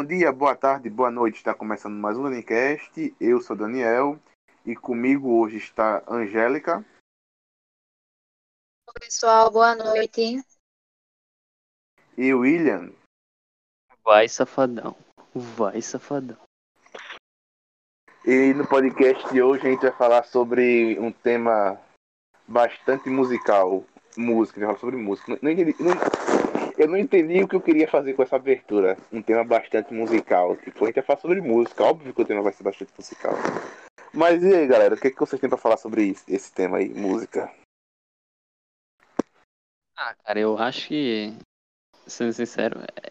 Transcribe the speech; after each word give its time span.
Bom 0.00 0.06
dia, 0.06 0.32
boa 0.32 0.56
tarde, 0.56 0.88
boa 0.88 1.10
noite. 1.10 1.36
Está 1.36 1.52
começando 1.52 1.92
mais 1.92 2.16
um 2.16 2.24
Unicast. 2.24 3.14
Eu 3.20 3.38
sou 3.42 3.54
Daniel 3.54 4.18
e 4.64 4.74
comigo 4.74 5.38
hoje 5.38 5.58
está 5.58 6.02
Angélica. 6.08 6.82
Oi, 8.88 8.94
pessoal, 8.98 9.50
boa 9.50 9.74
noite. 9.74 10.42
E 12.16 12.32
William. 12.32 12.94
Vai, 14.02 14.26
safadão. 14.26 14.96
Vai, 15.34 15.82
safadão. 15.82 16.38
E 18.24 18.54
no 18.54 18.66
podcast 18.66 19.30
de 19.30 19.42
hoje 19.42 19.66
a 19.66 19.70
gente 19.70 19.82
vai 19.82 19.92
falar 19.92 20.24
sobre 20.24 20.98
um 20.98 21.12
tema 21.12 21.78
bastante 22.48 23.10
musical. 23.10 23.84
Música, 24.16 24.56
a 24.56 24.60
gente 24.60 24.66
vai 24.66 24.76
falar 24.76 24.78
sobre 24.78 24.96
música. 24.96 25.38
Não, 25.42 25.52
não, 25.52 26.09
eu 26.80 26.88
não 26.88 26.96
entendi 26.96 27.42
o 27.42 27.48
que 27.48 27.54
eu 27.54 27.60
queria 27.60 27.86
fazer 27.86 28.14
com 28.14 28.22
essa 28.22 28.36
abertura. 28.36 28.96
Um 29.12 29.20
tema 29.20 29.44
bastante 29.44 29.92
musical. 29.92 30.56
Tipo, 30.56 30.84
a 30.84 30.86
gente 30.86 30.94
vai 30.94 31.04
falar 31.04 31.20
sobre 31.20 31.40
música. 31.42 31.84
Óbvio 31.84 32.14
que 32.14 32.22
o 32.22 32.24
tema 32.24 32.40
vai 32.40 32.54
ser 32.54 32.62
bastante 32.62 32.90
musical. 32.96 33.34
Mas 34.14 34.42
e 34.42 34.54
aí, 34.54 34.66
galera? 34.66 34.94
O 34.94 34.98
que, 34.98 35.10
que 35.10 35.20
vocês 35.20 35.38
têm 35.38 35.50
pra 35.50 35.58
falar 35.58 35.76
sobre 35.76 36.04
isso, 36.04 36.24
esse 36.26 36.50
tema 36.52 36.78
aí, 36.78 36.88
música? 36.88 37.52
Ah, 39.94 40.14
cara, 40.24 40.40
eu 40.40 40.56
acho 40.56 40.88
que, 40.88 41.34
sendo 42.06 42.32
sincero, 42.32 42.80
é- 42.80 43.10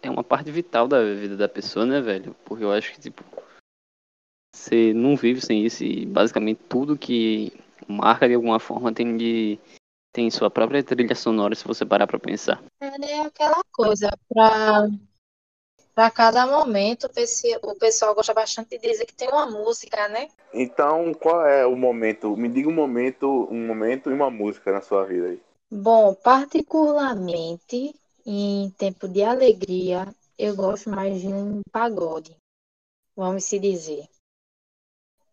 é 0.00 0.10
uma 0.10 0.24
parte 0.24 0.50
vital 0.50 0.88
da 0.88 1.04
vida 1.04 1.36
da 1.36 1.48
pessoa, 1.48 1.84
né, 1.84 2.00
velho? 2.00 2.34
Porque 2.46 2.64
eu 2.64 2.72
acho 2.72 2.92
que, 2.92 3.00
tipo, 3.00 3.22
você 4.56 4.94
não 4.94 5.14
vive 5.14 5.42
sem 5.42 5.64
isso 5.64 5.84
e 5.84 6.06
basicamente 6.06 6.60
tudo 6.70 6.96
que 6.98 7.52
marca 7.86 8.26
de 8.26 8.34
alguma 8.34 8.58
forma 8.58 8.94
tem 8.94 9.16
de 9.16 9.58
tem 10.12 10.30
sua 10.30 10.50
própria 10.50 10.82
trilha 10.82 11.14
sonora 11.14 11.54
se 11.54 11.66
você 11.66 11.84
parar 11.84 12.06
pra 12.06 12.18
pensar. 12.18 12.62
É 12.80 13.20
aquela 13.20 13.62
coisa, 13.72 14.10
para 14.28 14.88
para 15.94 16.12
cada 16.12 16.46
momento, 16.46 17.08
o 17.62 17.74
pessoal 17.74 18.14
gosta 18.14 18.32
bastante 18.32 18.78
de 18.78 18.78
dizer 18.78 19.04
que 19.04 19.14
tem 19.14 19.28
uma 19.28 19.46
música, 19.46 20.08
né? 20.08 20.28
Então, 20.54 21.12
qual 21.12 21.44
é 21.44 21.66
o 21.66 21.74
momento? 21.74 22.36
Me 22.36 22.48
diga 22.48 22.68
um 22.68 22.72
momento, 22.72 23.48
um 23.50 23.66
momento 23.66 24.08
e 24.08 24.14
uma 24.14 24.30
música 24.30 24.70
na 24.70 24.80
sua 24.80 25.04
vida 25.04 25.26
aí. 25.26 25.42
Bom, 25.68 26.14
particularmente 26.14 27.92
em 28.24 28.70
tempo 28.78 29.08
de 29.08 29.24
alegria, 29.24 30.06
eu 30.38 30.54
gosto 30.54 30.88
mais 30.88 31.20
de 31.20 31.26
um 31.26 31.62
pagode, 31.72 32.36
vamos 33.16 33.42
se 33.42 33.58
dizer. 33.58 34.06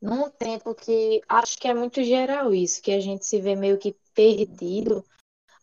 Num 0.06 0.30
tempo 0.30 0.76
que 0.76 1.20
acho 1.28 1.58
que 1.58 1.68
é 1.68 1.74
muito 1.74 2.04
geral 2.04 2.54
isso, 2.54 2.80
que 2.80 2.92
a 2.92 3.00
gente 3.00 3.26
se 3.26 3.42
vê 3.42 3.56
meio 3.56 3.80
que 3.80 3.96
perdido, 4.14 5.04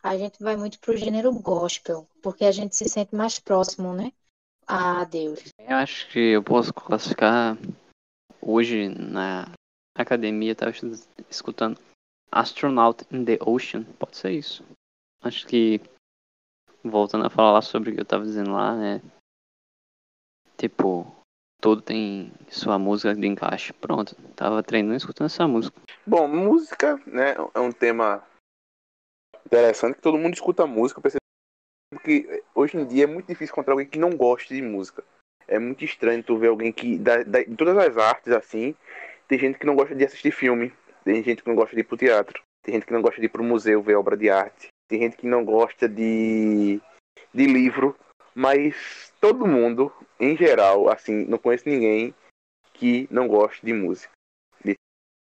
a 0.03 0.17
gente 0.17 0.43
vai 0.43 0.57
muito 0.57 0.77
pro 0.81 0.97
gênero 0.97 1.31
gospel, 1.31 2.05
porque 2.21 2.43
a 2.43 2.51
gente 2.51 2.75
se 2.75 2.89
sente 2.89 3.15
mais 3.15 3.39
próximo, 3.39 3.93
né? 3.93 4.11
A 4.67 5.05
Deus. 5.05 5.39
Eu 5.57 5.77
acho 5.77 6.09
que 6.09 6.19
eu 6.19 6.43
posso 6.43 6.73
classificar 6.73 7.57
hoje 8.41 8.89
na 8.89 9.49
academia, 9.95 10.51
eu 10.51 10.55
tava 10.57 10.71
estu- 10.71 11.07
escutando 11.29 11.79
Astronaut 12.29 13.05
in 13.13 13.23
the 13.23 13.37
Ocean, 13.45 13.85
pode 13.97 14.17
ser 14.17 14.31
isso. 14.31 14.61
Acho 15.21 15.47
que 15.47 15.79
voltando 16.83 17.25
a 17.25 17.29
falar 17.29 17.61
sobre 17.61 17.91
o 17.91 17.95
que 17.95 18.01
eu 18.01 18.05
tava 18.05 18.25
dizendo 18.25 18.51
lá, 18.51 18.75
né? 18.75 19.01
Tipo, 20.57 21.22
todo 21.63 21.81
tem 21.81 22.29
sua 22.49 22.77
música 22.77 23.15
de 23.15 23.25
encaixe. 23.25 23.71
Pronto, 23.71 24.13
tava 24.35 24.61
treinando 24.61 24.97
escutando 24.97 25.27
essa 25.27 25.47
música. 25.47 25.79
Bom, 26.05 26.27
música, 26.27 27.01
né, 27.07 27.35
é 27.55 27.59
um 27.61 27.71
tema 27.71 28.21
interessante 29.45 29.95
que 29.95 30.01
todo 30.01 30.17
mundo 30.17 30.33
escuta 30.33 30.67
música. 30.67 30.99
Eu 30.99 31.01
percebo 31.03 31.23
que 32.03 32.43
hoje 32.53 32.75
em 32.75 32.85
dia 32.85 33.05
é 33.05 33.07
muito 33.07 33.27
difícil 33.27 33.53
encontrar 33.53 33.73
alguém 33.73 33.87
que 33.87 33.97
não 33.97 34.09
goste 34.09 34.53
de 34.53 34.61
música. 34.61 35.05
É 35.47 35.57
muito 35.57 35.85
estranho 35.85 36.21
tu 36.21 36.37
ver 36.37 36.49
alguém 36.49 36.73
que, 36.73 36.97
da, 36.97 37.23
da- 37.23 37.43
de 37.43 37.55
todas 37.55 37.77
as 37.77 37.97
artes, 37.97 38.33
assim, 38.33 38.75
tem 39.29 39.39
gente 39.39 39.57
que 39.57 39.65
não 39.65 39.75
gosta 39.75 39.95
de 39.95 40.03
assistir 40.03 40.31
filme, 40.31 40.73
tem 41.05 41.23
gente 41.23 41.43
que 41.43 41.49
não 41.49 41.55
gosta 41.55 41.73
de 41.73 41.81
ir 41.81 41.85
pro 41.85 41.95
teatro, 41.95 42.41
tem 42.61 42.75
gente 42.75 42.85
que 42.85 42.93
não 42.93 43.01
gosta 43.01 43.21
de 43.21 43.27
ir 43.27 43.29
pro 43.29 43.43
museu 43.43 43.81
ver 43.81 43.95
obra 43.95 44.17
de 44.17 44.29
arte, 44.29 44.67
tem 44.89 44.99
gente 44.99 45.15
que 45.15 45.27
não 45.27 45.45
gosta 45.45 45.87
de, 45.87 46.81
de 47.33 47.45
livro, 47.45 47.95
mas 48.35 49.13
todo 49.21 49.45
mundo, 49.47 49.91
em 50.23 50.37
geral, 50.37 50.89
assim, 50.89 51.25
não 51.25 51.37
conheço 51.37 51.67
ninguém 51.67 52.13
que 52.73 53.07
não 53.11 53.27
goste 53.27 53.65
de 53.65 53.73
música. 53.73 54.11
De 54.63 54.75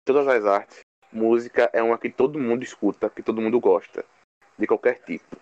todas 0.06 0.28
as 0.28 0.46
artes, 0.46 0.80
música 1.12 1.70
é 1.74 1.82
uma 1.82 1.98
que 1.98 2.10
todo 2.10 2.40
mundo 2.40 2.64
escuta, 2.64 3.10
que 3.10 3.24
todo 3.24 3.42
mundo 3.42 3.60
gosta, 3.60 4.06
de 4.58 4.68
qualquer 4.68 5.02
tipo. 5.04 5.38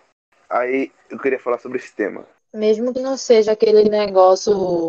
Aí 0.48 0.92
eu 1.10 1.18
queria 1.18 1.38
falar 1.38 1.58
sobre 1.58 1.78
esse 1.78 1.94
tema. 1.94 2.26
Mesmo 2.52 2.92
que 2.92 3.00
não 3.00 3.16
seja 3.16 3.52
aquele 3.52 3.88
negócio, 3.88 4.88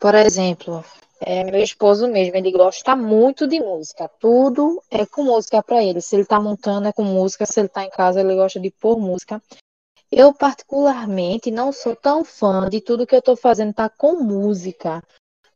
por 0.00 0.14
exemplo, 0.14 0.82
é, 1.20 1.44
meu 1.44 1.62
esposo 1.62 2.08
mesmo, 2.08 2.36
ele 2.36 2.50
gosta 2.50 2.96
muito 2.96 3.46
de 3.46 3.60
música. 3.60 4.08
Tudo 4.18 4.82
é 4.90 5.06
com 5.06 5.24
música 5.24 5.62
para 5.62 5.82
ele. 5.82 6.00
Se 6.00 6.16
ele 6.16 6.24
tá 6.24 6.40
montando 6.40 6.88
é 6.88 6.92
com 6.92 7.04
música, 7.04 7.46
se 7.46 7.60
ele 7.60 7.68
tá 7.68 7.84
em 7.84 7.90
casa 7.90 8.20
ele 8.20 8.34
gosta 8.34 8.58
de 8.58 8.70
pôr 8.70 8.98
música. 8.98 9.42
Eu 10.10 10.32
particularmente 10.32 11.50
não 11.50 11.72
sou 11.72 11.96
tão 11.96 12.24
fã 12.24 12.68
de 12.68 12.80
tudo 12.80 13.06
que 13.06 13.14
eu 13.14 13.22
tô 13.22 13.36
fazendo 13.36 13.74
tá 13.74 13.88
com 13.88 14.22
música, 14.22 15.02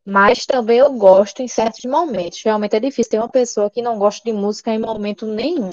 mas 0.04 0.46
também 0.46 0.78
eu 0.78 0.92
gosto 0.94 1.42
em 1.42 1.48
certos 1.48 1.84
momentos. 1.84 2.42
Realmente 2.42 2.74
é 2.74 2.80
difícil 2.80 3.10
ter 3.10 3.18
uma 3.18 3.28
pessoa 3.28 3.70
que 3.70 3.82
não 3.82 3.98
gosta 3.98 4.22
de 4.24 4.32
música 4.32 4.72
em 4.72 4.78
momento 4.78 5.26
nenhum. 5.26 5.70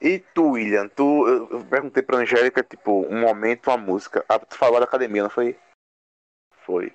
E 0.00 0.18
tu, 0.18 0.52
William, 0.52 0.88
tu, 0.88 1.28
eu 1.28 1.64
perguntei 1.66 2.02
pra 2.02 2.18
Angélica, 2.18 2.62
tipo, 2.62 3.06
um 3.06 3.20
momento, 3.20 3.68
uma 3.68 3.76
música. 3.76 4.24
Ah, 4.28 4.38
tu 4.38 4.56
falou 4.56 4.80
da 4.80 4.84
academia, 4.84 5.22
não 5.22 5.30
foi? 5.30 5.58
Foi. 6.64 6.92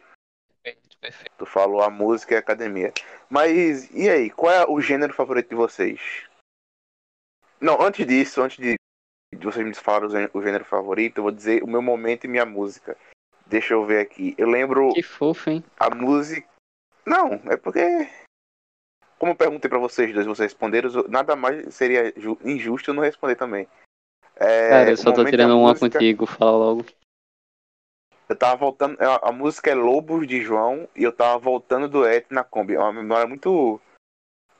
Perfeito. 0.62 1.32
Tu 1.38 1.46
falou 1.46 1.82
a 1.82 1.90
música 1.90 2.34
e 2.34 2.38
a 2.38 2.40
academia. 2.40 2.92
Mas, 3.30 3.90
e 3.92 4.10
aí, 4.10 4.30
qual 4.30 4.52
é 4.52 4.66
o 4.66 4.82
gênero 4.82 5.14
favorito 5.14 5.50
de 5.50 5.56
vocês? 5.56 6.28
Não, 7.62 7.82
antes 7.82 8.06
disso, 8.06 8.42
antes 8.42 8.58
de, 8.58 8.77
de 9.38 9.46
vocês 9.46 9.66
me 9.66 9.74
falarem 9.74 10.08
o 10.08 10.12
gê- 10.12 10.30
o 10.34 10.42
gênero 10.42 10.66
favorito, 10.66 11.18
eu 11.20 11.24
vou 11.24 11.32
dizer 11.32 11.64
o 11.64 11.68
meu 11.68 11.82
momento 11.82 12.26
e 12.26 12.28
minha 12.28 12.46
música. 12.46 12.98
Deixa 13.46 13.74
eu 13.74 13.86
ver 13.86 14.00
aqui. 14.02 14.36
Eu 14.38 14.50
lembro 14.50 14.92
Que 14.94 15.02
fofo, 15.04 15.50
hein? 15.50 15.64
a 15.80 15.90
música. 15.94 16.48
Não, 17.06 17.34
é 17.50 17.56
porque. 17.56 17.80
Como 19.18 19.32
eu 19.32 19.36
perguntei 19.36 19.70
pra 19.70 19.80
vocês 19.80 20.14
dois, 20.14 20.28
vocês 20.28 20.52
responderam, 20.52 20.92
nada 21.10 21.36
mais 21.36 21.74
seria 21.74 22.14
ju- 22.18 22.38
injusto 22.44 22.92
eu 22.92 22.94
não 22.94 23.02
responder 23.04 23.36
também. 23.36 23.68
É, 24.36 24.70
Cara, 24.70 24.90
eu 24.92 24.98
só 24.98 25.12
tô 25.12 25.26
tirando 25.26 25.58
uma 25.58 25.70
música- 25.70 25.90
contigo, 25.98 26.26
fala 26.28 26.52
logo. 26.52 26.86
Eu 28.30 28.36
tava 28.36 28.56
voltando. 28.58 28.98
A, 29.02 29.30
a 29.30 29.32
música 29.32 29.72
é 29.72 29.74
Lobos 29.74 30.28
de 30.28 30.42
João 30.42 30.88
e 30.96 31.02
eu 31.04 31.12
tava 31.14 31.38
voltando 31.40 31.88
do 31.88 32.06
Et 32.06 32.26
na 32.30 32.44
Kombi. 32.44 32.76
É 32.76 32.80
uma 32.80 32.94
memória 32.94 33.26
muito. 33.26 33.82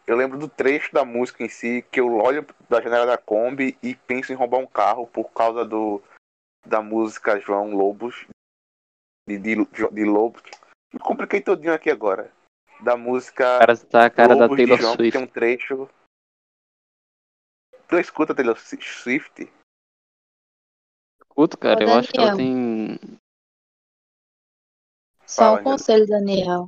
Eu 0.08 0.16
lembro 0.16 0.40
do 0.40 0.48
trecho 0.48 0.94
da 0.94 1.04
música 1.04 1.44
em 1.44 1.50
si, 1.50 1.82
que 1.92 2.00
eu 2.00 2.16
olho 2.16 2.48
da 2.70 2.80
janela 2.80 3.06
da 3.06 3.18
Kombi 3.18 3.78
e 3.84 3.94
penso 3.94 4.32
em 4.32 4.36
roubar 4.36 4.60
um 4.60 4.66
carro 4.66 5.06
por 5.06 5.30
causa 5.34 5.66
do 5.66 6.02
da 6.66 6.82
música 6.82 7.38
João 7.42 7.76
Lobos. 7.76 8.26
De, 9.28 9.38
de, 9.38 9.56
de 9.56 10.06
Lobos. 10.06 10.42
Me 10.94 11.00
compliquei 11.00 11.42
todinho 11.42 11.74
aqui 11.74 11.90
agora. 11.90 12.32
Da 12.82 12.96
música. 12.96 13.60
Cara 13.60 13.78
tá 13.78 14.06
a 14.06 14.10
cara 14.10 14.34
da 14.34 14.46
Lobos 14.46 14.58
de 14.58 14.64
Taylor 14.64 14.80
João, 14.80 14.96
Swift. 14.96 15.18
Tem 15.18 15.28
um 15.28 15.30
trecho. 15.30 15.90
Tu 17.90 18.00
escuta 18.00 18.34
Taylor 18.34 18.58
Swift? 18.58 19.52
Escuto, 21.20 21.58
cara, 21.58 21.80
Ô, 21.80 21.84
eu 21.84 21.94
acho 21.96 22.12
que 22.14 22.20
ela 22.20 22.36
tem. 22.38 22.98
Só 25.26 25.42
Fala, 25.42 25.60
um 25.60 25.64
conselho, 25.64 26.08
Daniel. 26.08 26.68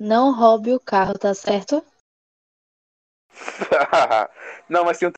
Não 0.00 0.34
roube 0.34 0.72
o 0.72 0.80
carro, 0.80 1.18
tá 1.18 1.34
certo? 1.34 1.84
não, 4.68 4.84
mas 4.84 4.98
tem 4.98 5.08
um 5.08 5.12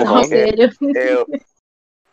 é- 0.00 0.04
Conselho. 0.04 0.70
Eu, 0.94 1.26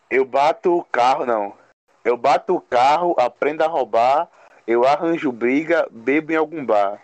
eu 0.09 0.25
bato 0.25 0.75
o 0.77 0.83
carro, 0.83 1.25
não. 1.25 1.55
Eu 2.03 2.17
bato 2.17 2.55
o 2.55 2.61
carro, 2.61 3.15
aprendo 3.19 3.63
a 3.63 3.67
roubar, 3.67 4.29
eu 4.67 4.85
arranjo 4.85 5.31
briga, 5.31 5.87
bebo 5.91 6.31
em 6.31 6.35
algum 6.35 6.65
bar. 6.65 7.01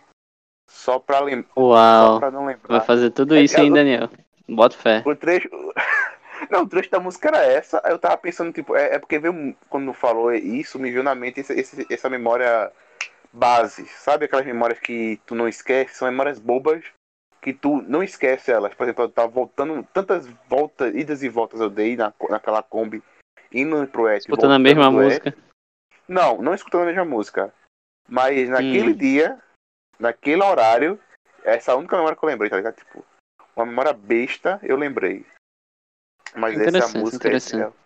Só 0.69 1.00
pra, 1.00 1.19
lem 1.22 1.44
só 1.54 1.62
Uau. 1.62 2.19
pra 2.19 2.30
não 2.31 2.45
Vai 2.45 2.56
lembrar. 2.56 2.81
fazer 2.81 3.12
tudo 3.12 3.36
É, 3.36 3.42
isso 3.42 3.60
aí, 3.60 3.68
eu- 3.68 3.74
Daniel. 3.74 4.10
Bota 4.50 4.75
fé. 4.78 5.04
O 5.06 5.16
trecho. 5.16 5.50
Não, 6.51 6.62
o 6.62 6.68
trecho 6.69 6.90
da 6.92 7.00
música 7.00 7.28
era 7.30 7.44
essa. 7.44 7.81
Eu 7.86 7.98
tava 7.98 8.16
pensando, 8.16 8.54
tipo, 8.54 8.75
é, 8.75 8.95
é 8.95 9.00
porque 9.00 9.18
veio, 9.19 9.56
quando 9.69 9.92
falou 9.92 10.31
isso, 10.33 10.78
me 10.80 10.90
veio 10.92 11.04
na 11.04 11.16
mente 11.16 11.40
esse- 11.42 11.51
esse- 11.60 11.88
essa 11.92 12.10
memória 12.10 12.72
base. 13.33 13.86
Sabe 13.88 14.25
aquelas 14.25 14.45
memórias 14.45 14.80
que 14.80 15.19
tu 15.25 15.33
não 15.36 15.48
esquece? 15.50 15.95
São 15.95 16.07
memórias 16.10 16.40
bobas 16.40 16.83
que 17.47 17.53
tu 17.53 17.81
não 17.83 18.03
esquece 18.03 18.51
elas. 18.51 18.73
Por 18.73 18.83
exemplo, 18.83 19.05
eu 19.05 19.09
tava 19.09 19.29
voltando, 19.29 19.81
tantas 19.94 20.27
voltas, 20.49 20.94
idas 20.94 21.23
e 21.23 21.29
voltas 21.29 21.61
eu 21.61 21.69
dei 21.69 21.95
na, 21.95 22.13
naquela 22.29 22.61
Kombi, 22.61 23.01
indo 23.49 23.88
pro 23.88 24.09
Et. 24.09 24.19
Escutando 24.19 24.51
a 24.51 24.59
mesma 24.59 24.88
Et. 24.88 24.91
música. 24.91 25.38
Não, 26.05 26.41
não 26.41 26.53
escutando 26.53 26.81
a 26.83 26.88
mesma 26.88 27.05
música. 27.05 27.53
Mas 28.05 28.49
naquele 28.49 28.91
Hum. 28.91 28.97
dia, 28.97 29.41
naquele 29.97 30.44
horário, 30.44 30.99
essa 31.41 31.71
é 31.71 31.73
a 31.73 31.77
única 31.77 31.95
memória 31.95 32.17
que 32.17 32.25
eu 32.25 32.27
lembrei, 32.27 32.49
tá 32.49 32.57
ligado? 32.57 32.75
Tipo, 32.75 33.05
uma 33.55 33.65
memória 33.65 33.94
besta, 33.94 34.59
eu 34.61 34.75
lembrei. 34.75 35.25
Mas 36.35 36.59
essa 36.59 36.97
é 36.97 36.99
música. 36.99 37.29
interessante. 37.29 37.65
esse 37.65 37.77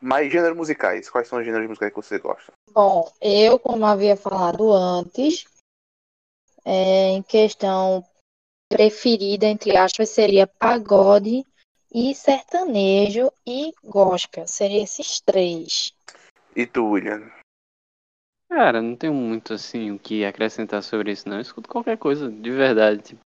Mas 0.00 0.32
gêneros 0.32 0.56
musicais, 0.56 1.10
quais 1.10 1.26
são 1.26 1.40
os 1.40 1.44
gêneros 1.44 1.66
musicais 1.66 1.92
que 1.92 1.96
você 1.96 2.20
gosta? 2.20 2.52
Bom, 2.70 3.12
eu, 3.20 3.58
como 3.58 3.84
havia 3.84 4.16
falado 4.16 4.72
antes, 4.72 5.44
é, 6.64 7.08
em 7.08 7.22
questão 7.24 8.04
preferida, 8.72 9.44
entre 9.46 9.76
aspas, 9.76 10.08
seria 10.08 10.46
pagode 10.46 11.44
e 11.94 12.14
sertanejo 12.14 13.30
e 13.46 13.70
gospel. 13.84 14.46
Seria 14.46 14.82
esses 14.82 15.20
três. 15.20 15.92
E 16.56 16.66
tu, 16.66 16.86
William? 16.86 17.30
Cara, 18.48 18.80
não 18.80 18.96
tenho 18.96 19.12
muito 19.12 19.52
assim 19.52 19.90
o 19.90 19.98
que 19.98 20.24
acrescentar 20.24 20.82
sobre 20.82 21.12
isso, 21.12 21.28
não. 21.28 21.36
Eu 21.36 21.42
escuto 21.42 21.68
qualquer 21.68 21.98
coisa, 21.98 22.30
de 22.30 22.50
verdade. 22.50 23.02
Tipo, 23.02 23.20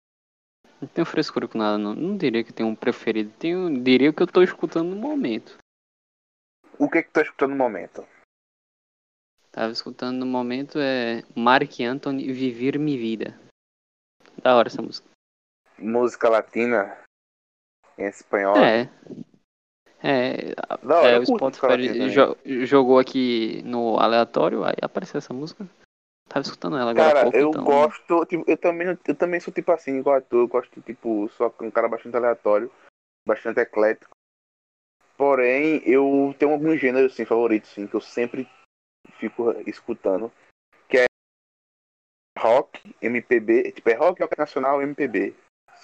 não 0.80 0.88
tenho 0.88 1.06
frescura 1.06 1.46
com 1.46 1.58
nada, 1.58 1.78
não. 1.78 1.94
Não 1.94 2.16
diria 2.16 2.42
que 2.42 2.52
tenho 2.52 2.68
um 2.68 2.74
preferido. 2.74 3.32
Tenho, 3.38 3.82
diria 3.82 4.12
que 4.12 4.22
eu 4.22 4.26
tô 4.26 4.42
escutando 4.42 4.90
no 4.90 4.96
momento. 4.96 5.56
O 6.78 6.90
que 6.90 7.02
que 7.02 7.08
tu 7.08 7.12
tá 7.12 7.22
escutando 7.22 7.50
no 7.50 7.56
momento? 7.56 8.06
Tava 9.52 9.72
escutando 9.72 10.18
no 10.18 10.26
momento 10.26 10.78
é 10.78 11.22
Mark 11.34 11.80
Anthony 11.80 12.32
Vivir 12.32 12.78
Mi 12.78 12.98
Vida. 12.98 13.40
Da 14.42 14.54
hora 14.54 14.68
essa 14.68 14.82
música. 14.82 15.15
Música 15.78 16.28
latina? 16.28 16.96
Em 17.98 18.06
espanhol? 18.06 18.56
É. 18.56 18.88
É, 20.02 20.54
hora, 20.84 21.08
é 21.16 21.18
o 21.18 21.26
Spotify 21.26 21.60
também. 21.60 22.08
jo- 22.10 22.36
jogou 22.64 22.98
aqui 22.98 23.62
no 23.64 23.98
aleatório, 23.98 24.62
aí 24.64 24.74
apareceu 24.82 25.18
essa 25.18 25.32
música. 25.32 25.66
Tava 26.28 26.42
escutando 26.44 26.76
ela 26.76 26.90
agora 26.90 27.10
Cara, 27.12 27.22
pouco, 27.22 27.36
eu 27.38 27.48
então. 27.48 27.64
gosto, 27.64 28.26
tipo, 28.26 28.44
eu 28.46 28.56
também, 28.56 28.86
não- 28.86 28.98
eu 29.06 29.14
também 29.14 29.40
sou 29.40 29.52
tipo 29.52 29.72
assim, 29.72 29.98
igual 29.98 30.16
a 30.16 30.20
tu, 30.20 30.36
eu 30.36 30.48
gosto, 30.48 30.80
tipo, 30.82 31.28
só 31.30 31.52
um 31.60 31.70
cara 31.70 31.88
bastante 31.88 32.16
aleatório, 32.16 32.70
bastante 33.26 33.58
eclético. 33.60 34.14
Porém, 35.16 35.82
eu 35.88 36.34
tenho 36.38 36.52
alguns 36.52 36.78
gêneros, 36.78 37.12
assim, 37.12 37.24
favoritos, 37.24 37.70
assim, 37.70 37.86
que 37.86 37.94
eu 37.94 38.00
sempre 38.00 38.48
fico 39.18 39.50
escutando, 39.68 40.30
que 40.88 40.98
é 40.98 41.04
rock, 42.38 42.94
MPB, 43.00 43.72
tipo, 43.72 43.88
é 43.88 43.94
rock, 43.94 44.20
rock 44.22 44.36
nacional, 44.38 44.82
MPB. 44.82 45.34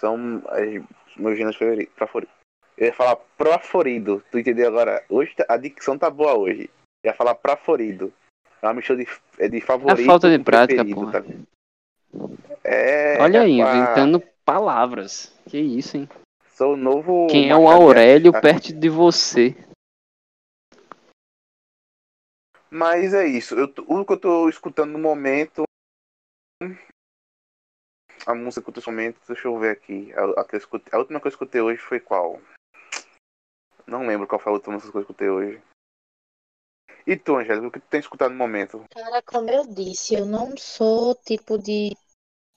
São 0.03 0.43
as- 0.49 1.17
meus 1.17 1.37
gêneros 1.37 1.57
favori- 1.57 1.89
favoritos. 1.97 2.35
Eu 2.77 2.87
ia 2.87 2.93
falar 2.93 3.15
preferido, 3.39 4.25
tu 4.33 4.39
entendeu 4.39 4.67
agora? 4.67 5.05
Hoje 5.09 5.33
tá- 5.37 5.47
a 5.49 5.57
dicção 5.57 5.97
tá 5.97 6.11
boa 6.11 6.37
hoje. 6.37 6.69
Eu 7.05 7.11
ia 7.13 7.15
falar 7.15 7.37
preferido. 7.37 8.13
É 8.61 8.67
uma 8.67 8.75
mistura 8.75 9.05
de, 9.05 9.09
é 9.39 9.49
de 9.49 9.61
favorito 9.61 10.05
falta 10.05 10.29
de 10.37 10.43
prática, 10.43 10.85
porra. 10.85 11.23
tá? 11.23 11.29
É, 12.65 13.21
Olha 13.21 13.43
aí, 13.43 13.61
rapaz, 13.61 13.77
inventando 13.79 14.21
palavras. 14.45 15.33
Que 15.49 15.59
isso, 15.61 15.97
hein? 15.97 16.09
Sou 16.55 16.75
o 16.75 16.77
novo. 16.77 17.29
Quem 17.31 17.49
é 17.51 17.57
o 17.57 17.69
Aurélio 17.69 18.33
tá? 18.33 18.41
perto 18.41 18.73
de 18.73 18.89
você? 18.89 19.55
Mas 22.71 23.15
é 23.15 23.27
isso. 23.27 23.55
Eu, 23.55 23.73
o 23.87 24.05
que 24.05 24.13
eu 24.13 24.21
tô 24.21 24.49
escutando 24.49 24.93
no 24.93 24.99
momento. 24.99 25.63
A 28.25 28.35
música 28.35 28.63
que 28.63 28.71
eu 28.71 28.83
tô 28.83 28.91
no 28.91 28.97
momento, 28.97 29.21
deixa 29.27 29.49
eu 29.49 29.59
ver 29.59 29.71
aqui. 29.71 30.13
A, 30.15 30.23
a 30.41 30.97
a 30.97 30.99
última 30.99 31.21
que 31.21 31.27
eu 31.27 31.31
escutei 31.31 31.61
hoje 31.61 31.81
foi 31.81 31.99
qual? 31.99 32.41
Não 33.87 34.07
lembro 34.07 34.29
qual 34.29 34.41
foi 34.41 34.53
a 34.53 34.55
última 34.55 34.75
música 34.75 34.93
que 34.93 34.99
eu 34.99 35.03
escutei 35.03 35.29
hoje. 35.29 35.63
E 37.05 37.17
tu, 37.17 37.37
Angélica, 37.37 37.67
o 37.67 37.71
que 37.71 37.81
tu 37.81 37.89
tem 37.89 37.99
escutado 37.99 38.31
no 38.31 38.39
momento? 38.39 38.85
Cara, 38.91 39.21
como 39.23 39.51
eu 39.51 39.67
disse, 39.67 40.15
eu 40.15 40.25
não 40.25 40.57
sou 40.57 41.17
tipo 41.17 41.59
de 41.59 41.97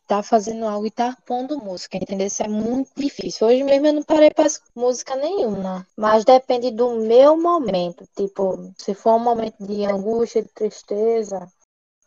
estar 0.03 0.21
fazendo 0.21 0.65
algo 0.65 0.85
e 0.85 0.89
estar 0.89 1.19
pondo 1.23 1.57
música, 1.57 1.97
entendeu? 1.97 2.27
Isso 2.27 2.44
é 2.44 2.47
muito 2.47 2.91
difícil. 2.95 3.47
Hoje 3.47 3.63
mesmo 3.63 3.88
eu 3.88 3.94
não 3.94 4.03
parei 4.03 4.29
para 4.29 4.45
música 4.75 5.15
nenhuma, 5.15 5.88
mas 5.97 6.23
depende 6.23 6.69
do 6.69 6.91
meu 6.91 7.35
momento. 7.35 8.07
Tipo, 8.15 8.71
se 8.77 8.94
for 8.94 9.15
um 9.15 9.19
momento 9.19 9.65
de 9.65 9.83
angústia, 9.83 10.44
de 10.44 10.50
tristeza, 10.50 11.51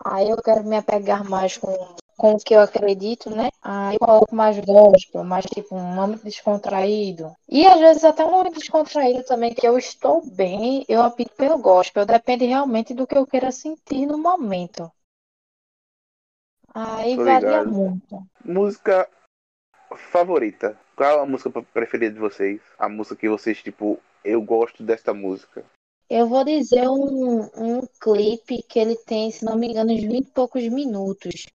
aí 0.05 0.31
eu 0.31 0.41
quero 0.41 0.65
me 0.65 0.77
apegar 0.77 1.29
mais 1.29 1.59
com, 1.59 1.97
com 2.19 2.33
o 2.33 2.39
que 2.39 2.53
eu 2.53 2.61
acredito, 2.61 3.31
né? 3.31 3.49
Aí 3.63 3.95
eu 3.95 4.05
coloco 4.05 4.35
mais 4.35 4.59
gospel, 4.59 5.23
mais 5.23 5.47
tipo 5.47 5.77
um 5.77 5.95
momento 5.95 6.25
descontraído. 6.25 7.33
E 7.49 7.65
às 7.65 7.79
vezes 7.79 8.05
até 8.05 8.25
um 8.25 8.33
momento 8.33 8.59
descontraído 8.59 9.23
também, 9.25 9.55
que 9.55 9.67
eu 9.67 9.79
estou 9.79 10.21
bem, 10.35 10.85
eu 10.89 11.01
opto 11.01 11.31
pelo 11.37 11.59
gospel. 11.59 12.05
Depende 12.05 12.45
realmente 12.45 12.93
do 12.93 13.07
que 13.07 13.17
eu 13.17 13.25
queira 13.25 13.53
sentir 13.53 14.05
no 14.05 14.19
momento. 14.19 14.91
Aí 16.75 17.17
Tô 17.17 17.25
varia 17.25 17.39
ligado. 17.39 17.71
muito. 17.71 18.23
Música 18.45 19.09
favorita. 20.11 20.79
Qual 20.97 21.21
a 21.21 21.27
música 21.27 21.63
preferida 21.73 22.15
de 22.15 22.21
vocês? 22.21 22.61
A 22.77 22.89
música 22.89 23.15
que 23.15 23.29
vocês, 23.29 23.63
tipo, 23.63 24.01
eu 24.25 24.43
gosto 24.43 24.83
desta 24.83 25.15
música. 25.15 25.65
Eu 26.11 26.27
vou 26.27 26.43
dizer 26.45 26.89
um, 26.89 27.43
um 27.55 27.87
clipe 28.01 28.63
que 28.63 28.79
ele 28.79 28.97
tem, 28.97 29.31
se 29.31 29.45
não 29.45 29.57
me 29.57 29.69
engano, 29.69 29.93
uns 29.93 30.01
20 30.01 30.27
e 30.27 30.31
poucos 30.31 30.67
minutos, 30.69 31.47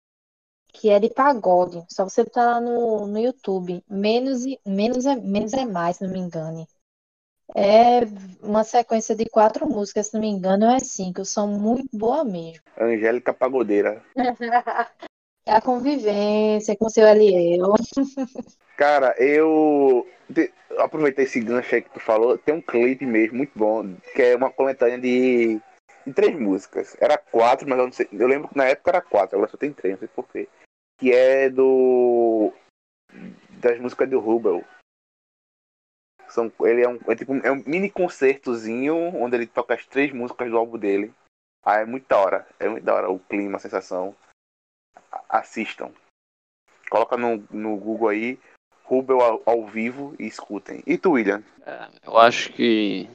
que 0.74 0.90
é 0.90 1.00
de 1.00 1.10
pagode. 1.10 1.84
Só 1.88 2.04
você 2.04 2.24
botar 2.24 2.46
lá 2.46 2.62
no, 2.62 3.08
no 3.08 3.20
YouTube. 3.20 3.84
Menos, 3.90 4.46
e- 4.46 4.60
menos, 4.66 5.06
é, 5.06 5.16
menos 5.16 5.54
é 5.54 5.66
mais, 5.66 5.98
se 5.98 6.04
não 6.04 6.12
me 6.12 6.20
engano. 6.20 6.68
É 7.56 8.00
uma 8.42 8.64
sequência 8.64 9.16
de 9.16 9.26
quatro 9.26 9.68
músicas, 9.70 10.08
se 10.08 10.14
não 10.16 10.22
me 10.22 10.28
engano, 10.28 10.66
ou 10.66 10.72
é 10.72 10.80
cinco. 10.80 11.24
São 11.24 11.48
muito 11.48 11.88
boas 11.94 12.26
mesmo. 12.26 12.64
Angélica 12.80 13.34
Pagodeira. 13.34 14.04
É 15.46 15.52
a 15.54 15.62
convivência 15.62 16.76
com 16.76 16.86
o 16.86 16.90
seu 16.90 17.08
Eliel. 17.08 17.74
Cara, 18.78 19.14
eu 19.20 20.08
aproveitei 20.80 21.26
esse 21.26 21.40
gancho 21.40 21.76
aí 21.76 21.82
que 21.82 21.92
tu 21.92 22.00
falou. 22.00 22.38
Tem 22.38 22.56
um 22.56 22.62
clipe 22.62 23.06
mesmo 23.06 23.38
muito 23.38 23.52
bom, 23.56 23.94
que 24.16 24.22
é 24.22 24.36
uma 24.36 24.50
coletânea 24.50 24.98
de, 24.98 25.62
de 26.08 26.14
três 26.14 26.38
músicas. 26.40 26.96
Era 27.00 27.18
quatro, 27.18 27.70
mas 27.70 27.78
eu 27.78 27.86
não 27.86 27.92
sei. 27.92 28.08
Eu 28.12 28.28
lembro 28.28 28.48
que 28.48 28.58
na 28.58 28.66
época 28.66 28.90
era 28.90 29.02
quatro, 29.02 29.36
agora 29.36 29.52
só 29.52 29.58
tem 29.58 29.72
três, 29.72 29.94
não 29.94 30.00
sei 30.00 30.08
porquê. 30.08 30.48
Que 30.98 31.12
é 31.12 31.50
do. 31.50 32.54
Das 33.62 33.80
músicas 33.80 34.10
do 34.10 34.20
Rubel. 34.20 34.64
São, 36.30 36.52
ele 36.62 36.82
é 36.82 36.90
um, 36.90 37.00
é 37.08 37.16
tipo, 37.16 37.34
é 37.46 37.52
um 37.52 37.64
mini 37.66 37.90
concertozinho 37.90 38.96
onde 39.16 39.36
ele 39.36 39.46
toca 39.46 39.76
as 39.76 39.86
três 39.86 40.12
músicas 40.12 40.50
do 40.50 40.58
álbum 40.58 40.78
dele. 40.78 41.14
Ah, 41.64 41.80
é 41.80 41.86
muito 41.86 42.08
da 42.08 42.18
hora. 42.18 42.48
É 42.60 42.68
muito 42.68 42.84
da 42.84 42.94
hora 42.96 43.10
o 43.10 43.20
clima, 43.20 43.58
a 43.58 43.60
sensação. 43.60 44.16
Assistam. 45.30 45.92
Coloca 46.90 47.16
no, 47.18 47.38
no 47.52 47.78
Google 47.78 48.10
aí, 48.10 48.40
Rubel 48.84 49.22
ao, 49.22 49.42
ao 49.46 49.66
vivo 49.66 50.16
e 50.20 50.26
escutem. 50.26 50.84
E 50.86 50.98
tu, 50.98 51.12
William? 51.12 51.44
É, 51.66 51.88
Eu 52.06 52.18
acho 52.18 52.52
que 52.54 53.08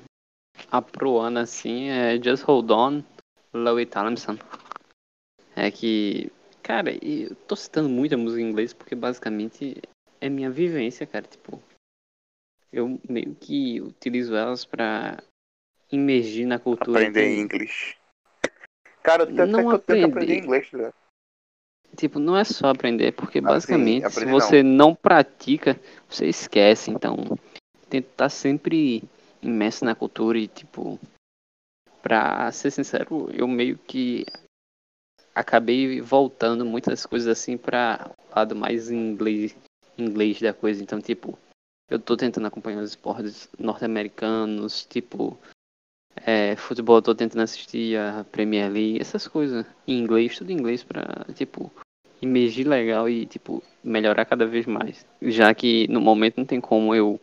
a 0.70 0.80
proana 0.80 1.42
assim 1.42 1.88
é 1.88 2.20
Just 2.22 2.44
Hold 2.44 2.70
On, 2.70 3.02
Louis 3.52 3.88
Tomlinson. 3.88 4.36
É 5.54 5.70
que, 5.70 6.32
cara, 6.68 6.92
eu 7.02 7.34
tô 7.34 7.56
citando 7.56 7.88
muita 7.88 8.14
música 8.18 8.42
em 8.42 8.50
inglês 8.50 8.74
porque 8.74 8.94
basicamente 8.94 9.80
é 10.20 10.28
minha 10.28 10.50
vivência, 10.50 11.06
cara. 11.06 11.26
Tipo, 11.26 11.62
eu 12.70 13.00
meio 13.08 13.34
que 13.34 13.80
utilizo 13.80 14.36
elas 14.36 14.66
pra 14.66 15.16
imergir 15.90 16.46
na 16.46 16.58
cultura. 16.58 17.00
Aprender 17.00 17.40
inglês. 17.40 17.96
Cara, 19.02 19.22
eu 19.22 19.26
tenho 19.28 19.42
até 19.44 19.62
Não 19.62 19.78
tenho 19.78 19.98
que 20.00 20.04
aprender 20.04 20.36
inglês, 20.36 20.70
tá 20.70 20.76
ligado? 20.76 20.94
Tipo, 21.96 22.18
não 22.18 22.36
é 22.36 22.44
só 22.44 22.68
aprender, 22.68 23.12
porque 23.12 23.38
Ah, 23.38 23.42
sim, 23.42 23.46
basicamente, 23.46 24.02
se 24.02 24.06
aprender 24.06 24.30
você 24.30 24.62
não. 24.62 24.94
pratica, 24.94 25.80
você 26.06 26.26
esquece. 26.26 26.90
Então, 26.90 27.16
que 27.88 27.96
estar 27.96 28.28
sempre 28.28 29.02
imerso 29.40 29.86
na 29.86 29.94
cultura 29.94 30.36
e, 30.36 30.46
tipo, 30.46 31.00
pra 32.02 32.52
ser 32.52 32.70
sincero, 32.70 33.30
eu 33.32 33.48
meio 33.48 33.78
que 33.78 34.26
acabei 35.38 36.00
voltando 36.00 36.64
muitas 36.64 37.06
coisas 37.06 37.28
assim 37.28 37.56
pra 37.56 38.10
lado 38.34 38.56
mais 38.56 38.90
inglês, 38.90 39.56
inglês 39.96 40.40
da 40.40 40.52
coisa. 40.52 40.82
Então, 40.82 41.00
tipo, 41.00 41.38
eu 41.88 41.98
tô 41.98 42.16
tentando 42.16 42.46
acompanhar 42.46 42.82
os 42.82 42.90
esportes 42.90 43.48
norte-americanos, 43.58 44.84
tipo, 44.84 45.38
é, 46.16 46.56
futebol, 46.56 46.96
eu 46.96 47.02
tô 47.02 47.14
tentando 47.14 47.42
assistir 47.42 47.96
a 47.98 48.24
Premier 48.24 48.70
League, 48.70 49.00
essas 49.00 49.28
coisas 49.28 49.64
em 49.86 49.98
inglês, 49.98 50.36
tudo 50.36 50.50
em 50.50 50.56
inglês 50.56 50.82
pra, 50.82 51.24
tipo, 51.34 51.72
imergir 52.20 52.66
legal 52.66 53.08
e, 53.08 53.24
tipo, 53.24 53.62
melhorar 53.82 54.24
cada 54.24 54.44
vez 54.44 54.66
mais. 54.66 55.06
Já 55.22 55.54
que 55.54 55.86
no 55.88 56.00
momento 56.00 56.38
não 56.38 56.44
tem 56.44 56.60
como 56.60 56.94
eu, 56.94 57.20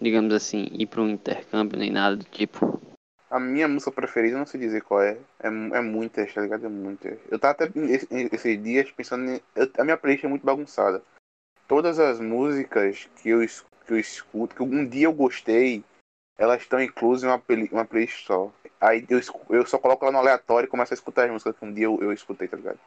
digamos 0.00 0.32
assim, 0.32 0.68
ir 0.72 0.86
pra 0.86 1.02
um 1.02 1.10
intercâmbio 1.10 1.78
nem 1.78 1.90
nada 1.90 2.16
do 2.16 2.24
tipo. 2.24 2.80
A 3.30 3.40
minha 3.40 3.66
música 3.66 3.90
preferida, 3.90 4.38
não 4.38 4.46
sei 4.46 4.60
dizer 4.60 4.82
qual 4.82 5.02
é. 5.02 5.18
É, 5.40 5.48
é 5.48 5.80
muitas, 5.80 6.32
tá 6.32 6.40
ligado? 6.40 6.66
É 6.66 6.68
muitas. 6.68 7.18
Eu 7.28 7.38
tava 7.38 7.52
até 7.64 7.78
esse- 7.80 8.06
esses 8.10 8.62
dias 8.62 8.90
pensando 8.92 9.30
em. 9.30 9.40
eu- 9.54 9.70
a 9.78 9.84
minha 9.84 9.96
playlist 9.96 10.24
é 10.24 10.28
muito 10.28 10.46
bagunçada. 10.46 11.02
Todas 11.66 11.98
as 11.98 12.20
músicas 12.20 13.08
que 13.20 13.30
eu, 13.30 13.40
que 13.86 13.92
eu 13.92 13.98
escuto, 13.98 14.54
que 14.54 14.62
um 14.62 14.86
dia 14.86 15.06
eu 15.06 15.12
gostei, 15.12 15.82
elas 16.38 16.62
estão 16.62 16.80
inclusas 16.80 17.24
em 17.24 17.26
uma, 17.26 17.42
uma 17.72 17.84
playlist 17.84 18.24
só. 18.26 18.52
Aí 18.80 19.04
eu, 19.08 19.20
eu 19.50 19.66
só 19.66 19.78
coloco 19.78 20.04
ela 20.04 20.12
no 20.12 20.18
aleatório 20.18 20.66
e 20.68 20.70
começo 20.70 20.92
a 20.92 20.96
escutar 20.96 21.24
as 21.24 21.30
músicas 21.32 21.56
que 21.58 21.64
um 21.64 21.72
dia 21.72 21.86
eu, 21.86 21.98
eu 22.00 22.12
escutei, 22.12 22.46
tá 22.46 22.56
ligado? 22.56 22.78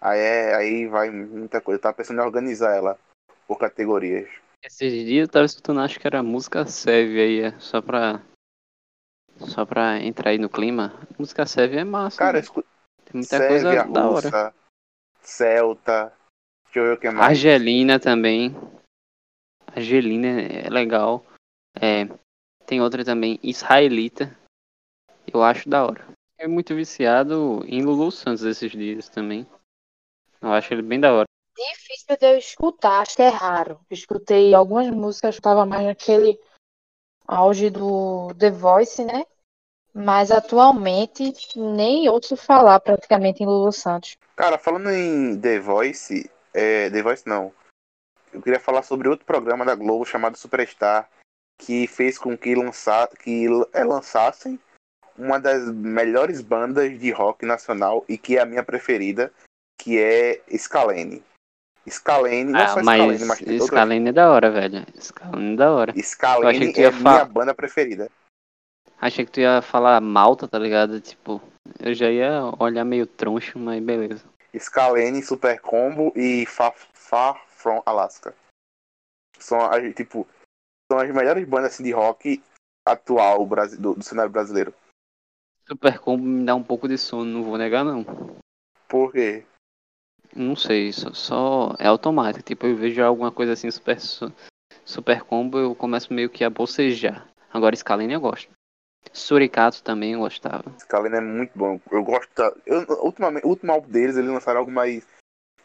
Aí, 0.00 0.18
é, 0.18 0.54
aí 0.54 0.86
vai 0.86 1.10
muita 1.10 1.60
coisa. 1.60 1.76
Eu 1.78 1.82
tava 1.82 1.94
pensando 1.96 2.20
em 2.20 2.24
organizar 2.24 2.74
ela 2.74 2.98
por 3.46 3.58
categorias. 3.58 4.28
Esses 4.64 4.92
dias 5.04 5.26
eu 5.26 5.32
tava 5.32 5.44
escutando, 5.44 5.80
acho 5.80 6.00
que 6.00 6.06
era 6.06 6.22
música 6.22 6.64
Seve 6.66 7.20
aí, 7.20 7.40
é, 7.40 7.58
só 7.58 7.82
pra. 7.82 8.22
Só 9.38 9.64
pra 9.64 9.98
entrar 10.00 10.30
aí 10.30 10.38
no 10.38 10.48
clima, 10.48 10.92
a 11.02 11.14
música 11.18 11.46
Sérvia 11.46 11.80
é 11.80 11.84
massa. 11.84 12.18
Cara, 12.18 12.34
né? 12.34 12.40
escu... 12.40 12.62
Tem 13.04 13.14
muita 13.14 13.36
Sérvia, 13.36 13.48
coisa 13.48 13.92
da 13.92 14.08
hora. 14.08 14.28
russa, 14.28 14.54
celta. 15.20 16.12
Deixa 16.64 16.78
eu 16.78 16.84
ver 16.84 16.92
o 16.92 17.00
que 17.00 17.10
mais. 17.10 17.26
Argelina 17.28 18.00
também. 18.00 18.54
Argelina 19.74 20.40
é 20.40 20.68
legal. 20.68 21.24
É, 21.80 22.06
tem 22.66 22.80
outra 22.80 23.04
também, 23.04 23.38
israelita. 23.42 24.36
Eu 25.32 25.42
acho 25.42 25.68
da 25.68 25.84
hora. 25.84 26.06
É 26.38 26.46
muito 26.46 26.74
viciado 26.74 27.64
em 27.66 27.82
Lulu 27.82 28.10
Santos 28.10 28.44
esses 28.44 28.70
dias 28.70 29.08
também. 29.08 29.46
Eu 30.40 30.52
acho 30.52 30.72
ele 30.74 30.82
bem 30.82 31.00
da 31.00 31.12
hora. 31.12 31.24
Difícil 31.56 32.16
de 32.18 32.26
eu 32.26 32.36
escutar, 32.36 33.00
acho 33.00 33.16
que 33.16 33.22
é 33.22 33.28
raro. 33.28 33.80
Escutei 33.90 34.52
algumas 34.54 34.90
músicas, 34.90 35.36
estava 35.36 35.64
mais 35.64 35.86
naquele 35.86 36.38
auge 37.26 37.70
do 37.70 38.34
The 38.38 38.50
Voice, 38.50 39.04
né? 39.04 39.24
Mas 39.92 40.30
atualmente 40.30 41.32
nem 41.56 42.08
ouço 42.08 42.36
falar 42.36 42.80
praticamente 42.80 43.42
em 43.42 43.46
Lulu 43.46 43.72
Santos. 43.72 44.16
Cara, 44.34 44.58
falando 44.58 44.90
em 44.90 45.40
The 45.40 45.60
Voice, 45.60 46.30
é, 46.52 46.90
The 46.90 47.02
Voice 47.02 47.26
não. 47.26 47.52
Eu 48.32 48.42
queria 48.42 48.58
falar 48.58 48.82
sobre 48.82 49.08
outro 49.08 49.24
programa 49.24 49.64
da 49.64 49.76
Globo 49.76 50.04
chamado 50.04 50.36
Superstar, 50.36 51.08
que 51.58 51.86
fez 51.86 52.18
com 52.18 52.36
que, 52.36 52.54
lança, 52.54 53.08
que 53.22 53.46
é, 53.72 53.84
lançassem 53.84 54.58
uma 55.16 55.38
das 55.38 55.70
melhores 55.70 56.40
bandas 56.40 56.98
de 56.98 57.10
rock 57.12 57.46
nacional 57.46 58.04
e 58.08 58.18
que 58.18 58.36
é 58.36 58.40
a 58.40 58.46
minha 58.46 58.64
preferida, 58.64 59.32
que 59.80 59.98
é 60.00 60.42
Scalene. 60.56 61.22
Scalene, 61.88 62.52
não 62.52 62.60
Ah, 62.60 62.68
só 62.68 62.82
mas 62.82 62.96
Scalene, 62.96 63.24
mas 63.24 63.38
tem. 63.38 63.60
Scalene 63.60 64.08
é 64.08 64.12
da 64.12 64.30
hora, 64.30 64.50
velho. 64.50 64.86
Scalene 64.98 65.54
é 65.54 65.56
da 65.56 65.72
hora. 65.72 65.94
Scalene 66.02 66.72
é 66.76 66.90
minha 66.90 67.24
banda 67.24 67.54
preferida. 67.54 68.10
Achei 68.98 69.24
que 69.26 69.32
tu 69.32 69.40
ia 69.40 69.60
falar 69.60 70.00
Malta, 70.00 70.48
tá 70.48 70.58
ligado? 70.58 71.00
Tipo, 71.00 71.42
eu 71.78 71.92
já 71.92 72.10
ia 72.10 72.40
olhar 72.58 72.84
meio 72.84 73.06
troncho, 73.06 73.58
mas 73.58 73.82
beleza. 73.82 74.24
Scalene, 74.58 75.22
Super 75.22 75.60
Combo 75.60 76.12
e 76.16 76.46
Far, 76.46 76.74
Far 76.92 77.44
From 77.48 77.82
Alaska. 77.84 78.34
São 79.38 79.60
as, 79.60 79.94
tipo, 79.94 80.26
são 80.90 80.98
as 81.00 81.12
melhores 81.12 81.46
bandas 81.46 81.74
assim, 81.74 81.82
de 81.82 81.90
rock 81.90 82.42
atual 82.86 83.46
do, 83.78 83.94
do 83.94 84.02
cenário 84.02 84.30
brasileiro. 84.30 84.72
Super 85.66 85.98
Combo 85.98 86.24
me 86.24 86.44
dá 86.44 86.54
um 86.54 86.62
pouco 86.62 86.86
de 86.86 86.96
sono, 86.96 87.24
não 87.24 87.42
vou 87.42 87.58
negar 87.58 87.84
não. 87.84 88.04
Por 88.88 89.12
quê? 89.12 89.44
Não 90.34 90.56
sei, 90.56 90.92
só, 90.92 91.12
só 91.12 91.74
é 91.78 91.86
automático. 91.86 92.44
Tipo, 92.44 92.66
eu 92.66 92.76
vejo 92.76 93.02
alguma 93.02 93.30
coisa 93.30 93.52
assim 93.52 93.70
super, 93.70 94.00
su- 94.00 94.32
super 94.84 95.22
combo, 95.22 95.58
eu 95.58 95.74
começo 95.74 96.12
meio 96.12 96.28
que 96.30 96.42
a 96.44 96.50
bocejar. 96.50 97.26
Agora 97.52 97.76
Scalene 97.76 98.12
eu 98.14 98.20
gosto. 98.20 98.50
Suricato 99.12 99.82
também 99.82 100.14
eu 100.14 100.20
gostava. 100.20 100.64
Scalene 100.80 101.16
é 101.16 101.20
muito 101.20 101.52
bom. 101.56 101.80
Eu 101.90 102.02
gosto. 102.02 102.28
da- 102.34 102.52
Eu, 102.66 102.84
ultimamente, 103.04 103.44
o 103.46 103.50
último 103.50 103.70
álbum 103.72 103.88
deles, 103.88 104.16
eles 104.16 104.30
lançaram 104.30 104.60
algo 104.60 104.72
mais. 104.72 105.06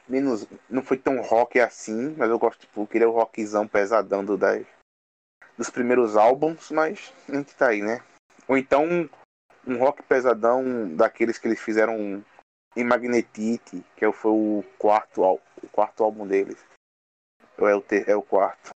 Menos. 0.08 0.46
Não 0.70 0.84
foi 0.84 0.98
tão 0.98 1.22
rock 1.22 1.60
assim, 1.60 2.16
mas 2.18 2.30
eu 2.30 2.38
gosto, 2.40 2.60
tipo, 2.62 2.82
eu 2.82 2.88
queria 2.88 3.10
o 3.10 3.14
rockzão 3.14 3.68
pesadão 3.68 4.24
do, 4.26 4.38
das, 4.38 4.66
dos 5.58 5.70
primeiros 5.70 6.16
álbuns, 6.18 6.70
mas 6.72 7.14
a 7.28 7.36
gente 7.36 7.56
tá 7.56 7.68
aí, 7.70 7.82
né? 7.82 8.02
Ou 8.48 8.58
então 8.58 9.10
um 9.68 9.78
rock 9.78 10.02
pesadão 10.04 10.88
daqueles 10.96 11.38
que 11.38 11.48
eles 11.48 11.60
fizeram 11.60 12.24
em 12.76 12.84
Magnetite, 12.84 13.84
que 13.96 14.06
é- 14.06 14.12
foi 14.12 14.32
o 14.32 14.64
quarto, 14.78 15.24
ál- 15.24 15.42
o 15.62 15.68
quarto 15.68 16.04
álbum 16.04 16.28
deles. 16.28 16.64
Ou 17.58 17.68
é 17.68 17.76
o, 17.76 17.82
ter, 17.82 18.08
é 18.08 18.16
o 18.16 18.22
quarto. 18.22 18.70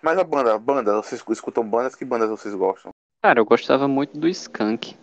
Mas 0.00 0.18
a 0.18 0.24
banda, 0.24 0.54
a 0.54 0.58
banda, 0.58 0.96
vocês 0.96 1.22
escutam 1.30 1.68
bandas, 1.68 1.94
que 1.94 2.04
bandas 2.04 2.28
vocês 2.28 2.54
gostam? 2.54 2.90
Cara, 3.22 3.38
eu 3.38 3.44
gostava 3.44 3.86
muito 3.86 4.18
do 4.18 4.28
Skank. 4.28 4.98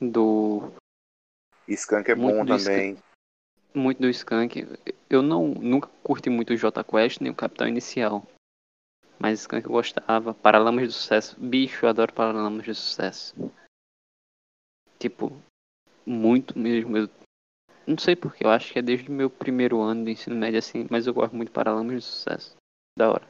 Do. 0.00 0.72
Skank 1.68 2.10
é 2.10 2.14
Muito 2.16 2.38
bom 2.38 2.44
também. 2.44 2.98
Muito 3.72 4.00
do 4.00 4.08
Skank. 4.08 4.66
Eu 5.08 5.22
não 5.22 5.48
nunca 5.48 5.88
curti 6.02 6.28
muito 6.28 6.52
o 6.52 6.56
J 6.56 6.82
Quest 6.82 7.20
nem 7.20 7.30
o 7.30 7.34
Capital 7.36 7.68
Inicial. 7.68 8.26
Mas 9.20 9.40
Skank 9.40 9.66
eu 9.66 9.72
gostava. 9.72 10.34
Paralamas 10.34 10.88
do 10.88 10.92
Sucesso. 10.92 11.38
Bicho, 11.38 11.86
eu 11.86 11.90
adoro 11.90 12.12
Paralamas 12.12 12.66
do 12.66 12.74
Sucesso. 12.74 13.34
Tipo, 14.98 15.30
muito 16.06 16.58
mesmo. 16.58 16.96
Eu 16.96 17.08
não 17.86 17.98
sei 17.98 18.16
porque, 18.16 18.44
eu 18.44 18.50
acho 18.50 18.72
que 18.72 18.78
é 18.78 18.82
desde 18.82 19.08
o 19.08 19.12
meu 19.12 19.28
primeiro 19.28 19.80
ano 19.80 20.04
de 20.04 20.12
ensino 20.12 20.36
médio 20.36 20.58
assim, 20.58 20.86
mas 20.90 21.06
eu 21.06 21.14
gosto 21.14 21.34
muito 21.36 21.48
de 21.48 21.54
Paralamas 21.54 21.94
do 21.96 22.00
Sucesso. 22.02 22.56
Da 22.98 23.10
hora. 23.10 23.28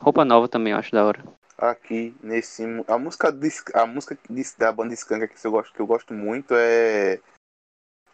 Roupa 0.00 0.24
nova 0.24 0.48
também 0.48 0.72
eu 0.72 0.78
acho 0.78 0.92
da 0.92 1.04
hora. 1.04 1.22
aqui 1.58 2.14
nesse 2.22 2.62
a 2.86 2.98
música 2.98 3.32
de, 3.32 3.48
a 3.74 3.86
música 3.86 4.18
de- 4.28 4.56
da 4.58 4.70
banda 4.70 4.92
Skank 4.94 5.28
que 5.28 5.46
eu 5.46 5.50
gosto 5.50 5.72
que 5.72 5.80
eu 5.80 5.86
gosto 5.86 6.12
muito 6.12 6.52
é 6.54 7.18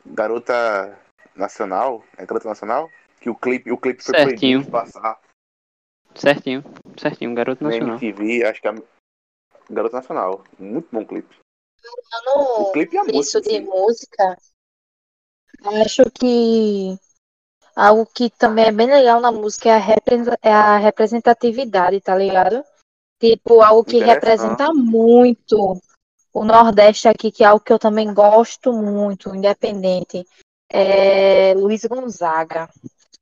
Garota 0.06 0.97
Nacional 1.35 2.04
é 2.16 2.25
Garota 2.25 2.49
Nacional 2.49 2.88
que 3.21 3.28
o 3.30 3.35
clipe 3.35 3.71
o 3.73 3.76
clipe 3.76 4.02
foi 4.02 4.14
Certinho. 4.14 4.62
de 4.62 4.71
passar 4.71 5.21
Certinho, 6.14 6.62
certinho, 6.99 7.35
garoto 7.35 7.64
na 7.64 7.71
nacional. 7.71 7.97
MTV 7.97 8.44
acho 8.44 8.61
que 8.61 8.68
é 8.68 8.75
Garota 9.71 9.97
Nacional 9.97 10.44
muito 10.59 10.88
bom 10.92 11.04
clipe 11.04 11.35
Falando 11.83 12.62
o 12.62 12.73
clipe 12.73 12.97
e 12.97 12.99
a 12.99 13.03
isso 13.03 13.12
música 13.12 13.41
de 13.41 13.51
si. 13.51 13.61
música, 13.61 14.39
acho 15.81 16.05
que 16.12 16.97
algo 17.75 18.07
que 18.07 18.31
também 18.31 18.67
é 18.67 18.73
bem 18.73 18.87
legal 18.87 19.21
na 19.21 19.33
música 19.33 19.69
é 19.69 19.73
a, 19.73 20.79
é 20.79 20.79
representatividade, 20.79 22.01
tá 22.01 22.15
ligado? 22.15 22.65
Tipo, 23.21 23.62
algo 23.62 23.85
que 23.85 23.99
representa 23.99 24.73
muito 24.73 25.81
o 26.33 26.45
Nordeste 26.45 27.09
aqui, 27.09 27.31
que 27.31 27.45
é 27.45 27.47
algo 27.47 27.65
que 27.65 27.73
eu 27.73 27.79
também 27.79 28.12
gosto 28.12 28.73
muito, 28.73 29.35
independente. 29.35 30.27
É 30.69 31.55
Luiz 31.55 31.85
Gonzaga. 31.85 32.69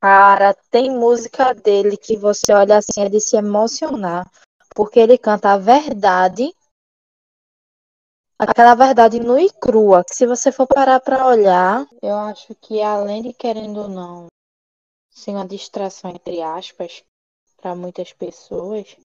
Cara, 0.00 0.56
tem 0.70 0.90
música 0.90 1.52
dele 1.52 1.96
que 1.96 2.16
você 2.16 2.52
olha 2.52 2.78
assim, 2.78 3.02
é 3.02 3.08
de 3.08 3.20
se 3.20 3.36
emocionar, 3.36 4.30
porque 4.74 4.98
ele 4.98 5.18
canta 5.18 5.52
a 5.52 5.58
verdade 5.58 6.54
aquela 8.40 8.74
verdade 8.74 9.20
nua 9.20 9.42
e 9.42 9.50
crua, 9.50 10.02
que 10.02 10.14
se 10.14 10.26
você 10.26 10.50
for 10.50 10.66
parar 10.66 10.98
para 11.00 11.26
olhar, 11.26 11.86
eu 12.02 12.16
acho 12.16 12.54
que 12.54 12.80
além 12.82 13.22
de 13.22 13.32
querendo 13.34 13.82
ou 13.82 13.88
não, 13.88 14.26
ser 15.10 15.32
uma 15.32 15.46
distração 15.46 16.10
entre 16.10 16.40
aspas 16.40 17.04
para 17.60 17.74
muitas 17.74 18.14
pessoas, 18.14 18.96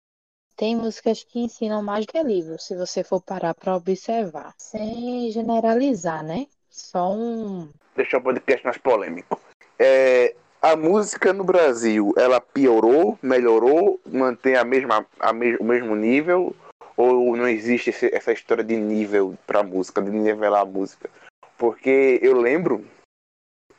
tem 0.55 0.73
músicas 0.73 1.23
que 1.23 1.39
ensinam 1.39 1.83
mais 1.83 2.05
que 2.05 2.23
livros, 2.23 2.65
se 2.65 2.77
você 2.77 3.03
for 3.03 3.21
parar 3.21 3.53
para 3.53 3.75
observar, 3.75 4.53
sem 4.57 5.29
generalizar, 5.31 6.23
né? 6.23 6.47
Só 6.69 7.11
um 7.11 7.69
deixar 7.93 8.19
o 8.19 8.23
podcast 8.23 8.63
mais 8.63 8.77
polêmico. 8.77 9.39
É, 9.77 10.33
a 10.61 10.77
música 10.77 11.33
no 11.33 11.43
Brasil 11.43 12.13
ela 12.17 12.39
piorou 12.39 13.19
melhorou 13.21 13.99
mantém 14.05 14.55
a 14.55 14.63
mesma 14.63 15.05
a 15.19 15.33
me, 15.33 15.57
o 15.57 15.63
mesmo 15.65 15.93
nível 15.93 16.55
ou 16.97 17.35
não 17.35 17.47
existe 17.47 17.89
esse- 17.89 18.13
essa 18.13 18.31
história 18.31 18.63
de 18.63 18.75
nível 18.75 19.37
pra 19.45 19.63
música 19.63 20.01
de 20.01 20.09
nivelar 20.09 20.61
a 20.61 20.65
música? 20.65 21.09
Porque 21.57 22.19
eu 22.21 22.39
lembro 22.39 22.85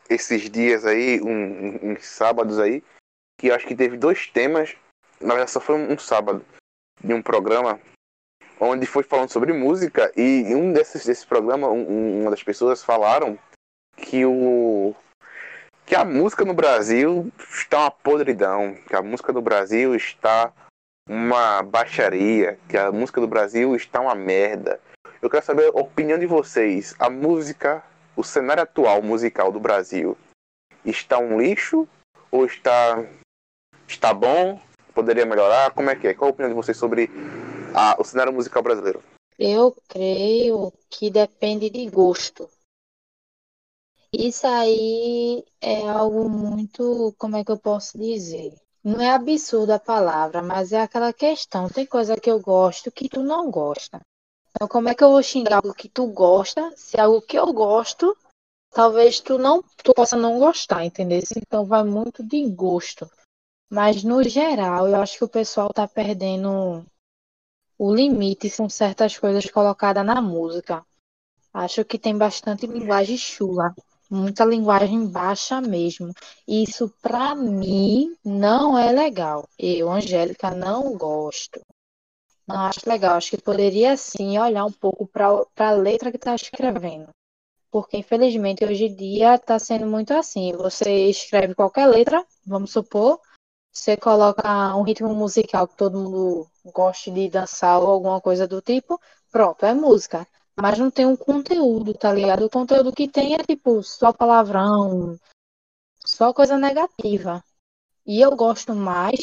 esses 0.08 0.48
dias 0.50 0.84
aí, 0.84 1.20
um, 1.20 1.28
um- 1.28 1.92
uns 1.92 2.06
sábados 2.06 2.58
aí, 2.58 2.82
que 3.38 3.50
acho 3.50 3.66
que 3.66 3.74
teve 3.74 3.96
dois 3.96 4.26
temas, 4.28 4.76
na 5.20 5.34
verdade 5.34 5.50
só 5.50 5.60
foi 5.60 5.76
um 5.76 5.98
sábado, 5.98 6.44
de 7.02 7.12
um 7.12 7.22
programa, 7.22 7.80
onde 8.58 8.86
foi 8.86 9.02
falando 9.02 9.30
sobre 9.30 9.52
música, 9.52 10.10
e 10.16 10.42
em 10.42 10.54
um 10.54 10.72
desses, 10.72 11.04
desse 11.04 11.26
programa, 11.26 11.68
um- 11.68 11.90
um- 11.90 12.20
uma 12.22 12.30
das 12.30 12.42
pessoas 12.42 12.82
falaram 12.82 13.38
que 13.96 14.24
o 14.24 14.94
que 15.84 15.94
a 15.94 16.04
música 16.04 16.44
no 16.44 16.52
Brasil 16.52 17.30
está 17.38 17.80
uma 17.80 17.90
podridão, 17.90 18.74
que 18.88 18.96
a 18.96 19.02
música 19.02 19.32
do 19.32 19.40
Brasil 19.40 19.94
está 19.94 20.52
uma 21.08 21.62
baixaria, 21.62 22.58
que 22.68 22.76
a 22.76 22.90
música 22.90 23.20
do 23.20 23.28
Brasil 23.28 23.74
está 23.76 24.00
uma 24.00 24.14
merda. 24.14 24.80
Eu 25.22 25.30
quero 25.30 25.44
saber 25.44 25.68
a 25.68 25.80
opinião 25.80 26.18
de 26.18 26.26
vocês. 26.26 26.94
A 26.98 27.08
música, 27.08 27.84
o 28.16 28.24
cenário 28.24 28.62
atual 28.62 29.02
musical 29.02 29.52
do 29.52 29.60
Brasil 29.60 30.16
está 30.84 31.18
um 31.18 31.40
lixo 31.40 31.88
ou 32.30 32.44
está 32.44 33.04
está 33.86 34.12
bom? 34.12 34.60
Poderia 34.94 35.26
melhorar? 35.26 35.70
Como 35.72 35.90
é 35.90 35.96
que 35.96 36.08
é? 36.08 36.14
Qual 36.14 36.28
a 36.28 36.32
opinião 36.32 36.48
de 36.48 36.56
vocês 36.56 36.76
sobre 36.76 37.08
a- 37.74 37.96
o 38.00 38.04
cenário 38.04 38.32
musical 38.32 38.62
brasileiro? 38.62 39.02
Eu 39.38 39.76
creio 39.88 40.72
que 40.88 41.10
depende 41.10 41.70
de 41.70 41.88
gosto. 41.90 42.48
Isso 44.12 44.46
aí 44.46 45.44
é 45.60 45.86
algo 45.86 46.28
muito, 46.28 47.14
como 47.18 47.36
é 47.36 47.44
que 47.44 47.52
eu 47.52 47.58
posso 47.58 47.98
dizer? 47.98 48.54
Não 48.86 49.00
é 49.00 49.10
absurda 49.10 49.74
a 49.74 49.80
palavra, 49.80 50.40
mas 50.40 50.72
é 50.72 50.80
aquela 50.80 51.12
questão. 51.12 51.68
Tem 51.68 51.84
coisa 51.84 52.16
que 52.16 52.30
eu 52.30 52.38
gosto 52.38 52.88
que 52.92 53.08
tu 53.08 53.20
não 53.20 53.50
gosta. 53.50 54.00
Então, 54.50 54.68
como 54.68 54.88
é 54.88 54.94
que 54.94 55.02
eu 55.02 55.10
vou 55.10 55.20
xingar 55.24 55.56
algo 55.56 55.74
que 55.74 55.88
tu 55.88 56.06
gosta, 56.06 56.72
se 56.76 56.96
é 56.96 57.00
algo 57.00 57.20
que 57.20 57.36
eu 57.36 57.52
gosto, 57.52 58.16
talvez 58.70 59.18
tu 59.18 59.38
não, 59.38 59.60
tu 59.82 59.92
possa 59.92 60.16
não 60.16 60.38
gostar, 60.38 60.84
entendeu? 60.84 61.20
Então 61.36 61.66
vai 61.66 61.82
muito 61.82 62.22
de 62.22 62.48
gosto. 62.48 63.10
Mas 63.68 64.04
no 64.04 64.22
geral, 64.22 64.86
eu 64.86 65.02
acho 65.02 65.18
que 65.18 65.24
o 65.24 65.28
pessoal 65.28 65.72
tá 65.74 65.88
perdendo 65.88 66.86
o 67.76 67.92
limite 67.92 68.48
são 68.48 68.68
certas 68.68 69.18
coisas 69.18 69.50
colocadas 69.50 70.06
na 70.06 70.22
música. 70.22 70.86
Acho 71.52 71.84
que 71.84 71.98
tem 71.98 72.16
bastante 72.16 72.68
linguagem 72.68 73.18
chula, 73.18 73.74
muita 74.10 74.44
linguagem 74.44 75.06
baixa 75.08 75.60
mesmo. 75.60 76.12
Isso 76.46 76.92
para 77.02 77.34
mim 77.34 78.16
não 78.24 78.78
é 78.78 78.92
legal. 78.92 79.48
Eu, 79.58 79.90
Angélica, 79.90 80.50
não 80.50 80.96
gosto. 80.96 81.60
Não 82.46 82.60
acho 82.60 82.88
legal. 82.88 83.16
Acho 83.16 83.30
que 83.30 83.42
poderia 83.42 83.96
sim 83.96 84.38
olhar 84.38 84.64
um 84.64 84.72
pouco 84.72 85.06
para 85.06 85.44
a 85.58 85.70
letra 85.72 86.10
que 86.10 86.16
está 86.16 86.34
escrevendo. 86.34 87.08
Porque, 87.70 87.98
infelizmente, 87.98 88.64
hoje 88.64 88.86
em 88.86 88.94
dia 88.94 89.34
está 89.34 89.58
sendo 89.58 89.86
muito 89.86 90.12
assim. 90.14 90.52
Você 90.52 91.08
escreve 91.08 91.54
qualquer 91.54 91.86
letra, 91.86 92.24
vamos 92.46 92.72
supor, 92.72 93.20
você 93.76 93.94
coloca 93.94 94.74
um 94.74 94.82
ritmo 94.82 95.14
musical 95.14 95.68
que 95.68 95.76
todo 95.76 95.98
mundo 95.98 96.48
goste 96.72 97.10
de 97.10 97.28
dançar 97.28 97.78
ou 97.78 97.88
alguma 97.88 98.20
coisa 98.22 98.48
do 98.48 98.62
tipo, 98.62 98.98
pronto, 99.30 99.66
é 99.66 99.74
música. 99.74 100.26
Mas 100.58 100.78
não 100.78 100.90
tem 100.90 101.04
um 101.04 101.16
conteúdo, 101.16 101.92
tá 101.92 102.12
ligado? 102.12 102.46
O 102.46 102.50
conteúdo 102.50 102.92
que 102.92 103.06
tem 103.08 103.34
é 103.34 103.38
tipo 103.38 103.82
só 103.82 104.12
palavrão, 104.12 105.18
só 106.04 106.32
coisa 106.32 106.56
negativa. 106.56 107.44
E 108.06 108.20
eu 108.20 108.34
gosto 108.34 108.74
mais 108.74 109.20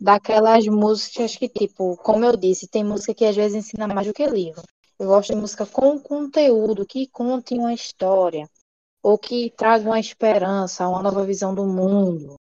daquelas 0.00 0.66
músicas 0.66 1.36
que, 1.36 1.48
tipo, 1.48 1.96
como 1.98 2.24
eu 2.24 2.36
disse, 2.36 2.68
tem 2.68 2.84
música 2.84 3.14
que 3.14 3.24
às 3.24 3.36
vezes 3.36 3.56
ensina 3.56 3.86
mais 3.86 4.06
do 4.06 4.14
que 4.14 4.26
livro. 4.26 4.62
Eu 4.98 5.08
gosto 5.08 5.34
de 5.34 5.40
música 5.40 5.66
com 5.66 5.98
conteúdo, 6.00 6.86
que 6.86 7.06
conte 7.08 7.54
uma 7.54 7.74
história, 7.74 8.48
ou 9.02 9.18
que 9.18 9.50
traga 9.50 9.84
uma 9.84 10.00
esperança, 10.00 10.88
uma 10.88 11.02
nova 11.02 11.24
visão 11.24 11.54
do 11.54 11.66
mundo. 11.66 12.36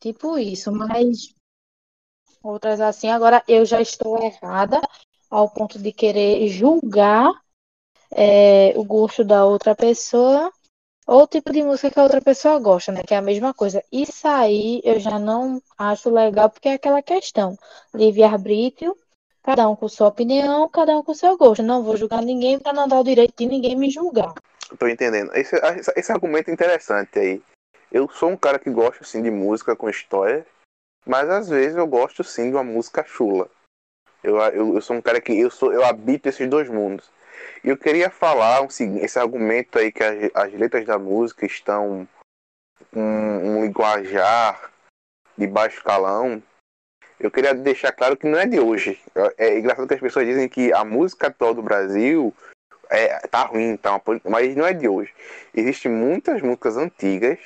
Tipo 0.00 0.38
isso, 0.38 0.72
mas 0.72 1.34
outras 2.42 2.80
assim. 2.80 3.08
Agora 3.08 3.42
eu 3.46 3.66
já 3.66 3.80
estou 3.80 4.22
errada 4.22 4.80
ao 5.30 5.48
ponto 5.50 5.78
de 5.78 5.92
querer 5.92 6.48
julgar 6.48 7.32
é, 8.10 8.72
o 8.76 8.84
gosto 8.84 9.24
da 9.24 9.44
outra 9.44 9.74
pessoa 9.74 10.50
ou 11.06 11.22
o 11.22 11.26
tipo 11.26 11.50
de 11.52 11.62
música 11.62 11.90
que 11.90 11.98
a 11.98 12.02
outra 12.02 12.20
pessoa 12.20 12.58
gosta, 12.58 12.92
né? 12.92 13.02
Que 13.02 13.14
é 13.14 13.16
a 13.16 13.22
mesma 13.22 13.54
coisa. 13.54 13.82
Isso 13.90 14.28
aí 14.28 14.82
eu 14.84 15.00
já 15.00 15.18
não 15.18 15.62
acho 15.78 16.10
legal, 16.10 16.50
porque 16.50 16.68
é 16.68 16.74
aquela 16.74 17.00
questão. 17.00 17.56
Livre-arbítrio, 17.94 18.94
cada 19.42 19.66
um 19.68 19.74
com 19.74 19.88
sua 19.88 20.08
opinião, 20.08 20.68
cada 20.68 20.98
um 20.98 21.02
com 21.02 21.14
seu 21.14 21.34
gosto. 21.38 21.62
Não 21.62 21.82
vou 21.82 21.96
julgar 21.96 22.22
ninguém 22.22 22.58
para 22.58 22.74
não 22.74 22.86
dar 22.86 23.00
o 23.00 23.04
direito 23.04 23.34
de 23.38 23.46
ninguém 23.46 23.74
me 23.74 23.90
julgar. 23.90 24.34
Tô 24.78 24.86
entendendo. 24.86 25.34
Esse, 25.34 25.56
esse 25.96 26.12
argumento 26.12 26.50
é 26.50 26.52
interessante 26.52 27.18
aí. 27.18 27.42
Eu 27.90 28.06
sou 28.10 28.28
um 28.28 28.36
cara 28.36 28.58
que 28.58 28.68
gosta, 28.68 29.02
assim, 29.02 29.22
de 29.22 29.30
música 29.30 29.74
com 29.74 29.88
história, 29.88 30.46
mas 31.06 31.30
às 31.30 31.48
vezes 31.48 31.74
eu 31.74 31.86
gosto, 31.86 32.22
sim, 32.22 32.50
de 32.50 32.56
uma 32.56 32.64
música 32.64 33.02
chula. 33.02 33.48
Eu, 34.28 34.36
eu, 34.36 34.74
eu 34.74 34.80
sou 34.80 34.96
um 34.96 35.00
cara 35.00 35.20
que 35.20 35.32
eu 35.32 35.50
sou 35.50 35.72
eu 35.72 35.84
habito 35.84 36.28
esses 36.28 36.48
dois 36.48 36.68
mundos. 36.68 37.10
E 37.64 37.68
eu 37.68 37.76
queria 37.76 38.10
falar 38.10 38.60
um, 38.62 38.68
esse 39.00 39.18
argumento 39.18 39.78
aí 39.78 39.90
que 39.90 40.02
as, 40.02 40.30
as 40.34 40.52
letras 40.52 40.84
da 40.84 40.98
música 40.98 41.46
estão 41.46 42.06
um, 42.92 43.00
um 43.00 43.64
linguajar 43.64 44.70
de 45.36 45.46
baixo 45.46 45.82
calão. 45.82 46.42
Eu 47.18 47.30
queria 47.30 47.54
deixar 47.54 47.92
claro 47.92 48.16
que 48.16 48.28
não 48.28 48.38
é 48.38 48.46
de 48.46 48.60
hoje. 48.60 49.00
É, 49.38 49.48
é 49.48 49.58
engraçado 49.58 49.88
que 49.88 49.94
as 49.94 50.00
pessoas 50.00 50.26
dizem 50.26 50.48
que 50.48 50.72
a 50.72 50.84
música 50.84 51.28
atual 51.28 51.54
do 51.54 51.62
Brasil 51.62 52.34
é, 52.90 53.18
tá 53.28 53.44
ruim, 53.44 53.76
tá 53.76 53.92
uma, 53.92 54.02
mas 54.24 54.54
não 54.54 54.66
é 54.66 54.72
de 54.72 54.88
hoje. 54.88 55.12
Existem 55.54 55.90
muitas 55.90 56.42
músicas 56.42 56.76
antigas, 56.76 57.38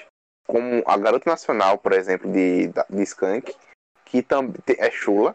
como 0.46 0.82
a 0.86 0.96
Garota 0.96 1.30
Nacional, 1.30 1.78
por 1.78 1.92
exemplo, 1.92 2.30
de, 2.30 2.68
de 2.68 3.02
Skank, 3.02 3.54
que 4.04 4.22
também 4.22 4.60
é 4.78 4.90
chula, 4.90 5.34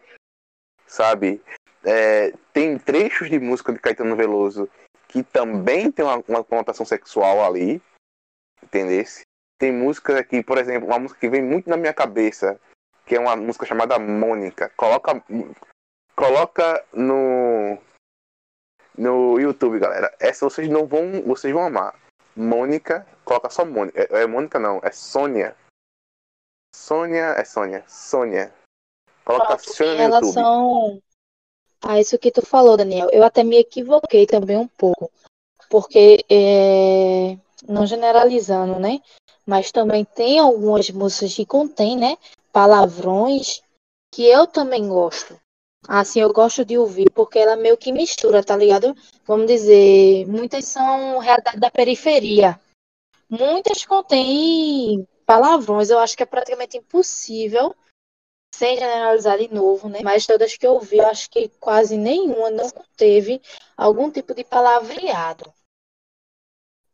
sabe? 0.88 1.42
É, 1.84 2.34
tem 2.52 2.78
trechos 2.80 3.30
de 3.30 3.40
música 3.40 3.72
de 3.72 3.80
Caetano 3.80 4.16
Veloso 4.16 4.70
que 5.08 5.24
também 5.24 5.92
tem 5.92 6.04
uma, 6.04 6.24
uma 6.28 6.44
conotação 6.44 6.86
sexual 6.86 7.44
ali, 7.44 7.82
entendesse? 8.64 9.22
Tem 9.58 9.72
música 9.72 10.20
aqui, 10.20 10.44
por 10.44 10.58
exemplo, 10.58 10.88
uma 10.88 11.00
música 11.00 11.20
que 11.20 11.30
vem 11.30 11.42
muito 11.42 11.70
na 11.70 11.78
minha 11.78 11.94
cabeça, 11.94 12.60
que 13.06 13.16
é 13.16 13.20
uma 13.20 13.36
música 13.36 13.66
chamada 13.66 13.98
Mônica. 13.98 14.70
Coloca, 14.76 15.24
coloca 16.16 16.86
no 16.94 17.78
no 18.98 19.40
YouTube, 19.40 19.80
galera. 19.80 20.14
Essa 20.20 20.50
vocês 20.50 20.68
não 20.68 20.88
vão, 20.88 21.22
vocês 21.22 21.54
vão 21.54 21.66
amar. 21.66 21.96
Mônica, 22.36 23.08
coloca 23.24 23.50
só 23.50 23.64
Mônica. 23.64 24.00
É, 24.02 24.24
é 24.24 24.28
Mônica 24.28 24.60
não, 24.60 24.80
é 24.84 24.92
Sônia. 24.92 25.56
Sônia, 26.76 27.36
é 27.38 27.44
Sônia, 27.44 27.84
Sônia. 27.88 28.54
Em 29.94 29.98
relação 29.98 31.02
a 31.82 32.00
isso 32.00 32.18
que 32.18 32.32
tu 32.32 32.46
falou, 32.46 32.78
Daniel, 32.78 33.10
eu 33.12 33.24
até 33.24 33.44
me 33.44 33.58
equivoquei 33.58 34.26
também 34.26 34.58
um 34.58 34.68
pouco, 34.68 35.12
porque 35.70 36.24
é, 36.30 37.38
não 37.68 37.86
generalizando, 37.86 38.80
né? 38.80 39.00
Mas 39.46 39.72
também 39.72 40.04
tem 40.04 40.40
algumas 40.40 40.90
músicas 40.90 41.34
que 41.34 41.46
contém, 41.46 41.98
né? 41.98 42.18
Palavrões 42.52 43.62
que 44.14 44.24
eu 44.24 44.48
também 44.48 44.88
gosto. 44.88 45.40
Assim, 45.88 46.20
eu 46.20 46.34
gosto 46.34 46.66
de 46.66 46.78
ouvir, 46.78 47.10
porque 47.12 47.40
ela 47.40 47.56
meio 47.56 47.78
que 47.78 47.92
mistura, 47.92 48.44
tá 48.44 48.58
ligado? 48.58 48.96
Vamos 49.26 49.48
dizer, 49.48 50.26
muitas 50.28 50.66
são 50.66 51.20
realidade 51.20 51.60
da 51.60 51.72
periferia. 51.72 52.60
Muitas 53.30 53.86
contêm 53.86 55.08
palavrões. 55.26 55.90
Eu 55.90 56.00
acho 56.00 56.18
que 56.18 56.24
é 56.24 56.26
praticamente 56.26 56.78
impossível 56.78 57.74
sem 58.58 58.76
generalizar 58.76 59.38
de 59.38 59.54
novo, 59.54 59.88
né? 59.88 60.00
Mas 60.04 60.26
todas 60.26 60.58
que 60.58 60.66
eu 60.66 60.80
vi, 60.80 60.98
eu 60.98 61.06
acho 61.06 61.30
que 61.30 61.48
quase 61.60 61.96
nenhuma 61.96 62.50
não 62.50 62.68
teve 62.96 63.40
algum 63.78 64.10
tipo 64.10 64.34
de 64.34 64.44
palavreado. 64.44 65.54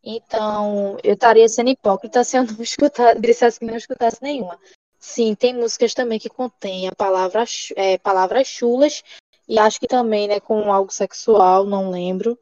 Então, 0.04 0.98
eu 1.02 1.14
estaria 1.14 1.48
sendo 1.48 1.70
hipócrita 1.70 2.22
se 2.26 2.38
eu 2.38 2.44
não 2.44 2.56
escutar, 2.62 3.18
dissesse 3.18 3.60
que 3.60 3.66
não 3.66 3.78
escutasse 3.78 4.22
nenhuma. 4.22 4.60
Sim, 5.00 5.36
tem 5.36 5.54
músicas 5.54 5.94
também 5.94 6.20
que 6.20 6.30
contêm 6.30 6.90
palavras, 6.98 7.70
é, 7.78 7.98
palavras 7.98 8.48
chulas, 8.48 9.02
e 9.48 9.58
acho 9.58 9.80
que 9.80 9.88
também, 9.88 10.28
né, 10.28 10.42
com 10.42 10.72
algo 10.72 10.92
sexual, 10.92 11.66
não 11.66 11.90
lembro, 11.90 12.38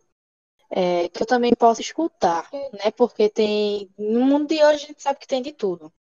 é, 0.71 1.10
que 1.10 1.21
eu 1.21 1.27
também 1.27 1.53
posso 1.53 1.81
escutar, 1.81 2.49
né? 2.73 2.89
Porque 2.95 3.29
tem. 3.29 3.88
No 3.97 4.21
mundo 4.21 4.47
de 4.47 4.63
hoje 4.63 4.86
a 4.86 4.88
gente 4.88 5.01
sabe 5.01 5.19
que 5.19 5.27
tem 5.27 5.41
de 5.41 5.51
tudo. 5.51 5.93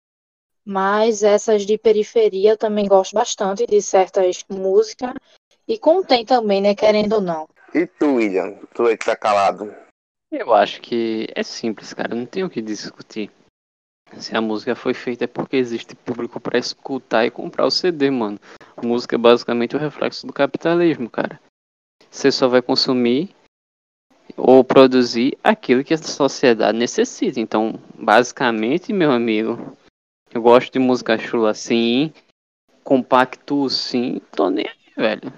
Mas 0.68 1.22
essas 1.22 1.64
de 1.64 1.78
periferia 1.78 2.50
eu 2.50 2.58
também 2.58 2.86
gosto 2.86 3.14
bastante 3.14 3.66
de 3.66 3.80
certas 3.80 4.44
músicas. 4.50 5.14
E 5.66 5.78
contém 5.78 6.26
também, 6.26 6.60
né? 6.60 6.74
Querendo 6.74 7.14
ou 7.14 7.20
não. 7.22 7.48
E 7.74 7.86
tu, 7.86 8.16
William? 8.16 8.54
Tu 8.74 8.82
aí 8.84 8.98
que 8.98 9.06
tá 9.06 9.16
calado. 9.16 9.74
Eu 10.30 10.52
acho 10.52 10.82
que 10.82 11.26
é 11.34 11.42
simples, 11.42 11.94
cara. 11.94 12.14
Não 12.14 12.26
tem 12.26 12.44
o 12.44 12.50
que 12.50 12.60
discutir. 12.60 13.30
Se 14.18 14.36
a 14.36 14.42
música 14.42 14.74
foi 14.74 14.92
feita 14.92 15.24
é 15.24 15.26
porque 15.26 15.56
existe 15.56 15.96
público 15.96 16.38
para 16.38 16.58
escutar 16.58 17.24
e 17.24 17.30
comprar 17.30 17.64
o 17.64 17.70
CD, 17.70 18.10
mano. 18.10 18.38
A 18.76 18.86
música 18.86 19.16
é 19.16 19.18
basicamente 19.18 19.74
o 19.74 19.78
reflexo 19.78 20.26
do 20.26 20.34
capitalismo, 20.34 21.08
cara. 21.08 21.40
Você 22.10 22.30
só 22.30 22.46
vai 22.46 22.60
consumir 22.60 23.34
ou 24.36 24.62
produzir 24.62 25.38
aquilo 25.42 25.82
que 25.82 25.94
a 25.94 25.98
sociedade 25.98 26.76
necessita. 26.76 27.40
Então, 27.40 27.80
basicamente, 27.94 28.92
meu 28.92 29.10
amigo, 29.10 29.76
eu 30.32 30.42
gosto 30.42 30.72
de 30.72 30.78
música 30.78 31.18
chula 31.18 31.50
assim, 31.50 32.12
compacto 32.84 33.68
sim, 33.68 34.20
tô 34.32 34.50
nem 34.50 34.66
aí, 34.66 34.92
velho. 34.96 35.32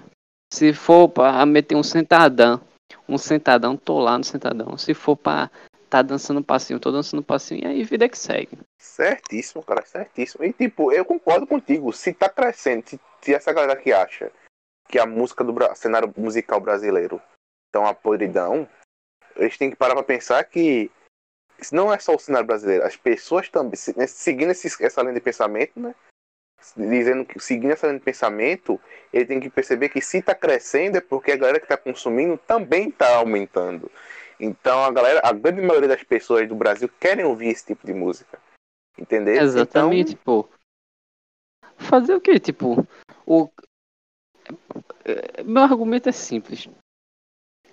Se 0.53 0.73
for 0.73 1.07
pra 1.09 1.45
meter 1.45 1.75
um 1.75 1.83
sentadão, 1.83 2.61
um 3.07 3.17
sentadão, 3.17 3.77
tô 3.77 3.99
lá 3.99 4.17
no 4.17 4.23
sentadão. 4.23 4.77
Se 4.77 4.93
for 4.93 5.15
pra 5.15 5.49
tá 5.89 6.01
dançando 6.01 6.41
passinho, 6.41 6.79
tô 6.79 6.89
dançando 6.89 7.21
passinho, 7.21 7.63
e 7.63 7.67
aí 7.67 7.83
vida 7.83 8.07
que 8.07 8.17
segue. 8.17 8.57
Certíssimo, 8.79 9.61
cara, 9.61 9.85
certíssimo. 9.85 10.45
E 10.45 10.53
tipo, 10.53 10.91
eu 10.91 11.03
concordo 11.03 11.45
contigo, 11.45 11.91
se 11.91 12.13
tá 12.13 12.29
crescendo, 12.29 12.87
se, 12.87 12.99
se 13.21 13.33
essa 13.33 13.51
galera 13.51 13.75
que 13.75 13.91
acha 13.91 14.31
que 14.87 14.97
a 14.97 15.05
música 15.05 15.43
do 15.43 15.53
cenário 15.75 16.13
musical 16.17 16.61
brasileiro 16.61 17.21
tá 17.71 17.79
uma 17.81 17.93
podridão, 17.93 18.67
eles 19.35 19.57
têm 19.57 19.69
que 19.69 19.75
parar 19.75 19.95
pra 19.95 20.03
pensar 20.03 20.43
que 20.45 20.89
não 21.71 21.93
é 21.93 21.99
só 21.99 22.15
o 22.15 22.19
cenário 22.19 22.47
brasileiro, 22.47 22.85
as 22.85 22.95
pessoas 22.95 23.49
também, 23.49 23.73
né, 23.95 24.07
seguindo 24.07 24.51
esse, 24.51 24.83
essa 24.83 25.01
linha 25.01 25.13
de 25.13 25.21
pensamento, 25.21 25.79
né? 25.79 25.93
Dizendo 26.77 27.25
que 27.25 27.39
seguindo 27.39 27.71
essa 27.71 27.87
linha 27.87 27.99
de 27.99 28.05
pensamento, 28.05 28.79
ele 29.11 29.25
tem 29.25 29.39
que 29.39 29.49
perceber 29.49 29.89
que 29.89 29.99
se 29.99 30.19
está 30.19 30.33
crescendo 30.33 30.97
é 30.97 31.01
porque 31.01 31.31
a 31.31 31.35
galera 31.35 31.59
que 31.59 31.65
está 31.65 31.75
consumindo 31.75 32.37
também 32.37 32.89
está 32.89 33.17
aumentando. 33.17 33.91
Então 34.39 34.83
a 34.83 34.91
galera, 34.91 35.21
a 35.23 35.33
grande 35.33 35.61
maioria 35.61 35.89
das 35.89 36.03
pessoas 36.03 36.47
do 36.47 36.55
Brasil 36.55 36.89
querem 36.99 37.25
ouvir 37.25 37.49
esse 37.49 37.65
tipo 37.65 37.85
de 37.85 37.93
música. 37.93 38.39
Entendeu? 38.97 39.41
Exatamente, 39.41 40.13
então... 40.13 40.43
tipo. 40.43 40.49
Fazer 41.77 42.13
o 42.13 42.21
que? 42.21 42.39
Tipo, 42.39 42.87
o. 43.25 43.49
Meu 45.43 45.63
argumento 45.63 46.09
é 46.09 46.11
simples. 46.11 46.69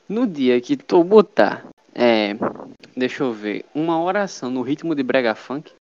No 0.09 0.27
dia 0.27 0.59
que 0.61 0.77
tu 0.77 1.05
botar 1.05 1.69
é, 1.95 2.33
deixa 2.99 3.23
eu 3.23 3.33
ver. 3.33 3.65
Uma 3.75 4.03
oração 4.03 4.51
no 4.51 4.63
ritmo 4.63 4.95
de 4.95 5.03
brega 5.03 5.35
funk. 5.35 5.73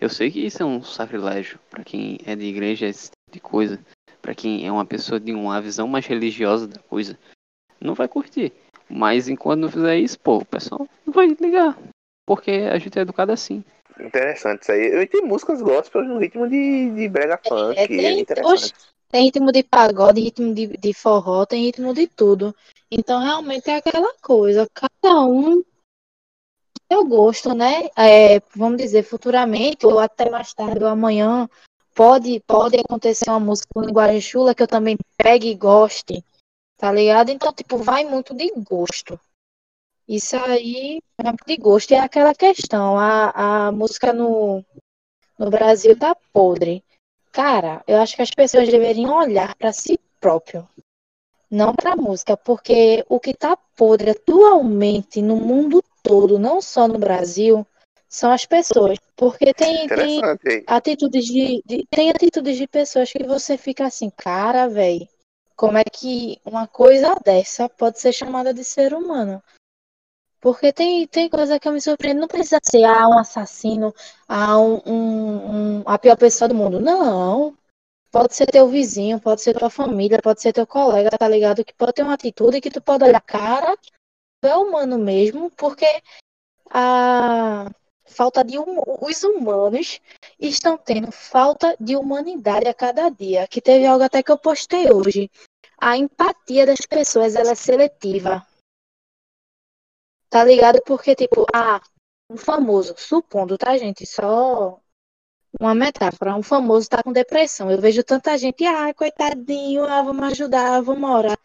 Eu 0.00 0.08
sei 0.08 0.30
que 0.30 0.44
isso 0.44 0.62
é 0.62 0.66
um 0.66 0.82
sacrilégio 0.82 1.58
para 1.70 1.82
quem 1.82 2.18
é 2.24 2.36
de 2.36 2.44
igreja, 2.44 2.86
esse 2.86 3.10
tipo 3.10 3.32
de 3.32 3.40
coisa. 3.40 3.80
para 4.22 4.34
quem 4.34 4.66
é 4.66 4.70
uma 4.70 4.84
pessoa 4.84 5.18
de 5.18 5.32
uma 5.32 5.60
visão 5.60 5.88
mais 5.88 6.06
religiosa 6.06 6.66
da 6.68 6.80
coisa, 6.80 7.18
não 7.80 7.94
vai 7.94 8.06
curtir. 8.08 8.52
Mas 8.88 9.28
enquanto 9.28 9.60
não 9.60 9.70
fizer 9.70 9.96
isso, 9.96 10.18
pô, 10.20 10.38
o 10.38 10.44
pessoal 10.44 10.86
não 11.06 11.12
vai 11.12 11.26
ligar. 11.28 11.78
Porque 12.26 12.50
a 12.50 12.78
gente 12.78 12.98
é 12.98 13.02
educado 13.02 13.32
assim. 13.32 13.64
Interessante 13.98 14.62
isso 14.62 14.72
aí. 14.72 14.86
Eu 14.92 15.06
tenho 15.08 15.26
músicas 15.26 15.60
gospel 15.62 16.04
no 16.04 16.18
ritmo 16.18 16.48
de, 16.48 16.90
de 16.90 17.08
brega 17.08 17.38
funk. 17.38 17.78
É, 17.78 17.84
É, 17.84 17.86
tem- 17.86 18.20
interessante. 18.20 18.52
oxe, 18.52 18.72
Tem 19.10 19.24
ritmo 19.24 19.50
de 19.50 19.62
pagode, 19.62 20.20
ritmo 20.20 20.54
de, 20.54 20.66
de 20.76 20.92
forró, 20.94 21.44
tem 21.46 21.64
ritmo 21.64 21.94
de 21.94 22.06
tudo. 22.06 22.54
Então, 22.90 23.20
realmente 23.20 23.68
é 23.70 23.76
aquela 23.76 24.12
coisa. 24.20 24.66
Cada 24.74 25.24
um 25.24 25.62
o 26.96 27.04
gosto, 27.04 27.54
né? 27.54 27.88
É, 27.96 28.40
vamos 28.54 28.78
dizer, 28.78 29.02
futuramente, 29.02 29.86
ou 29.86 29.98
até 29.98 30.30
mais 30.30 30.54
tarde, 30.54 30.82
ou 30.82 30.88
amanhã, 30.88 31.48
pode, 31.94 32.40
pode 32.46 32.76
acontecer 32.78 33.28
uma 33.28 33.40
música 33.40 33.68
com 33.74 33.82
linguagem 33.82 34.20
chula 34.20 34.54
que 34.54 34.62
eu 34.62 34.68
também 34.68 34.96
pegue 35.16 35.48
e 35.48 35.54
goste, 35.54 36.24
tá 36.76 36.92
ligado? 36.92 37.30
Então, 37.30 37.52
tipo, 37.52 37.76
vai 37.76 38.04
muito 38.04 38.34
de 38.34 38.50
gosto. 38.56 39.20
Isso 40.08 40.36
aí 40.36 41.02
é 41.18 41.32
de 41.46 41.56
gosto. 41.56 41.90
E 41.90 41.94
é 41.94 42.00
aquela 42.00 42.34
questão, 42.34 42.96
a, 42.98 43.66
a 43.66 43.72
música 43.72 44.12
no, 44.12 44.64
no 45.38 45.50
Brasil 45.50 45.98
tá 45.98 46.16
podre. 46.32 46.82
Cara, 47.30 47.82
eu 47.86 48.00
acho 48.00 48.16
que 48.16 48.22
as 48.22 48.30
pessoas 48.30 48.68
deveriam 48.68 49.14
olhar 49.14 49.54
para 49.56 49.72
si 49.72 49.98
próprio, 50.18 50.66
não 51.50 51.74
para 51.74 51.92
a 51.92 51.96
música, 51.96 52.36
porque 52.36 53.04
o 53.08 53.20
que 53.20 53.34
tá 53.34 53.56
podre 53.76 54.10
atualmente 54.10 55.20
no 55.20 55.36
mundo 55.36 55.82
todo, 56.08 56.38
não 56.38 56.60
só 56.62 56.88
no 56.88 56.98
Brasil, 56.98 57.66
são 58.08 58.32
as 58.32 58.46
pessoas. 58.46 58.98
Porque 59.14 59.52
tem, 59.52 59.86
tem 59.88 60.20
atitudes 60.66 61.24
de, 61.26 61.62
de- 61.66 61.86
tem 61.90 62.10
atitudes 62.10 62.56
de 62.56 62.66
pessoas 62.66 63.12
que 63.12 63.22
você 63.24 63.58
fica 63.58 63.86
assim, 63.86 64.10
cara, 64.10 64.66
velho, 64.68 65.06
como 65.54 65.76
é 65.76 65.84
que 65.84 66.40
uma 66.44 66.66
coisa 66.66 67.14
dessa 67.24 67.68
pode 67.68 68.00
ser 68.00 68.12
chamada 68.12 68.54
de 68.54 68.64
ser 68.64 68.94
humano? 68.94 69.42
Porque 70.40 70.72
tem, 70.72 71.06
tem 71.06 71.28
coisa 71.28 71.58
que 71.58 71.66
eu 71.68 71.72
me 71.72 71.80
surpreendo, 71.80 72.20
não 72.20 72.28
precisa 72.28 72.60
ser 72.62 72.84
ah, 72.84 73.08
um 73.08 73.18
assassino, 73.18 73.92
ah, 74.28 74.58
um, 74.58 74.80
um- 74.86 75.78
um- 75.80 75.82
a 75.84 75.98
pior 75.98 76.16
pessoa 76.16 76.48
do 76.48 76.54
mundo. 76.54 76.80
Não. 76.80 77.56
Pode 78.10 78.34
ser 78.34 78.46
teu 78.46 78.68
vizinho, 78.68 79.20
pode 79.20 79.42
ser 79.42 79.58
tua 79.58 79.68
família, 79.68 80.20
pode 80.22 80.40
ser 80.40 80.52
teu 80.52 80.66
colega, 80.66 81.10
tá 81.10 81.28
ligado? 81.28 81.62
Que 81.64 81.74
pode 81.74 81.92
ter 81.92 82.02
uma 82.04 82.14
atitude 82.14 82.60
que 82.60 82.70
tu 82.70 82.80
pode 82.80 83.04
olhar, 83.04 83.20
cara, 83.20 83.76
é 84.42 84.54
humano 84.56 84.98
mesmo, 84.98 85.50
porque 85.50 85.86
a 86.70 87.70
falta 88.06 88.44
de 88.44 88.58
hum- 88.58 88.82
os 89.00 89.22
humanos 89.22 90.00
estão 90.38 90.78
tendo 90.78 91.10
falta 91.12 91.76
de 91.80 91.96
humanidade 91.96 92.68
a 92.68 92.74
cada 92.74 93.08
dia. 93.08 93.46
Que 93.48 93.60
teve 93.60 93.86
algo 93.86 94.04
até 94.04 94.22
que 94.22 94.30
eu 94.30 94.38
postei 94.38 94.90
hoje. 94.92 95.30
A 95.80 95.96
empatia 95.96 96.66
das 96.66 96.80
pessoas, 96.80 97.34
ela 97.34 97.52
é 97.52 97.54
seletiva. 97.54 98.46
Tá 100.30 100.44
ligado? 100.44 100.80
Porque, 100.84 101.14
tipo, 101.14 101.46
ah, 101.54 101.80
um 102.30 102.36
famoso, 102.36 102.94
supondo, 102.96 103.56
tá, 103.56 103.76
gente? 103.78 104.04
Só 104.06 104.78
uma 105.58 105.74
metáfora. 105.74 106.34
Um 106.34 106.42
famoso 106.42 106.88
tá 106.88 107.02
com 107.02 107.12
depressão. 107.12 107.70
Eu 107.70 107.80
vejo 107.80 108.04
tanta 108.04 108.36
gente, 108.36 108.64
ah, 108.66 108.92
coitadinho, 108.94 109.84
ah, 109.84 110.02
vamos 110.02 110.24
ajudar, 110.32 110.82
vamos 110.82 111.08
orar. 111.08 111.38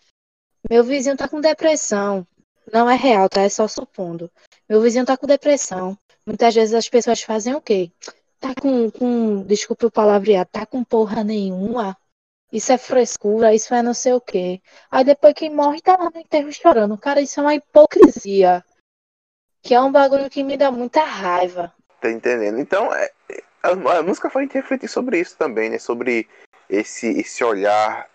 Meu 0.69 0.83
vizinho 0.83 1.17
tá 1.17 1.27
com 1.27 1.39
depressão. 1.41 2.25
Não 2.71 2.89
é 2.89 2.95
real, 2.95 3.29
tá? 3.29 3.41
É 3.41 3.49
só 3.49 3.67
supondo. 3.67 4.31
Meu 4.69 4.81
vizinho 4.81 5.05
tá 5.05 5.17
com 5.17 5.27
depressão. 5.27 5.97
Muitas 6.25 6.55
vezes 6.55 6.73
as 6.73 6.87
pessoas 6.87 7.21
fazem 7.21 7.53
o 7.53 7.61
quê? 7.61 7.91
Tá 8.39 8.53
com, 8.55 8.89
com 8.91 9.43
desculpe 9.43 9.85
o 9.85 9.91
palavreado, 9.91 10.49
tá 10.51 10.65
com 10.65 10.83
porra 10.83 11.23
nenhuma. 11.23 11.97
Isso 12.51 12.71
é 12.71 12.77
frescura, 12.77 13.53
isso 13.53 13.73
é 13.73 13.81
não 13.81 13.93
sei 13.93 14.13
o 14.13 14.21
quê. 14.21 14.61
Aí 14.91 15.03
depois 15.03 15.33
que 15.33 15.49
morre, 15.49 15.81
tá 15.81 15.97
lá 15.97 16.09
no 16.13 16.19
enterro 16.19 16.51
chorando. 16.53 16.97
Cara, 16.97 17.19
isso 17.19 17.39
é 17.39 17.43
uma 17.43 17.55
hipocrisia. 17.55 18.63
Que 19.61 19.73
é 19.73 19.81
um 19.81 19.91
bagulho 19.91 20.29
que 20.29 20.43
me 20.43 20.55
dá 20.55 20.69
muita 20.71 21.03
raiva. 21.03 21.73
Tá 21.99 22.11
entendendo? 22.11 22.59
Então, 22.59 22.93
é- 22.93 23.11
é- 23.29 23.43
a, 23.63 23.97
a 23.97 24.03
música 24.03 24.29
faz 24.29 24.43
a 24.43 24.45
gente 24.45 24.53
refletir 24.61 24.87
sobre 24.89 25.19
isso 25.19 25.37
também, 25.37 25.69
né? 25.69 25.79
Sobre 25.79 26.27
esse, 26.69 27.07
esse 27.19 27.43
olhar 27.43 28.09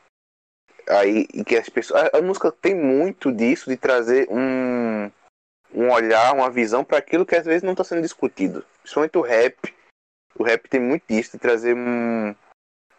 aí 0.89 1.27
e 1.33 1.45
que 1.45 1.57
as 1.57 1.69
pessoas. 1.69 2.11
A, 2.13 2.19
a 2.19 2.23
música 2.23 2.51
tem 2.53 2.75
muito 2.75 3.33
disso, 3.33 3.69
de 3.69 3.77
trazer 3.77 4.27
um, 4.31 5.11
um 5.75 5.91
olhar, 5.91 6.35
uma 6.35 6.51
visão 6.51 6.85
para 6.85 6.99
aquilo 6.99 7.27
que 7.27 7.37
às 7.37 7.45
vezes 7.45 7.63
não 7.63 7.73
está 7.73 7.85
sendo 7.85 8.03
discutido. 8.03 8.65
Principalmente 8.83 9.19
o 9.19 9.23
rap. 9.23 9.75
O 10.39 10.45
rap 10.45 10.69
tem 10.69 10.81
muito 10.81 11.03
disso, 11.09 11.33
de 11.33 11.39
trazer 11.39 11.75
um, 11.75 12.35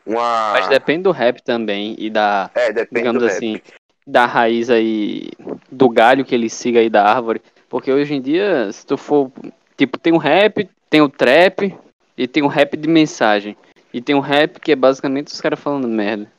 uma. 0.05 0.51
Mas 0.53 0.67
depende 0.67 1.03
do 1.03 1.11
rap 1.11 1.41
também 1.41 1.95
e 1.97 2.09
da, 2.09 2.51
É, 2.53 2.71
digamos 2.71 3.21
do 3.21 3.27
rap. 3.27 3.35
assim, 3.35 3.61
da 4.05 4.25
raiz 4.25 4.69
aí, 4.69 5.29
do 5.71 5.87
galho 5.89 6.25
que 6.25 6.35
ele 6.35 6.49
siga 6.49 6.79
aí 6.79 6.89
da 6.89 7.05
árvore. 7.05 7.41
Porque 7.69 7.91
hoje 7.91 8.15
em 8.15 8.21
dia, 8.21 8.71
se 8.73 8.85
tu 8.85 8.97
for, 8.97 9.31
tipo, 9.77 9.97
tem 9.97 10.11
o 10.11 10.17
rap, 10.17 10.67
tem 10.89 11.01
o 11.01 11.07
trap 11.07 11.77
e 12.17 12.27
tem 12.27 12.43
o 12.43 12.47
rap 12.47 12.75
de 12.75 12.89
mensagem. 12.89 13.55
E 13.93 14.01
tem 14.01 14.15
o 14.15 14.19
rap 14.19 14.59
que 14.59 14.71
é 14.71 14.75
basicamente 14.75 15.27
os 15.27 15.39
caras 15.39 15.59
falando 15.59 15.87
merda. 15.87 16.29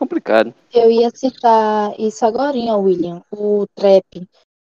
Complicado. 0.00 0.54
Eu 0.72 0.90
ia 0.90 1.10
citar 1.14 1.92
isso 2.00 2.24
agora, 2.24 2.56
William, 2.56 3.22
o 3.30 3.66
trap, 3.74 4.26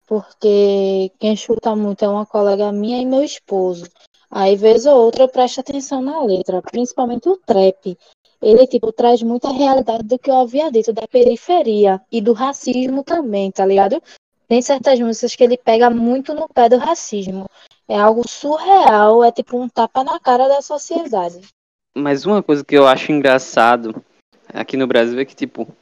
porque 0.06 1.12
quem 1.20 1.36
chuta 1.36 1.76
muito 1.76 2.02
é 2.02 2.08
uma 2.08 2.24
colega 2.24 2.72
minha 2.72 2.98
e 3.02 3.04
meu 3.04 3.22
esposo. 3.22 3.86
Aí, 4.30 4.56
vez 4.56 4.86
ou 4.86 4.96
outra, 4.96 5.24
eu 5.24 5.28
presto 5.28 5.60
atenção 5.60 6.00
na 6.00 6.22
letra, 6.22 6.62
principalmente 6.62 7.28
o 7.28 7.36
trap. 7.36 7.94
Ele, 8.40 8.66
tipo, 8.66 8.90
traz 8.90 9.22
muita 9.22 9.52
realidade 9.52 10.04
do 10.04 10.18
que 10.18 10.30
eu 10.30 10.36
havia 10.36 10.70
dito, 10.70 10.94
da 10.94 11.06
periferia 11.06 12.00
e 12.10 12.22
do 12.22 12.32
racismo 12.32 13.04
também, 13.04 13.50
tá 13.50 13.66
ligado? 13.66 14.02
Tem 14.48 14.62
certas 14.62 14.98
músicas 14.98 15.36
que 15.36 15.44
ele 15.44 15.58
pega 15.58 15.90
muito 15.90 16.32
no 16.32 16.48
pé 16.48 16.70
do 16.70 16.78
racismo. 16.78 17.44
É 17.86 17.98
algo 17.98 18.26
surreal, 18.26 19.22
é 19.22 19.30
tipo 19.30 19.60
um 19.60 19.68
tapa 19.68 20.02
na 20.02 20.18
cara 20.18 20.48
da 20.48 20.62
sociedade. 20.62 21.42
Mas 21.94 22.24
uma 22.24 22.42
coisa 22.42 22.64
que 22.64 22.78
eu 22.78 22.86
acho 22.86 23.12
engraçado 23.12 24.02
aqui 24.52 24.76
no 24.76 24.86
Brasil 24.86 25.18
é 25.18 25.24
que, 25.24 25.34
tipo, 25.34 25.74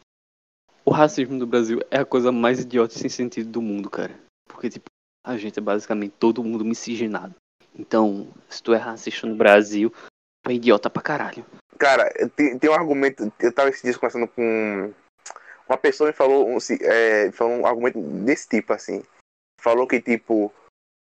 o 0.85 0.90
racismo 0.90 1.38
do 1.38 1.46
Brasil 1.46 1.81
é 1.90 1.98
a 1.98 2.05
coisa 2.05 2.31
mais 2.31 2.61
idiota 2.61 2.94
e 2.94 2.98
sem 2.98 3.09
sentido 3.09 3.50
do 3.50 3.62
mundo, 3.62 3.90
cara. 3.90 4.14
Porque, 4.48 4.70
tipo, 4.70 4.87
a 5.24 5.37
gente 5.37 5.59
é 5.59 5.62
basicamente 5.62 6.14
todo 6.18 6.44
mundo 6.44 6.64
miscigenado. 6.64 7.35
Então, 7.74 8.29
se 8.48 8.62
tu 8.62 8.72
é 8.72 8.76
racista 8.76 9.26
no 9.26 9.35
Brasil, 9.35 9.92
tu 10.42 10.50
é 10.50 10.55
idiota 10.55 10.88
pra 10.88 11.02
caralho. 11.02 11.44
Cara, 11.79 12.09
tem, 12.37 12.59
tem 12.59 12.70
um 12.70 12.74
argumento. 12.74 13.31
Eu 13.40 13.52
tava 13.52 13.68
esses 13.68 13.83
dias 13.83 13.96
conversando 13.96 14.29
com. 14.29 14.92
Uma 15.68 15.76
pessoa 15.76 16.09
me 16.09 16.12
falou 16.14 16.48
um, 16.48 16.59
é, 16.81 17.33
falou 17.33 17.55
um 17.55 17.66
argumento 17.66 18.00
desse 18.00 18.48
tipo, 18.48 18.72
assim. 18.72 19.02
Falou 19.61 19.87
que, 19.87 20.00
tipo, 20.00 20.52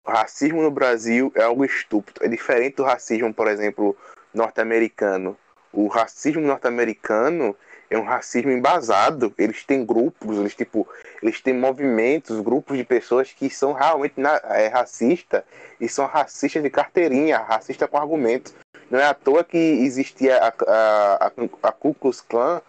racismo 0.06 0.62
no 0.62 0.70
Brasil 0.70 1.30
é 1.34 1.42
algo 1.42 1.64
estúpido. 1.64 2.24
É 2.24 2.28
diferente 2.28 2.76
do 2.76 2.84
racismo, 2.84 3.32
por 3.32 3.46
exemplo, 3.46 3.96
norte-americano. 4.32 5.36
O 5.74 5.88
racismo 5.88 6.40
norte-americano 6.40 7.56
é 7.90 7.98
um 7.98 8.04
racismo 8.04 8.50
embasado. 8.50 9.34
Eles 9.36 9.64
têm 9.64 9.84
grupos, 9.84 10.38
eles, 10.38 10.54
tipo, 10.54 10.88
eles 11.22 11.40
têm 11.40 11.54
movimentos, 11.54 12.40
grupos 12.40 12.76
de 12.76 12.84
pessoas 12.84 13.32
que 13.32 13.50
são 13.50 13.72
realmente 13.72 14.14
na, 14.20 14.40
é, 14.44 14.68
racistas 14.68 15.42
e 15.80 15.88
são 15.88 16.06
racistas 16.06 16.62
de 16.62 16.70
carteirinha, 16.70 17.38
racista 17.38 17.88
com 17.88 17.98
argumento. 17.98 18.54
Não 18.90 18.98
é 18.98 19.06
à 19.06 19.14
toa 19.14 19.42
que 19.42 19.58
existia 19.58 20.38
a, 20.38 20.48
a, 20.66 21.26
a, 21.26 21.32
a 21.62 21.72
Ku 21.72 21.94
Klux 21.94 22.20
Klan, 22.20 22.60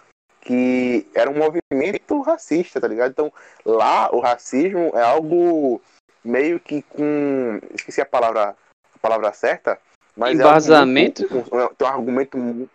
que 0.42 1.08
era 1.14 1.30
um 1.30 1.36
movimento 1.36 2.22
racista, 2.22 2.80
tá 2.80 2.88
ligado? 2.88 3.12
Então, 3.12 3.32
lá 3.66 4.10
o 4.14 4.20
racismo 4.20 4.92
é 4.94 5.02
algo 5.02 5.82
meio 6.24 6.60
que 6.60 6.82
com. 6.84 7.60
Esqueci 7.74 8.02
a 8.02 8.06
palavra, 8.06 8.56
a 8.96 9.00
palavra 9.00 9.34
certa, 9.34 9.78
mas 10.16 10.40
Embasamento? 10.40 11.24
é 11.24 11.26
algo 11.26 11.50
muito- 11.52 11.76
tem 11.76 11.88
um 11.88 11.92
argumento 11.92 12.70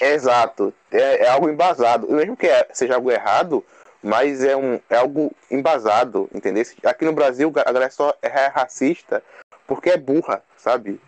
exato, 0.00 0.72
é, 0.90 1.24
é 1.24 1.28
algo 1.28 1.48
embasado. 1.48 2.10
Mesmo 2.10 2.36
que 2.36 2.46
é- 2.46 2.68
seja 2.72 2.94
algo 2.94 3.10
errado, 3.10 3.64
mas 4.02 4.44
é, 4.44 4.56
um, 4.56 4.80
é 4.90 4.96
algo 4.96 5.34
embasado, 5.50 6.28
entendeu? 6.34 6.64
Aqui 6.84 7.04
no 7.04 7.12
Brasil 7.12 7.52
a 7.56 7.64
galera 7.64 7.90
só 7.90 8.14
é 8.20 8.46
racista 8.48 9.22
porque 9.66 9.90
é 9.90 9.96
burra, 9.96 10.42
sabe? 10.56 11.00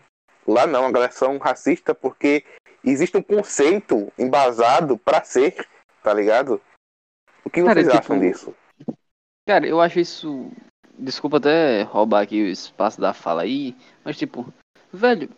Lá 0.46 0.66
não, 0.66 0.86
a 0.86 0.90
galera 0.92 1.12
são 1.12 1.38
racista 1.38 1.94
porque 1.94 2.44
existe 2.84 3.16
um 3.16 3.22
conceito 3.22 4.12
embasado 4.18 4.96
pra 4.96 5.22
ser, 5.24 5.66
tá 6.02 6.14
ligado? 6.14 6.60
O 7.44 7.50
que 7.50 7.62
Cara, 7.62 7.74
vocês 7.74 7.86
tipo, 7.92 7.98
acham 7.98 8.20
disso? 8.20 8.54
Cara, 9.46 9.66
eu 9.66 9.80
acho 9.80 10.00
isso. 10.00 10.50
Desculpa 10.98 11.36
até 11.36 11.82
roubar 11.82 12.22
aqui 12.22 12.42
o 12.42 12.46
espaço 12.46 13.00
da 13.00 13.12
fala 13.12 13.42
aí, 13.42 13.76
mas 14.02 14.16
tipo, 14.16 14.50
velho, 14.90 15.28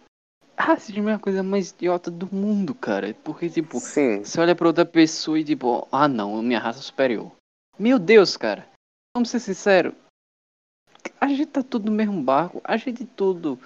racismo 0.58 1.08
é 1.08 1.14
a 1.14 1.18
coisa 1.18 1.42
mais 1.42 1.70
idiota 1.70 2.10
do 2.10 2.32
mundo, 2.34 2.74
cara. 2.74 3.14
Porque, 3.24 3.48
tipo, 3.48 3.78
Sim, 3.78 4.24
você 4.24 4.40
olha 4.40 4.54
pra 4.54 4.66
outra 4.66 4.84
pessoa 4.84 5.38
e 5.38 5.44
tipo, 5.44 5.86
ah 5.90 6.08
não, 6.08 6.42
minha 6.42 6.58
raça 6.58 6.80
é 6.80 6.82
superior. 6.82 7.32
Meu 7.78 7.98
Deus, 7.98 8.36
cara. 8.36 8.68
Vamos 9.16 9.30
ser 9.30 9.40
sinceros. 9.40 9.94
A 11.20 11.28
gente 11.28 11.46
tá 11.46 11.62
tudo 11.62 11.90
no 11.90 11.96
mesmo 11.96 12.22
barco. 12.22 12.60
A 12.64 12.76
gente 12.76 13.04
tudo. 13.04 13.58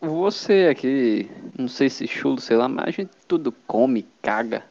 Você 0.00 0.68
aqui, 0.70 1.28
não 1.58 1.68
sei 1.68 1.88
se 1.88 2.06
chulo, 2.06 2.40
sei 2.40 2.56
lá, 2.56 2.68
mas 2.68 2.86
a 2.86 2.90
gente 2.90 3.10
tudo 3.26 3.50
come, 3.66 4.06
caga. 4.22 4.64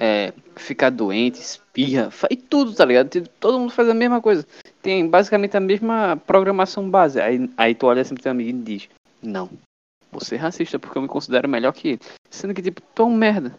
é, 0.00 0.32
ficar 0.54 0.90
doente, 0.90 1.40
espirra, 1.40 2.10
faz 2.10 2.38
tudo, 2.48 2.72
tá 2.72 2.84
ligado? 2.84 3.08
Tipo, 3.08 3.28
Todo 3.40 3.58
mundo 3.58 3.72
faz 3.72 3.88
a 3.88 3.94
mesma 3.94 4.22
coisa. 4.22 4.46
Tem 4.80 5.08
basicamente 5.08 5.56
a 5.56 5.60
mesma 5.60 6.16
programação 6.16 6.88
base. 6.88 7.20
Aí, 7.20 7.50
aí 7.56 7.74
tu 7.74 7.86
olha 7.86 8.02
assim 8.02 8.14
pro 8.14 8.22
teu 8.22 8.30
amigo 8.30 8.50
e 8.50 8.62
diz, 8.62 8.88
não, 9.20 9.50
você 10.18 10.34
é 10.34 10.38
racista 10.38 10.78
porque 10.78 10.96
eu 10.98 11.02
me 11.02 11.08
considero 11.08 11.48
melhor 11.48 11.72
que 11.72 11.88
ele. 11.88 12.00
Sendo 12.30 12.54
que, 12.54 12.62
tipo, 12.62 12.80
tu 12.94 13.02
é 13.02 13.04
um 13.04 13.14
merda. 13.14 13.58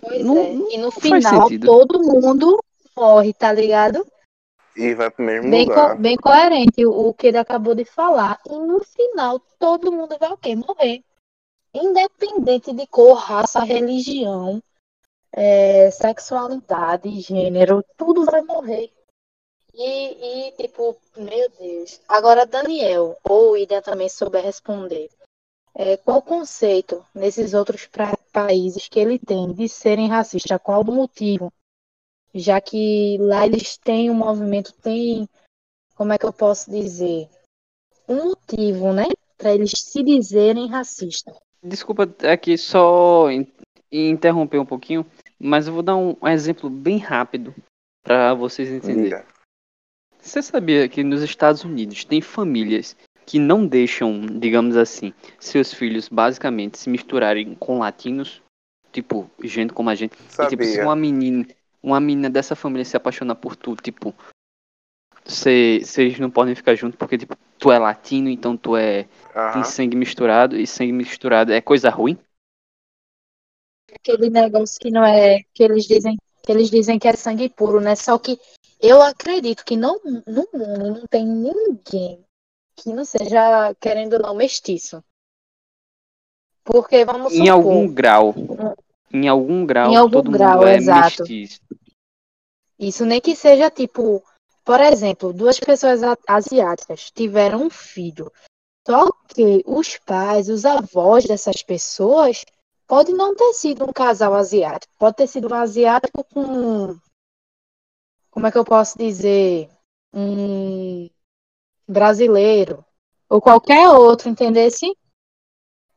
Pois 0.00 0.24
Não- 0.24 0.38
é. 0.38 0.52
E 0.74 0.78
no 0.78 0.90
final, 0.90 1.48
todo 1.64 2.00
mundo 2.02 2.58
morre, 2.96 3.32
tá 3.32 3.52
ligado? 3.52 4.06
E 4.76 4.94
vai 4.94 5.10
pro 5.10 5.24
mesmo 5.24 5.50
Bem, 5.50 5.64
lugar. 5.66 5.96
co- 5.96 6.00
bem 6.02 6.16
coerente 6.16 6.86
o, 6.86 7.08
o 7.08 7.14
que 7.14 7.26
ele 7.26 7.38
acabou 7.38 7.74
de 7.74 7.84
falar. 7.84 8.38
E 8.46 8.52
no 8.56 8.78
final, 8.84 9.40
todo 9.58 9.90
mundo 9.90 10.16
vai 10.18 10.30
o 10.30 10.36
quê? 10.36 10.54
Morrer. 10.54 11.02
Independente 11.74 12.72
de 12.72 12.86
cor, 12.86 13.14
raça, 13.14 13.60
religião, 13.60 14.62
é, 15.32 15.90
sexualidade, 15.90 17.10
gênero, 17.20 17.84
tudo 17.96 18.24
vai 18.24 18.42
morrer. 18.42 18.90
E, 19.80 20.48
e, 20.48 20.52
tipo, 20.56 20.96
meu 21.16 21.48
Deus. 21.50 22.00
Agora, 22.08 22.44
Daniel, 22.44 23.16
ou 23.22 23.56
Ida 23.56 23.80
também 23.80 24.08
souber 24.08 24.42
responder. 24.42 25.08
É, 25.72 25.96
qual 25.96 26.18
o 26.18 26.22
conceito 26.22 27.06
nesses 27.14 27.54
outros 27.54 27.86
pra- 27.86 28.18
países 28.32 28.88
que 28.88 28.98
ele 28.98 29.20
tem 29.20 29.52
de 29.52 29.68
serem 29.68 30.08
racistas? 30.08 30.58
Qual 30.60 30.82
o 30.82 30.92
motivo? 30.92 31.52
Já 32.34 32.60
que 32.60 33.16
lá 33.20 33.46
eles 33.46 33.76
têm 33.76 34.10
um 34.10 34.14
movimento, 34.14 34.72
tem, 34.82 35.28
como 35.94 36.12
é 36.12 36.18
que 36.18 36.26
eu 36.26 36.32
posso 36.32 36.68
dizer? 36.68 37.28
Um 38.08 38.30
motivo, 38.30 38.92
né? 38.92 39.04
Para 39.36 39.54
eles 39.54 39.70
se 39.76 40.02
dizerem 40.02 40.66
racistas. 40.68 41.36
Desculpa 41.62 42.12
aqui 42.28 42.58
só 42.58 43.30
in- 43.30 43.46
interromper 43.92 44.58
um 44.58 44.66
pouquinho, 44.66 45.06
mas 45.38 45.68
eu 45.68 45.72
vou 45.72 45.82
dar 45.82 45.96
um, 45.96 46.16
exemplo 46.26 46.68
bem 46.68 46.98
rápido 46.98 47.54
para 48.02 48.34
vocês 48.34 48.68
entenderem. 48.70 49.24
Você 50.28 50.42
sabia 50.42 50.86
que 50.90 51.02
nos 51.02 51.22
Estados 51.22 51.64
Unidos 51.64 52.04
tem 52.04 52.20
famílias 52.20 52.94
que 53.24 53.38
não 53.38 53.66
deixam, 53.66 54.20
digamos 54.26 54.76
assim, 54.76 55.14
seus 55.40 55.72
filhos 55.72 56.06
basicamente 56.06 56.78
se 56.78 56.90
misturarem 56.90 57.54
com 57.54 57.78
latinos? 57.78 58.42
Tipo, 58.92 59.30
gente 59.42 59.72
como 59.72 59.88
a 59.88 59.94
gente. 59.94 60.12
E, 60.14 60.46
tipo, 60.46 60.62
se 60.64 60.72
Sabia. 60.72 60.84
uma 60.84 60.94
menina, 60.94 61.46
uma 61.82 61.98
menina 61.98 62.28
dessa 62.28 62.54
família 62.54 62.84
se 62.84 62.94
apaixonar 62.94 63.36
por 63.36 63.56
tu, 63.56 63.74
tipo, 63.76 64.14
cê- 65.24 65.80
vocês 65.82 66.18
não 66.18 66.30
podem 66.30 66.54
ficar 66.54 66.74
juntos 66.74 66.98
porque, 66.98 67.16
tipo, 67.16 67.34
tu 67.58 67.72
é 67.72 67.78
latino, 67.78 68.28
então 68.28 68.54
tu 68.54 68.76
é. 68.76 69.08
Tem 69.54 69.64
sangue 69.64 69.96
misturado, 69.96 70.58
e 70.58 70.66
sangue 70.66 70.92
misturado 70.92 71.52
é 71.54 71.60
coisa 71.62 71.88
ruim? 71.88 72.18
Aquele 73.94 74.28
negócio 74.28 74.78
que 74.78 74.90
não 74.90 75.02
é, 75.02 75.42
que 75.54 75.62
eles 75.62 75.86
dizem, 75.86 76.18
que 76.42 76.52
eles 76.52 76.70
dizem 76.70 76.98
que 76.98 77.08
é 77.08 77.14
sangue 77.14 77.48
puro, 77.48 77.80
né? 77.80 77.94
Só 77.94 78.18
que 78.18 78.38
eu 78.80 79.02
acredito 79.02 79.64
que 79.64 79.76
não, 79.76 80.00
no 80.04 80.48
mundo 80.52 81.00
não 81.00 81.06
tem 81.06 81.26
ninguém 81.26 82.24
que 82.76 82.92
não 82.92 83.04
seja, 83.04 83.74
querendo 83.80 84.14
ou 84.14 84.20
não, 84.20 84.34
mestiço. 84.34 85.02
Porque 86.64 87.04
vamos 87.04 87.32
Em 87.32 87.46
supor, 87.46 87.50
algum 87.50 87.92
grau. 87.92 88.34
Em 89.12 89.26
algum 89.26 89.66
grau, 89.66 89.90
Em 89.90 89.96
algum 89.96 90.10
todo 90.12 90.30
grau, 90.30 90.58
mundo 90.58 90.66
é 90.68 90.76
exato. 90.76 91.22
mestiço. 91.22 91.60
Isso 92.78 93.04
nem 93.04 93.20
que 93.20 93.34
seja 93.34 93.70
tipo, 93.70 94.22
por 94.64 94.80
exemplo, 94.80 95.32
duas 95.32 95.58
pessoas 95.58 96.00
asiáticas 96.26 97.10
tiveram 97.10 97.62
um 97.64 97.70
filho. 97.70 98.30
Só 98.86 99.10
que 99.28 99.62
os 99.66 99.98
pais, 99.98 100.48
os 100.48 100.64
avós 100.64 101.24
dessas 101.24 101.62
pessoas, 101.62 102.44
pode 102.86 103.12
não 103.12 103.34
ter 103.34 103.52
sido 103.54 103.84
um 103.84 103.92
casal 103.92 104.34
asiático, 104.34 104.92
pode 104.98 105.16
ter 105.16 105.26
sido 105.26 105.48
um 105.48 105.54
asiático 105.54 106.22
com, 106.32 106.96
como 108.38 108.46
é 108.46 108.52
que 108.52 108.58
eu 108.58 108.64
posso 108.64 108.96
dizer, 108.96 109.68
um 110.14 111.10
brasileiro 111.88 112.84
ou 113.28 113.40
qualquer 113.40 113.88
outro, 113.88 114.28
entendesse? 114.28 114.86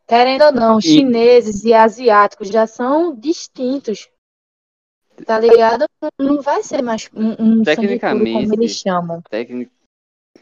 Querendo 0.08 0.46
ou 0.46 0.52
não, 0.52 0.82
chineses 0.82 1.64
e 1.64 1.72
asiáticos 1.72 2.48
já 2.48 2.66
são 2.66 3.16
distintos. 3.16 4.10
Tá 5.24 5.38
ligado? 5.40 5.86
Não 6.18 6.42
vai 6.42 6.64
ser 6.64 6.82
mais 6.82 7.08
um, 7.14 7.30
um 7.34 7.64
sangue 7.64 8.00
puro 8.00 8.00
como 8.00 8.24
Tecnicamente- 8.24 8.54
eles 8.56 8.72
chamam. 8.72 9.22
Tecni- 9.30 9.72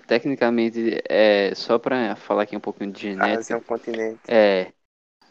Tecnicamente, 0.08 1.02
é, 1.10 1.54
só 1.54 1.78
pra 1.78 2.16
falar 2.16 2.44
aqui 2.44 2.56
um 2.56 2.62
pouquinho 2.62 2.94
de 2.94 3.10
Ásia 3.10 3.12
é 3.12 3.28
genética, 3.28 3.58
um 3.58 3.62
continente. 3.62 4.20
é, 4.30 4.72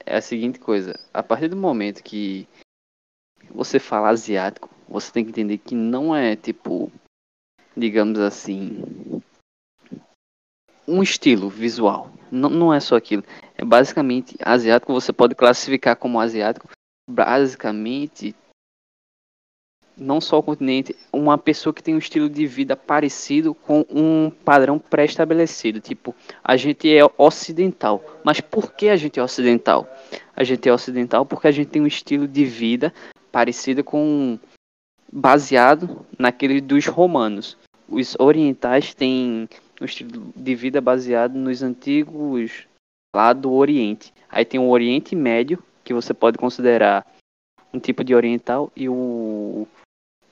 é 0.05 0.17
a 0.17 0.21
seguinte 0.21 0.59
coisa. 0.59 1.01
A 1.15 1.23
partir 1.23 1.49
do 1.49 1.57
momento 1.57 2.03
que 2.03 2.47
você 3.51 3.79
fala 3.79 4.11
asiático, 4.11 4.69
você 4.89 5.13
tem 5.13 5.25
que 5.25 5.31
entender 5.31 5.59
que 5.59 5.75
não 5.75 6.15
é 6.15 6.35
tipo, 6.35 6.91
digamos 7.77 8.19
assim, 8.19 8.83
um 10.87 11.03
estilo 11.03 11.49
visual. 11.49 12.11
Não, 12.31 12.49
não 12.49 12.75
é 12.75 12.81
só 12.81 12.97
aquilo. 12.97 13.23
É 13.57 13.65
basicamente 13.65 14.37
asiático, 14.43 14.93
você 14.93 15.13
pode 15.13 15.35
classificar 15.35 15.97
como 15.97 16.21
asiático, 16.21 16.69
basicamente 17.09 18.35
não 19.99 20.21
só 20.21 20.39
o 20.39 20.43
continente, 20.43 20.97
uma 21.13 21.37
pessoa 21.37 21.75
que 21.75 21.83
tem 21.83 21.95
um 21.95 21.99
estilo 21.99 22.29
de 22.29 22.47
vida 22.47 22.77
parecido 22.77 23.55
com 23.55 23.85
um 23.91 24.31
padrão 24.31 24.79
pré-estabelecido. 24.79 25.81
Tipo, 25.81 26.15
a 26.43 26.57
gente 26.57 26.89
é 26.89 27.03
ocidental. 27.19 28.03
Mas 28.25 28.41
por 28.41 28.73
que 28.73 28.89
a 28.89 28.97
gente 28.97 29.19
é 29.19 29.23
ocidental? 29.23 29.89
A 30.37 30.45
gente 30.45 30.69
é 30.69 30.73
ocidental 30.73 31.27
porque 31.27 31.49
a 31.49 31.51
gente 31.51 31.69
tem 31.69 31.83
um 31.83 31.87
estilo 31.87 32.29
de 32.29 32.45
vida 32.45 32.95
parecido 33.33 33.83
com 33.83 34.39
baseado 35.13 36.07
naquele 36.19 36.61
dos 36.61 36.87
romanos. 36.87 37.57
Os 37.89 38.15
orientais 38.19 38.95
têm 38.95 39.49
um 39.81 39.85
estilo 39.85 40.33
de 40.37 40.55
vida 40.55 40.81
baseado 40.81 41.35
nos 41.35 41.63
antigos 41.63 42.67
lá 43.15 43.33
do 43.33 43.53
Oriente. 43.53 44.13
Aí 44.29 44.45
tem 44.45 44.61
o 44.61 44.69
Oriente 44.69 45.17
Médio, 45.17 45.63
que 45.83 45.95
você 45.95 46.13
pode 46.13 46.37
considerar 46.37 47.07
um 47.73 47.79
tipo 47.79 48.05
de 48.05 48.15
oriental, 48.15 48.71
e 48.77 48.89
o 48.89 49.67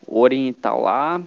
oriental 0.06 0.82
lá, 0.82 1.22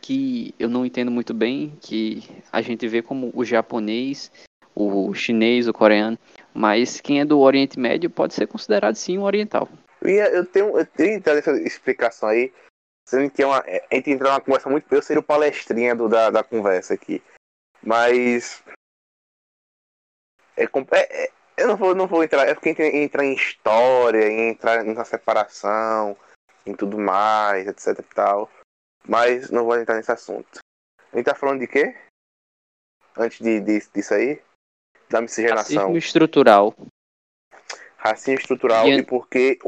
que 0.00 0.54
eu 0.58 0.68
não 0.68 0.84
entendo 0.84 1.10
muito 1.10 1.32
bem, 1.32 1.72
que 1.80 2.22
a 2.52 2.60
gente 2.60 2.86
vê 2.86 3.00
como 3.00 3.30
o 3.34 3.44
japonês, 3.44 4.30
o 4.74 5.14
chinês, 5.14 5.68
o 5.68 5.72
coreano, 5.72 6.18
mas 6.52 7.00
quem 7.00 7.20
é 7.20 7.24
do 7.24 7.38
Oriente 7.38 7.78
Médio 7.78 8.10
pode 8.10 8.34
ser 8.34 8.46
considerado 8.46 8.96
sim 8.96 9.18
um 9.18 9.22
oriental. 9.22 9.68
Eu, 10.02 10.44
tenho, 10.44 10.78
eu 10.78 10.84
tenho 10.84 11.16
entrado 11.16 11.36
nessa 11.36 11.52
explicação 11.62 12.28
aí, 12.28 12.52
sendo 13.04 13.30
que 13.30 13.42
é 13.42 13.46
uma, 13.46 13.58
é, 13.66 13.86
a 13.90 13.94
gente 13.94 14.10
entrar 14.10 14.30
numa 14.30 14.40
conversa 14.40 14.68
muito. 14.70 14.92
Eu 14.92 15.02
seria 15.02 15.20
o 15.20 15.24
palestrinha 15.24 15.94
do, 15.94 16.08
da, 16.08 16.30
da 16.30 16.42
conversa 16.44 16.94
aqui. 16.94 17.22
Mas. 17.82 18.62
É, 20.56 20.64
é- 20.64 21.24
é- 21.26 21.32
eu 21.56 21.68
não 21.68 21.76
vou, 21.76 21.94
não 21.94 22.06
vou 22.08 22.24
entrar. 22.24 22.46
É 22.48 22.54
porque 22.54 22.70
entra, 22.70 22.84
entrar 22.86 23.24
em 23.24 23.34
história, 23.34 24.28
entrar 24.50 24.82
na 24.84 25.04
separação, 25.04 26.16
em 26.66 26.74
tudo 26.74 26.98
mais, 26.98 27.66
etc 27.68 27.98
e 28.00 28.14
tal. 28.14 28.50
Mas 29.06 29.50
não 29.50 29.64
vou 29.64 29.78
entrar 29.78 29.94
nesse 29.96 30.10
assunto. 30.10 30.58
A 31.12 31.16
gente 31.16 31.26
tá 31.26 31.34
falando 31.34 31.60
de 31.60 31.68
quê? 31.68 31.94
Antes 33.16 33.38
de, 33.38 33.60
de- 33.60 33.88
disso 33.94 34.14
aí? 34.14 34.42
Da 35.08 35.20
miscigenação. 35.20 35.76
Racismo 35.76 35.96
estrutural. 35.96 36.74
racismo 37.96 38.40
estrutural 38.40 38.86
E- 38.88 38.98
e 38.98 39.02
porque 39.04 39.58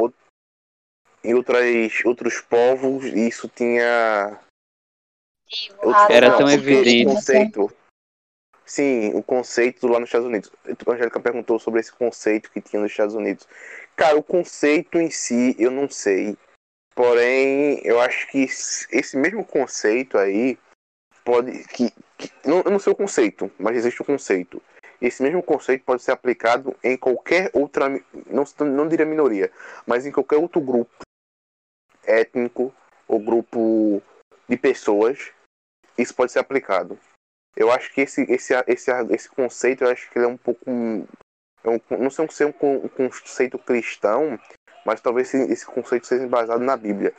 em 1.27 1.35
outras, 1.35 2.05
outros 2.05 2.41
povos 2.41 3.05
isso 3.05 3.49
tinha 3.49 4.41
outros 5.83 6.11
Era 6.11 6.31
povos, 6.31 6.39
tão 6.39 6.51
evidente. 6.51 7.05
conceito 7.05 7.73
sim 8.65 9.13
o 9.15 9.23
conceito 9.23 9.87
lá 9.87 9.99
nos 9.99 10.09
Estados 10.09 10.27
Unidos. 10.27 10.51
A 10.65 10.93
Angélica 10.93 11.21
perguntou 11.21 11.59
sobre 11.59 11.81
esse 11.81 11.93
conceito 11.93 12.51
que 12.51 12.61
tinha 12.61 12.81
nos 12.81 12.91
Estados 12.91 13.15
Unidos. 13.15 13.47
Cara 13.97 14.17
o 14.17 14.23
conceito 14.23 14.99
em 14.99 15.11
si 15.11 15.57
eu 15.59 15.71
não 15.71 15.89
sei. 15.89 16.37
Porém 16.95 17.81
eu 17.85 18.01
acho 18.01 18.29
que 18.29 18.45
esse 18.45 19.17
mesmo 19.17 19.45
conceito 19.45 20.17
aí 20.17 20.59
pode 21.25 21.65
que, 21.69 21.93
que 22.17 22.31
não, 22.45 22.63
eu 22.63 22.71
não 22.71 22.79
sei 22.79 22.93
o 22.93 22.97
conceito 22.97 23.51
mas 23.59 23.77
existe 23.77 24.01
o 24.01 24.05
conceito. 24.05 24.63
Esse 25.01 25.23
mesmo 25.23 25.43
conceito 25.43 25.85
pode 25.85 26.03
ser 26.03 26.13
aplicado 26.13 26.75
em 26.83 26.97
qualquer 26.97 27.51
outra, 27.53 27.87
não, 28.27 28.45
não 28.65 28.89
diria 28.89 29.05
minoria, 29.05 29.53
mas 29.87 30.07
em 30.07 30.13
qualquer 30.13 30.39
outro 30.39 30.59
grupo 30.59 31.06
étnico 32.07 32.75
ou 33.09 33.19
grupo 33.21 34.03
de 34.49 34.57
pessoas, 34.57 35.31
isso 35.99 36.15
pode 36.15 36.33
ser 36.33 36.39
aplicado. 36.41 36.99
Eu 37.57 37.71
acho 37.73 37.93
que 37.93 38.03
esse, 38.03 38.23
esse, 38.31 38.53
esse, 38.67 38.91
esse 39.11 39.29
conceito, 39.31 39.85
eu 39.85 39.91
acho 39.91 40.11
que 40.11 40.19
ele 40.19 40.27
é 40.27 40.29
um 40.29 40.37
pouco. 40.37 40.65
é 41.65 41.69
um- 41.71 41.81
não 41.99 42.11
sei 42.11 42.29
se 42.31 42.43
é 42.43 42.47
um, 42.47 42.51
um 42.85 42.89
conceito 42.89 43.59
cristão, 43.59 44.39
mas 44.85 45.01
talvez 45.01 45.33
esse, 45.33 45.53
esse 45.53 45.67
conceito 45.67 46.07
seja 46.07 46.25
embasado 46.25 46.63
na 46.63 46.77
Bíblia. 46.77 47.15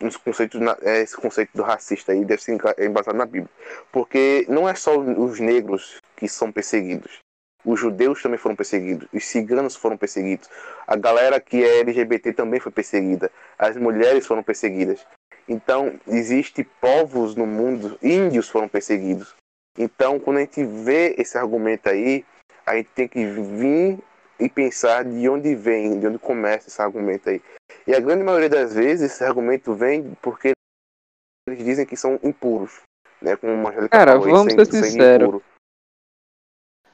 Esse 0.00 0.18
conceito, 0.18 0.58
é, 0.82 1.00
esse 1.00 1.16
conceito 1.16 1.50
do 1.54 1.62
racista 1.62 2.12
aí 2.12 2.24
deve 2.24 2.42
ser 2.42 2.52
enca- 2.54 2.76
embasado 2.78 3.16
na 3.16 3.26
Bíblia. 3.26 3.50
Porque 3.90 4.46
não 4.48 4.68
é 4.68 4.74
só 4.74 4.96
os 4.98 5.40
negros 5.40 5.96
que 6.16 6.28
são 6.28 6.52
perseguidos, 6.52 7.18
os 7.66 7.80
judeus 7.80 8.22
também 8.22 8.38
foram 8.38 8.54
perseguidos, 8.54 9.08
os 9.12 9.24
ciganos 9.24 9.74
foram 9.74 9.96
perseguidos, 9.96 10.48
a 10.86 10.96
galera 10.96 11.40
que 11.40 11.64
é 11.64 11.80
LGBT 11.80 12.32
também 12.32 12.60
foi 12.60 12.70
perseguida, 12.70 13.30
as 13.58 13.76
mulheres 13.76 14.24
foram 14.24 14.42
perseguidas. 14.42 15.04
Então, 15.48 15.98
existe 16.06 16.64
povos 16.80 17.34
no 17.34 17.46
mundo, 17.46 17.98
índios 18.02 18.48
foram 18.48 18.68
perseguidos. 18.68 19.34
Então, 19.76 20.18
quando 20.18 20.38
a 20.38 20.40
gente 20.40 20.64
vê 20.64 21.14
esse 21.18 21.36
argumento 21.36 21.88
aí, 21.88 22.24
a 22.64 22.76
gente 22.76 22.88
tem 22.94 23.08
que 23.08 23.24
vir 23.24 23.98
e 24.38 24.48
pensar 24.48 25.04
de 25.04 25.28
onde 25.28 25.54
vem, 25.54 25.98
de 25.98 26.06
onde 26.06 26.18
começa 26.18 26.68
esse 26.68 26.80
argumento 26.80 27.28
aí. 27.28 27.42
E 27.86 27.94
a 27.94 28.00
grande 28.00 28.22
maioria 28.22 28.48
das 28.48 28.74
vezes 28.74 29.12
esse 29.12 29.24
argumento 29.24 29.74
vem 29.74 30.16
porque 30.22 30.52
eles 31.48 31.64
dizem 31.64 31.86
que 31.86 31.96
são 31.96 32.18
impuros, 32.22 32.80
né? 33.22 33.36
Como 33.36 33.52
o 33.52 33.88
Cara, 33.88 34.12
falou, 34.12 34.30
vamos 34.30 34.52
ser 34.52 34.66
sinceros. 34.66 35.42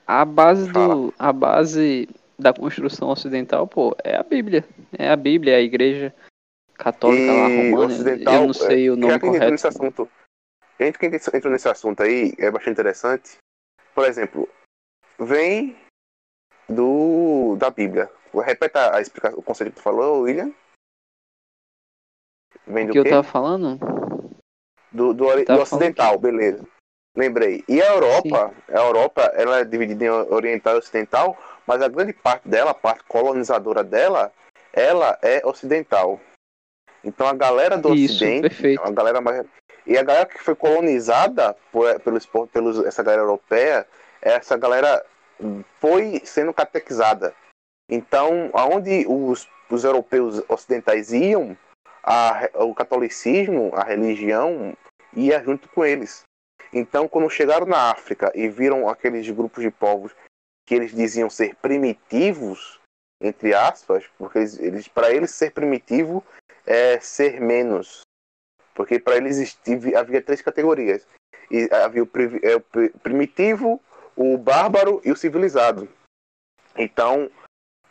A 0.06 0.24
base 0.24 0.70
do, 0.70 1.14
a 1.18 1.32
base 1.32 2.08
da 2.38 2.52
construção 2.52 3.08
ocidental, 3.08 3.66
pô, 3.66 3.96
é 4.02 4.16
a 4.16 4.22
Bíblia. 4.22 4.64
É 4.98 5.08
a 5.08 5.16
Bíblia, 5.16 5.54
é 5.54 5.56
a 5.56 5.62
igreja 5.62 6.14
católica 6.74 7.22
e 7.22 7.26
lá 7.26 7.46
romana. 7.46 7.86
Ocidental, 7.86 8.34
eu 8.34 8.46
não 8.46 8.54
sei 8.54 8.90
o 8.90 8.96
nome 8.96 9.20
correto. 9.20 9.50
Nesse 9.50 9.66
assunto, 9.66 10.08
a 10.78 10.84
gente 10.84 10.98
que 10.98 11.06
entrou 11.06 11.52
nesse 11.52 11.68
assunto 11.68 12.02
aí 12.02 12.34
é 12.38 12.50
bastante 12.50 12.72
interessante. 12.72 13.36
Por 13.94 14.04
exemplo, 14.04 14.48
vem 15.18 15.76
do 16.68 17.56
da 17.56 17.70
Bíblia. 17.70 18.10
Repeta 18.34 18.96
a 18.96 19.00
explicação, 19.00 19.38
o 19.38 19.42
conceito 19.42 19.70
que 19.70 19.76
tu 19.76 19.82
falou, 19.82 20.22
William. 20.22 20.52
Vem 22.66 22.84
o 22.84 22.86
do 22.88 22.92
que 22.94 23.02
quê? 23.02 23.08
eu 23.08 23.12
tava 23.12 23.22
falando? 23.22 23.78
Do, 24.90 25.12
do, 25.12 25.44
do 25.44 25.60
ocidental, 25.60 26.18
beleza. 26.18 26.66
Lembrei. 27.16 27.62
E 27.68 27.82
a 27.82 27.92
Europa, 27.92 28.48
Sim. 28.48 28.74
a 28.74 28.78
Europa, 28.78 29.32
ela 29.34 29.60
é 29.60 29.64
dividida 29.64 30.04
em 30.04 30.08
oriental 30.08 30.74
e 30.74 30.78
ocidental, 30.78 31.36
mas 31.66 31.82
a 31.82 31.88
grande 31.88 32.12
parte 32.12 32.48
dela, 32.48 32.70
a 32.70 32.74
parte 32.74 33.04
colonizadora 33.04 33.84
dela, 33.84 34.32
ela 34.72 35.18
é 35.22 35.46
ocidental. 35.46 36.18
Então 37.04 37.26
a 37.26 37.34
galera 37.34 37.76
do 37.76 37.94
Isso, 37.94 38.14
Ocidente, 38.14 38.42
perfeito. 38.42 38.82
a 38.82 38.90
galera 38.90 39.20
mais 39.20 39.44
e 39.84 39.98
a 39.98 40.02
galera 40.02 40.26
que 40.26 40.38
foi 40.38 40.54
colonizada 40.54 41.56
por, 41.72 41.98
pelos, 42.00 42.28
pelos 42.52 42.84
essa 42.86 43.02
galera 43.02 43.22
europeia, 43.22 43.86
essa 44.20 44.56
galera 44.56 45.04
foi 45.80 46.22
sendo 46.24 46.54
catequizada. 46.54 47.34
Então, 47.90 48.50
aonde 48.52 49.04
os, 49.08 49.48
os 49.68 49.82
europeus 49.82 50.40
ocidentais 50.48 51.12
iam, 51.12 51.56
a, 52.02 52.48
o 52.54 52.72
catolicismo, 52.74 53.72
a 53.74 53.82
religião, 53.82 54.76
ia 55.14 55.42
junto 55.42 55.68
com 55.68 55.84
eles. 55.84 56.22
Então, 56.72 57.06
quando 57.06 57.28
chegaram 57.28 57.66
na 57.66 57.90
África 57.90 58.32
e 58.34 58.48
viram 58.48 58.88
aqueles 58.88 59.28
grupos 59.28 59.62
de 59.62 59.70
povos 59.70 60.12
que 60.66 60.74
eles 60.74 60.94
diziam 60.94 61.28
ser 61.28 61.54
primitivos, 61.56 62.80
entre 63.20 63.54
aspas, 63.54 64.04
porque 64.16 64.38
eles, 64.38 64.58
eles 64.58 64.88
para 64.88 65.10
eles 65.10 65.32
ser 65.32 65.52
primitivo 65.52 66.24
é 66.64 66.98
ser 67.00 67.40
menos, 67.40 68.02
porque 68.74 68.98
para 68.98 69.16
eles 69.16 69.58
havia 69.96 70.22
três 70.22 70.40
categorias. 70.40 71.06
E 71.50 71.68
havia 71.72 72.02
o, 72.02 72.10
é, 72.42 72.56
o 72.56 72.98
primitivo, 73.00 73.80
o 74.16 74.38
bárbaro 74.38 75.02
e 75.04 75.12
o 75.12 75.16
civilizado. 75.16 75.86
Então, 76.76 77.30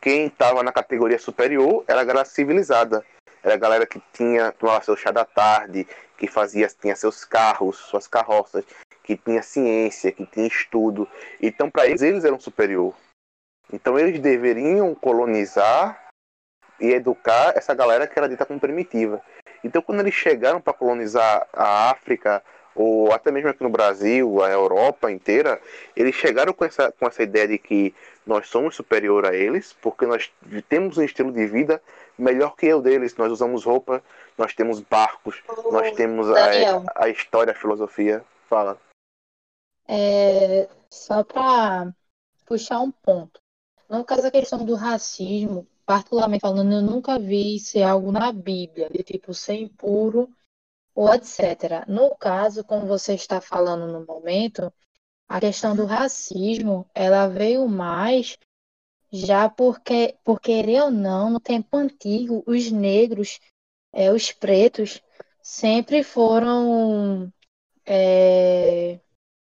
quem 0.01 0.25
estava 0.25 0.63
na 0.63 0.71
categoria 0.71 1.19
superior 1.19 1.85
era 1.87 2.01
a 2.01 2.03
galera 2.03 2.25
civilizada. 2.25 3.05
Era 3.43 3.55
a 3.55 3.57
galera 3.57 3.85
que 3.85 4.01
tinha 4.13 4.51
tomava 4.51 4.83
seu 4.83 4.95
chá 4.95 5.11
da 5.11 5.25
tarde, 5.25 5.87
que 6.17 6.27
fazia 6.27 6.67
tinha 6.67 6.95
seus 6.95 7.25
carros, 7.25 7.77
suas 7.77 8.07
carroças, 8.07 8.63
que 9.03 9.17
tinha 9.17 9.41
ciência, 9.41 10.11
que 10.11 10.25
tinha 10.25 10.47
estudo. 10.47 11.07
Então, 11.41 11.69
para 11.69 11.87
eles, 11.87 12.01
eles 12.01 12.23
eram 12.23 12.39
superior. 12.39 12.93
Então, 13.73 13.97
eles 13.97 14.19
deveriam 14.19 14.93
colonizar 14.93 16.09
e 16.79 16.91
educar 16.91 17.53
essa 17.55 17.73
galera 17.73 18.07
que 18.07 18.17
era 18.17 18.29
dita 18.29 18.45
como 18.45 18.59
primitiva. 18.59 19.21
Então, 19.63 19.81
quando 19.81 19.99
eles 20.01 20.13
chegaram 20.13 20.61
para 20.61 20.73
colonizar 20.73 21.47
a 21.53 21.91
África, 21.91 22.43
ou 22.73 23.11
até 23.11 23.31
mesmo 23.31 23.49
aqui 23.49 23.63
no 23.63 23.69
Brasil, 23.69 24.43
a 24.43 24.49
Europa 24.49 25.11
inteira, 25.11 25.59
eles 25.95 26.15
chegaram 26.15 26.53
com 26.53 26.65
essa, 26.65 26.91
com 26.91 27.07
essa 27.07 27.21
ideia 27.21 27.47
de 27.47 27.57
que 27.57 27.93
nós 28.25 28.47
somos 28.47 28.75
superior 28.75 29.25
a 29.25 29.35
eles, 29.35 29.73
porque 29.81 30.05
nós 30.05 30.31
temos 30.69 30.97
um 30.97 31.03
estilo 31.03 31.31
de 31.31 31.45
vida 31.45 31.81
melhor 32.21 32.55
que 32.55 32.67
eu 32.67 32.81
deles. 32.81 33.15
Nós 33.17 33.31
usamos 33.31 33.63
roupa, 33.63 34.03
nós 34.37 34.53
temos 34.53 34.79
barcos, 34.79 35.41
nós 35.71 35.91
temos 35.95 36.29
a, 36.29 37.03
a, 37.03 37.09
história, 37.09 37.51
a 37.51 37.55
filosofia. 37.55 38.23
Fala. 38.47 38.79
É, 39.87 40.69
só 40.89 41.23
para 41.23 41.93
puxar 42.45 42.79
um 42.79 42.91
ponto. 42.91 43.39
No 43.89 44.05
caso 44.05 44.21
da 44.21 44.31
questão 44.31 44.63
do 44.63 44.75
racismo, 44.75 45.67
particularmente 45.85 46.41
falando, 46.41 46.71
eu 46.71 46.81
nunca 46.81 47.19
vi 47.19 47.59
ser 47.59 47.83
algo 47.83 48.11
na 48.11 48.31
Bíblia, 48.31 48.89
de 48.89 49.03
tipo 49.03 49.33
ser 49.33 49.55
impuro 49.55 50.29
ou 50.93 51.13
etc. 51.13 51.85
No 51.87 52.15
caso, 52.15 52.63
como 52.63 52.85
você 52.85 53.15
está 53.15 53.41
falando 53.41 53.87
no 53.87 54.05
momento, 54.05 54.71
a 55.27 55.39
questão 55.39 55.75
do 55.75 55.85
racismo, 55.85 56.85
ela 56.93 57.27
veio 57.27 57.67
mais 57.67 58.37
já 59.11 59.49
porque, 59.49 60.15
por 60.23 60.39
querer 60.39 60.83
ou 60.83 60.91
não, 60.91 61.29
no 61.29 61.39
tempo 61.39 61.75
antigo, 61.77 62.43
os 62.45 62.71
negros, 62.71 63.39
é, 63.93 64.11
os 64.11 64.31
pretos, 64.31 65.01
sempre 65.41 66.03
foram 66.03 67.31
é, 67.85 68.99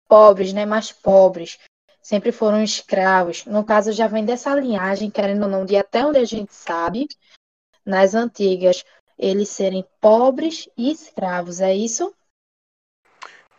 pobres, 0.09 0.53
né, 0.53 0.65
mais 0.65 0.93
pobres 0.93 1.59
sempre 2.07 2.31
foram 2.31 2.63
escravos. 2.63 3.45
No 3.47 3.65
caso, 3.65 3.91
já 3.91 4.07
vem 4.07 4.25
dessa 4.25 4.55
linhagem, 4.55 5.11
querendo 5.11 5.43
ou 5.43 5.49
não, 5.49 5.65
de 5.65 5.77
até 5.77 6.07
onde 6.07 6.19
a 6.19 6.25
gente 6.25 6.55
sabe, 6.55 7.09
nas 7.85 8.15
antigas, 8.15 8.85
eles 9.19 9.49
serem 9.49 9.85
pobres 10.01 10.69
e 10.77 10.93
escravos, 10.93 11.61
é 11.61 11.75
isso? 11.75 12.15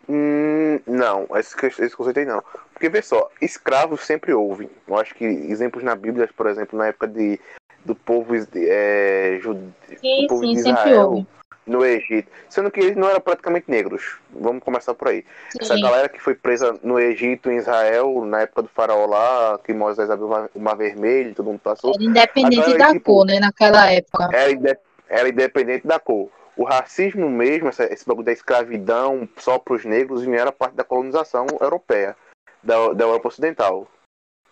Hum, 0.08 0.80
não, 0.88 1.28
esse, 1.36 1.58
esse 1.66 1.94
conceito 1.94 2.20
aí 2.20 2.26
não. 2.26 2.42
Porque, 2.78 2.90
vê 2.90 3.02
só, 3.02 3.28
escravos 3.42 4.02
sempre 4.02 4.32
houve. 4.32 4.70
Eu 4.88 4.96
acho 5.00 5.16
que 5.16 5.26
exemplos 5.26 5.84
na 5.84 5.96
Bíblia, 5.96 6.30
por 6.38 6.46
exemplo, 6.46 6.78
na 6.78 6.86
época 6.86 7.08
de, 7.08 7.40
do 7.84 7.96
povo, 7.96 8.36
é, 8.56 9.40
jude, 9.42 9.74
sim, 10.00 10.28
povo 10.28 10.44
sim, 10.44 10.54
de 10.54 10.60
Israel, 10.60 11.26
no 11.66 11.84
Egito, 11.84 12.30
sendo 12.48 12.70
que 12.70 12.80
eles 12.80 12.96
não 12.96 13.10
eram 13.10 13.20
praticamente 13.20 13.66
negros. 13.68 14.20
Vamos 14.30 14.64
começar 14.64 14.94
por 14.94 15.08
aí. 15.08 15.26
Sim. 15.50 15.58
Essa 15.60 15.82
galera 15.82 16.08
que 16.08 16.20
foi 16.20 16.36
presa 16.36 16.80
no 16.84 17.00
Egito, 17.00 17.50
em 17.50 17.58
Israel, 17.58 18.24
na 18.24 18.42
época 18.42 18.62
do 18.62 18.70
faraó 18.70 19.08
lá, 19.08 19.60
que 19.64 19.74
Moisés 19.74 20.12
abriu 20.12 20.30
o 20.54 20.60
mar 20.60 20.78
vermelho, 20.78 21.34
todo 21.34 21.48
mundo 21.48 21.60
passou. 21.60 21.96
Era 21.96 22.04
independente 22.04 22.78
da 22.78 22.92
tipo, 22.92 23.12
cor, 23.12 23.26
né, 23.26 23.40
naquela 23.40 23.92
época. 23.92 24.30
Era, 24.32 24.52
inde 24.52 24.78
era, 25.10 25.28
independente 25.28 25.88
da 25.88 25.98
cor. 25.98 26.30
O 26.56 26.64
racismo 26.64 27.28
mesmo, 27.28 27.70
essa, 27.70 27.92
esse 27.92 28.06
bagulho 28.06 28.26
da 28.26 28.32
escravidão 28.32 29.28
só 29.38 29.58
para 29.58 29.74
os 29.74 29.84
negros, 29.84 30.28
não 30.28 30.36
era 30.36 30.52
parte 30.52 30.76
da 30.76 30.84
colonização 30.84 31.48
europeia, 31.60 32.16
da, 32.64 32.94
da 32.94 33.06
Europa 33.06 33.28
Ocidental. 33.28 33.88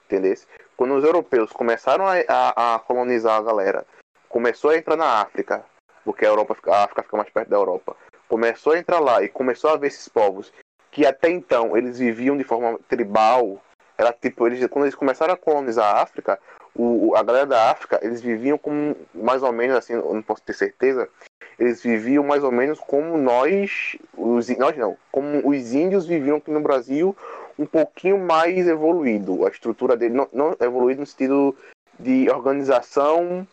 Entendeu? 0.06 0.36
Quando 0.78 0.96
os 0.96 1.04
europeus 1.04 1.52
começaram 1.52 2.06
a, 2.08 2.16
a, 2.28 2.76
a 2.76 2.80
colonizar 2.80 3.38
a 3.38 3.44
galera, 3.44 3.86
começou 4.30 4.72
a 4.72 4.78
entrar 4.78 4.96
na 4.96 5.22
África, 5.22 5.66
porque 6.04 6.26
a 6.26 6.30
Europa, 6.30 6.56
a 6.68 6.84
África 6.84 7.04
fica 7.04 7.18
mais 7.18 7.30
perto 7.30 7.50
da 7.50 7.58
Europa, 7.58 7.96
começou 8.28 8.74
a 8.74 8.78
entrar 8.78 9.00
lá 9.00 9.24
e 9.24 9.30
começou 9.30 9.70
a 9.70 9.78
ver 9.78 9.88
esses 9.88 10.08
povos 10.08 10.52
que 10.92 11.06
até 11.06 11.30
então 11.30 11.76
eles 11.76 12.00
viviam 12.00 12.38
de 12.38 12.44
forma 12.44 12.80
tribal, 12.88 13.62
era 13.98 14.14
tipo, 14.14 14.48
eles, 14.48 14.66
quando 14.68 14.86
eles 14.86 14.96
começaram 14.96 15.34
a 15.34 15.38
colonizar 15.38 15.96
a 15.96 16.02
África, 16.02 16.40
o, 16.74 17.16
a 17.16 17.24
galera 17.24 17.46
da 17.46 17.72
África, 17.72 18.00
eles 18.02 18.22
viviam 18.22 18.58
como, 18.58 18.96
mais 19.14 19.42
ou 19.44 19.52
menos 19.52 19.76
assim, 19.76 19.94
não 19.94 20.22
posso 20.22 20.42
ter 20.44 20.54
certeza, 20.54 21.10
eles 21.58 21.82
viviam 21.82 22.24
mais 22.24 22.44
ou 22.44 22.52
menos 22.52 22.80
como 22.80 23.18
nós, 23.18 23.98
os, 24.18 24.50
nós 24.58 24.76
não, 24.78 24.98
como 25.12 25.48
os 25.50 25.74
índios 25.74 26.06
viviam 26.06 26.38
aqui 26.38 26.52
no 26.52 26.62
Brasil, 26.62 27.16
um 27.58 27.66
pouquinho 27.66 28.18
mais 28.18 28.68
evoluído. 28.68 29.46
A 29.46 29.50
estrutura 29.50 29.96
dele 29.96 30.14
não, 30.14 30.30
não 30.32 30.56
evoluído 30.60 31.02
no 31.02 31.06
sentido 31.06 31.56
de 32.00 32.30
organização 32.30 33.48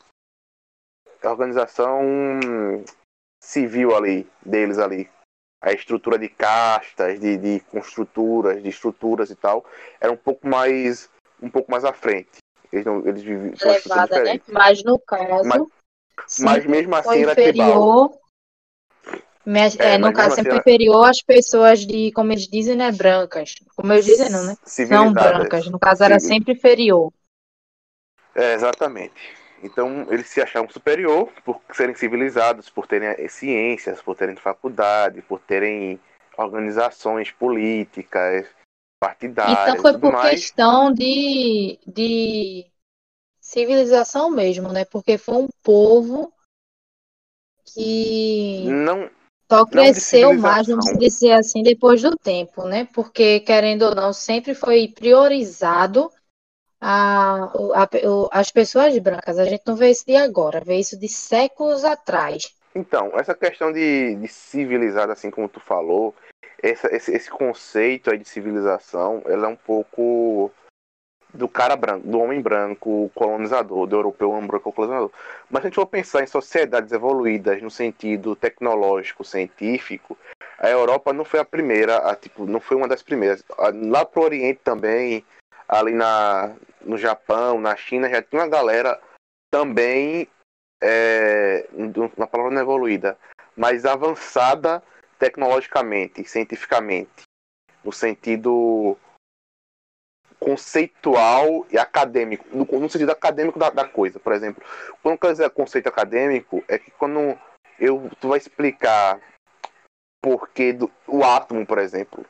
organização 1.25 2.01
civil 3.41 3.95
ali, 3.95 4.29
deles 4.45 4.79
ali. 4.79 5.09
A 5.63 5.73
estrutura 5.73 6.19
de 6.19 6.29
castas, 6.29 7.21
de, 7.21 7.37
de 7.37 7.61
construturas, 7.61 8.61
de 8.61 8.69
estruturas 8.69 9.31
e 9.31 9.37
tal, 9.37 9.65
era 10.01 10.13
um 10.13 10.17
pouco 10.17 10.49
mais 10.49 11.09
um 11.41 11.49
pouco 11.49 11.71
mais 11.71 11.85
à 11.85 11.93
frente. 11.93 12.39
Eles, 12.73 12.87
não, 12.87 13.07
eles 13.07 13.23
viviam 13.23 13.55
Levada, 13.63 14.23
né? 14.23 14.41
Mas 14.49 14.83
no 14.83 14.99
caso. 14.99 15.49
Mas, 15.49 16.41
mas 16.41 16.67
mesmo 16.67 16.95
assim 16.95 17.23
era 17.23 17.33
inferior, 17.33 18.19
mas, 19.45 19.79
é, 19.79 19.95
é, 19.95 19.99
no 19.99 20.13
caso, 20.13 20.37
sempre 20.37 20.53
assim, 20.53 20.61
inferior 20.61 21.09
às 21.09 21.21
pessoas 21.21 21.81
de, 21.81 22.13
como 22.13 22.33
eles 22.33 22.47
dizem, 22.47 22.77
né, 22.77 22.93
brancas. 22.93 23.55
Como 23.77 23.93
eles 23.93 24.05
dizem, 24.05 24.31
não, 24.31 24.45
né? 24.45 24.57
São 24.65 25.13
brancas. 25.13 25.69
No 25.69 25.79
caso, 25.79 26.05
era 26.05 26.21
sempre 26.21 26.53
inferior. 26.53 27.13
É, 28.35 28.55
exatamente. 28.55 29.35
Então, 29.63 30.07
eles 30.11 30.29
se 30.29 30.41
achavam 30.41 30.69
superior 30.71 31.29
por 31.45 31.61
serem 31.73 31.95
civilizados, 31.95 32.69
por 32.69 32.87
terem 32.87 33.29
ciências, 33.29 34.01
por 34.01 34.17
terem 34.17 34.37
faculdade, 34.37 35.23
por 35.23 35.41
terem 35.41 36.01
organizações 36.37 37.31
políticas, 37.31 38.47
partidárias. 39.01 39.75
Então 39.75 39.83
foi 39.83 39.99
por 39.99 40.13
mais. 40.13 40.31
questão 40.31 40.93
de, 40.93 41.79
de 41.87 42.67
civilização 43.41 44.31
mesmo, 44.31 44.73
né? 44.73 44.85
Porque 44.85 45.19
foi 45.19 45.35
um 45.35 45.49
povo 45.63 46.33
que 47.65 48.65
Não, 48.67 49.11
só 49.53 49.67
cresceu 49.67 50.35
mais, 50.35 50.67
vamos 50.67 50.99
dizer 50.99 51.33
assim, 51.33 51.63
depois 51.63 52.01
do 52.01 52.17
tempo, 52.17 52.65
né? 52.65 52.89
Porque, 52.95 53.41
querendo 53.41 53.83
ou 53.83 53.95
não, 53.95 54.13
sempre 54.13 54.55
foi 54.55 54.89
priorizado 54.89 56.11
a, 56.81 57.45
a- 57.75 57.89
as 58.33 58.51
pessoas 58.51 58.97
brancas. 58.99 59.39
A 59.39 59.45
gente 59.45 59.63
não 59.67 59.77
vê 59.77 59.91
isso 59.91 60.07
de 60.07 60.17
agora, 60.17 60.63
vê 60.65 60.77
isso 60.77 60.99
de 60.99 61.09
séculos 61.09 61.85
atrás. 61.85 62.55
Então, 62.75 63.13
essa 63.15 63.35
questão 63.35 63.71
de, 63.71 64.15
de 64.17 64.29
civilizado, 64.29 65.13
assim 65.13 65.31
como 65.31 65.49
tu 65.49 65.61
falou, 65.61 66.15
essa- 66.63 66.89
esse, 66.95 67.13
esse 67.13 67.29
conceito 67.31 68.11
aí 68.11 68.17
de 68.17 68.29
civilização, 68.29 69.23
ela 69.27 69.47
é 69.47 69.49
um 69.51 69.57
pouco 69.57 70.51
do 71.33 71.49
cara 71.49 71.77
branco, 71.77 72.07
do 72.07 72.19
homem 72.19 72.41
branco 72.41 73.11
colonizador, 73.15 73.87
do 73.87 73.97
europeu 73.97 74.31
homem 74.31 74.47
branco 74.47 74.73
colonizador. 74.73 75.11
Mas 75.51 75.63
se 75.63 75.67
a 75.67 75.71
gente 75.71 75.77
for 75.77 75.87
pensar 75.87 76.23
em 76.23 76.27
sociedades 76.27 76.93
evoluídas 76.93 77.63
no 77.63 77.71
sentido 77.71 78.37
tecnológico, 78.37 79.25
científico, 79.25 80.17
a 80.59 80.69
Europa 80.69 81.13
não 81.13 81.25
foi 81.25 81.41
a 81.41 81.45
primeira, 81.45 81.97
a, 81.99 82.15
tipo, 82.15 82.47
não 82.47 82.61
foi 82.61 82.77
uma 82.77 82.87
das 82.87 83.03
primeiras. 83.03 83.43
Lá 83.89 84.05
pro 84.05 84.23
Oriente 84.23 84.61
também, 84.63 85.25
ali 85.67 85.93
na, 85.93 86.55
no 86.83 86.99
Japão, 86.99 87.61
na 87.61 87.75
China, 87.77 88.11
já 88.11 88.23
tinha 88.23 88.43
uma 88.43 88.49
galera 88.49 89.01
também, 89.51 90.29
é, 90.83 91.67
na 92.17 92.27
palavra 92.27 92.53
não 92.53 92.61
é 92.61 92.63
evoluída, 92.63 93.17
mas 93.57 93.85
avançada 93.85 94.83
tecnologicamente, 95.19 96.25
cientificamente, 96.25 97.23
no 97.85 97.93
sentido 97.93 98.97
conceitual 100.43 101.65
e 101.71 101.79
acadêmico, 101.79 102.45
no, 102.51 102.65
no 102.65 102.91
sentido 102.91 103.13
acadêmico 103.13 103.59
da, 103.59 103.71
da 103.71 103.87
coisa. 103.87 104.19
Por 104.19 104.33
exemplo, 104.33 104.63
quando 105.03 105.15
eu 105.15 105.19
quero 105.19 105.33
dizer 105.33 105.51
conceito 105.51 105.89
acadêmico, 105.89 106.65
é 106.69 106.79
que 106.79 106.91
quando 106.91 107.39
eu, 107.79 108.11
tu 108.21 108.29
vai 108.29 108.39
explicar 108.39 109.21
porquê 110.23 110.73
do 110.73 110.91
o 111.07 111.25
átomo, 111.25 111.67
por 111.67 111.79
exemplo, 111.79 112.25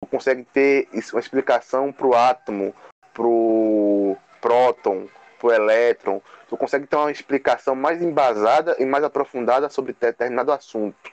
tu 0.00 0.08
consegue 0.08 0.44
ter 0.44 0.88
uma 1.12 1.20
explicação 1.20 1.92
para 1.92 2.06
o 2.06 2.14
átomo, 2.14 2.74
pro 3.14 4.16
próton, 4.40 5.08
pro 5.38 5.52
elétron, 5.52 6.20
tu 6.48 6.56
consegue 6.56 6.86
ter 6.86 6.96
uma 6.96 7.10
explicação 7.10 7.74
mais 7.74 8.02
embasada 8.02 8.76
e 8.78 8.84
mais 8.84 9.04
aprofundada 9.04 9.68
sobre 9.68 9.92
determinado 9.92 10.52
assunto, 10.52 11.12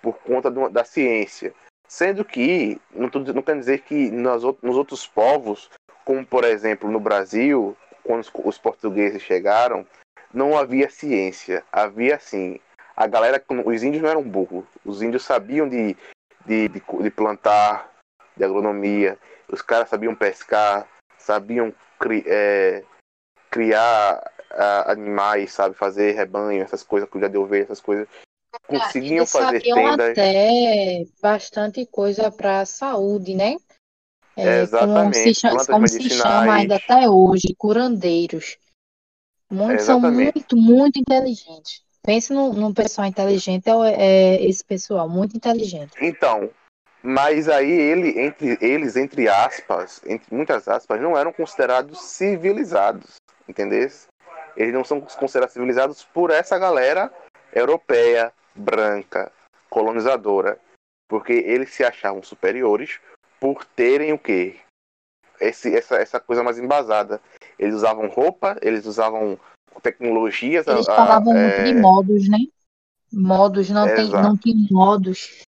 por 0.00 0.18
conta 0.18 0.50
do- 0.50 0.68
da 0.68 0.84
ciência. 0.84 1.54
Sendo 1.86 2.24
que, 2.24 2.80
não, 2.90 3.10
tô, 3.10 3.18
não 3.18 3.42
quer 3.42 3.58
dizer 3.58 3.80
que 3.82 4.10
nas, 4.10 4.42
nos 4.42 4.76
outros 4.76 5.06
povos, 5.06 5.70
como 6.04 6.24
por 6.24 6.44
exemplo 6.44 6.90
no 6.90 7.00
Brasil, 7.00 7.76
quando 8.02 8.26
os, 8.44 8.58
portugueses 8.58 9.22
chegaram, 9.22 9.86
não 10.32 10.56
havia 10.56 10.90
ciência. 10.90 11.64
Havia 11.70 12.16
assim, 12.16 12.58
a 12.96 13.06
galera, 13.06 13.42
os 13.64 13.82
índios 13.82 14.02
não 14.02 14.10
eram 14.10 14.22
burros, 14.22 14.66
os 14.84 15.02
índios 15.02 15.24
sabiam 15.24 15.68
de, 15.68 15.96
de, 16.46 16.68
de, 16.68 16.82
de 17.02 17.10
plantar, 17.10 17.92
de 18.36 18.44
agronomia, 18.44 19.18
os 19.48 19.62
caras 19.62 19.88
sabiam 19.88 20.14
pescar, 20.14 20.88
sabiam 21.18 21.72
cri, 21.98 22.24
é, 22.26 22.82
criar 23.50 24.30
ah, 24.50 24.92
animais, 24.92 25.52
sabe, 25.52 25.74
fazer 25.74 26.12
rebanho, 26.12 26.62
essas 26.62 26.82
coisas, 26.82 27.08
cuidar 27.08 27.28
de 27.28 27.38
ovelha, 27.38 27.64
essas 27.64 27.80
coisas. 27.80 28.08
Conseguiam 28.66 29.18
Eles 29.18 29.32
fazer 29.32 29.58
sabiam 29.58 29.76
tendas. 29.76 30.10
até 30.10 31.04
bastante 31.22 31.86
coisa 31.86 32.30
para 32.30 32.60
a 32.60 32.66
saúde, 32.66 33.34
né? 33.34 33.56
É, 34.36 34.44
como 34.44 34.52
se, 34.56 34.60
Exatamente, 34.62 35.34
cha- 35.34 35.48
plantas 35.50 35.66
como 35.66 35.88
se 35.88 36.10
chama 36.10 36.54
ainda 36.54 36.76
até 36.76 37.08
hoje, 37.08 37.54
curandeiros. 37.56 38.56
Muitos 39.50 39.84
são 39.84 39.98
Exatamente. 39.98 40.34
muito, 40.34 40.56
muito 40.56 40.98
inteligentes. 40.98 41.82
Pense 42.02 42.32
num, 42.32 42.52
num 42.52 42.74
pessoal 42.74 43.06
inteligente, 43.06 43.68
é, 43.68 43.94
é 43.94 44.44
esse 44.44 44.64
pessoal, 44.64 45.08
muito 45.08 45.36
inteligente. 45.36 45.92
Então, 46.00 46.50
mas 47.02 47.48
aí 47.48 47.70
ele, 47.70 48.18
entre 48.18 48.58
eles, 48.60 48.96
entre 48.96 49.28
aspas, 49.28 50.00
entre 50.06 50.34
muitas 50.34 50.66
aspas, 50.66 51.00
não 51.00 51.16
eram 51.16 51.32
considerados 51.32 52.00
civilizados, 52.00 53.16
entendeu? 53.48 53.88
Eles 54.56 54.72
não 54.72 54.84
são 54.84 55.00
considerados 55.00 55.52
civilizados 55.52 56.04
por 56.04 56.30
essa 56.30 56.58
galera 56.58 57.12
europeia, 57.52 58.32
branca, 58.54 59.30
colonizadora, 59.68 60.58
porque 61.08 61.32
eles 61.32 61.70
se 61.70 61.84
achavam 61.84 62.22
superiores 62.22 62.98
por 63.42 63.64
terem 63.64 64.12
o 64.12 64.18
quê? 64.20 64.60
Esse, 65.40 65.74
essa, 65.74 65.96
essa 65.96 66.20
coisa 66.20 66.44
mais 66.44 66.60
embasada. 66.60 67.20
Eles 67.58 67.74
usavam 67.74 68.06
roupa, 68.06 68.56
eles 68.62 68.86
usavam 68.86 69.36
tecnologias. 69.82 70.68
Eles 70.68 70.88
a- 70.88 70.94
falavam 70.94 71.34
muito 71.34 71.58
é, 71.58 71.64
de 71.64 71.74
modos, 71.74 72.28
né? 72.28 72.38
Modos, 73.12 73.68
não 73.68 73.92
tem, 73.92 74.10
não 74.12 74.36
tem 74.36 74.54
modos. 74.70 75.42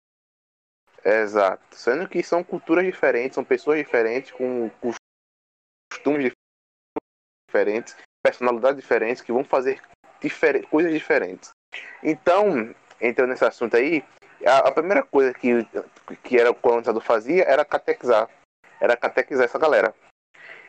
Exato. 1.04 1.74
Sendo 1.76 2.08
que 2.08 2.22
são 2.22 2.44
culturas 2.44 2.84
diferentes, 2.84 3.34
são 3.34 3.42
pessoas 3.42 3.78
diferentes, 3.78 4.30
com 4.30 4.70
costumes 5.92 6.30
diferentes, 7.48 7.96
personalidades 8.22 8.80
diferentes, 8.80 9.20
que 9.20 9.32
vão 9.32 9.42
fazer 9.42 9.82
difer 10.20 10.64
coisas 10.68 10.92
diferentes. 10.92 11.50
Então, 12.04 12.72
entrando 13.00 13.30
nesse 13.30 13.44
assunto 13.44 13.76
aí, 13.76 14.04
a, 14.46 14.68
a 14.68 14.72
primeira 14.72 15.02
coisa 15.02 15.32
que, 15.34 15.66
que 16.22 16.38
era 16.38 16.50
o 16.50 16.54
colonizador 16.54 17.02
fazia 17.02 17.44
era 17.44 17.64
catequizar. 17.64 18.28
Era 18.80 18.96
catequizar 18.96 19.44
essa 19.44 19.58
galera. 19.58 19.94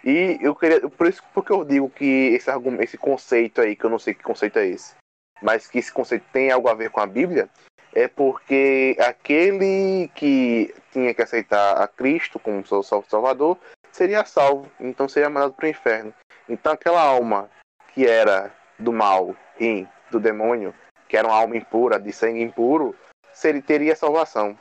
E 0.04 0.40
eu 0.42 0.56
queria. 0.56 0.90
Por 0.90 1.08
isso 1.08 1.24
porque 1.34 1.52
eu 1.52 1.64
digo 1.64 1.90
que 1.90 2.34
esse, 2.34 2.50
argumento, 2.50 2.84
esse 2.84 2.98
conceito 2.98 3.62
aí, 3.62 3.76
que 3.76 3.84
eu 3.84 3.90
não 3.90 4.00
sei 4.00 4.14
que 4.14 4.24
conceito 4.24 4.58
é 4.58 4.66
esse, 4.66 4.96
mas 5.42 5.68
que 5.68 5.80
esse 5.80 5.92
conceito 5.92 6.26
tem 6.34 6.52
algo 6.52 6.68
a 6.68 6.74
ver 6.74 6.90
com 6.90 7.00
a 7.00 7.06
Bíblia, 7.06 7.50
é 7.94 8.08
porque 8.08 8.98
aquele 9.00 10.10
que 10.16 10.74
tinha 10.92 11.14
que 11.14 11.22
aceitar 11.22 11.82
a 11.82 11.88
Cristo 11.88 12.40
como 12.40 12.66
seu 12.66 12.82
salvador 12.82 13.58
seria 13.92 14.26
salvo, 14.26 14.72
então 14.80 15.08
seria 15.08 15.30
mandado 15.30 15.54
para 15.54 15.66
o 15.66 15.70
inferno. 15.70 16.14
Então 16.50 16.74
aquela 16.74 17.02
alma 17.02 17.50
que 17.94 18.08
era 18.08 18.52
do 18.80 18.92
mal, 18.92 19.36
rim, 19.58 19.88
do 20.10 20.20
demônio, 20.20 20.74
que 21.08 21.16
era 21.16 21.28
uma 21.28 21.38
alma 21.38 21.58
impura, 21.58 22.00
de 22.00 22.12
sangue 22.12 22.42
impuro, 22.42 22.96
seria, 23.42 23.62
teria 23.62 23.96
salvação. 23.96 24.58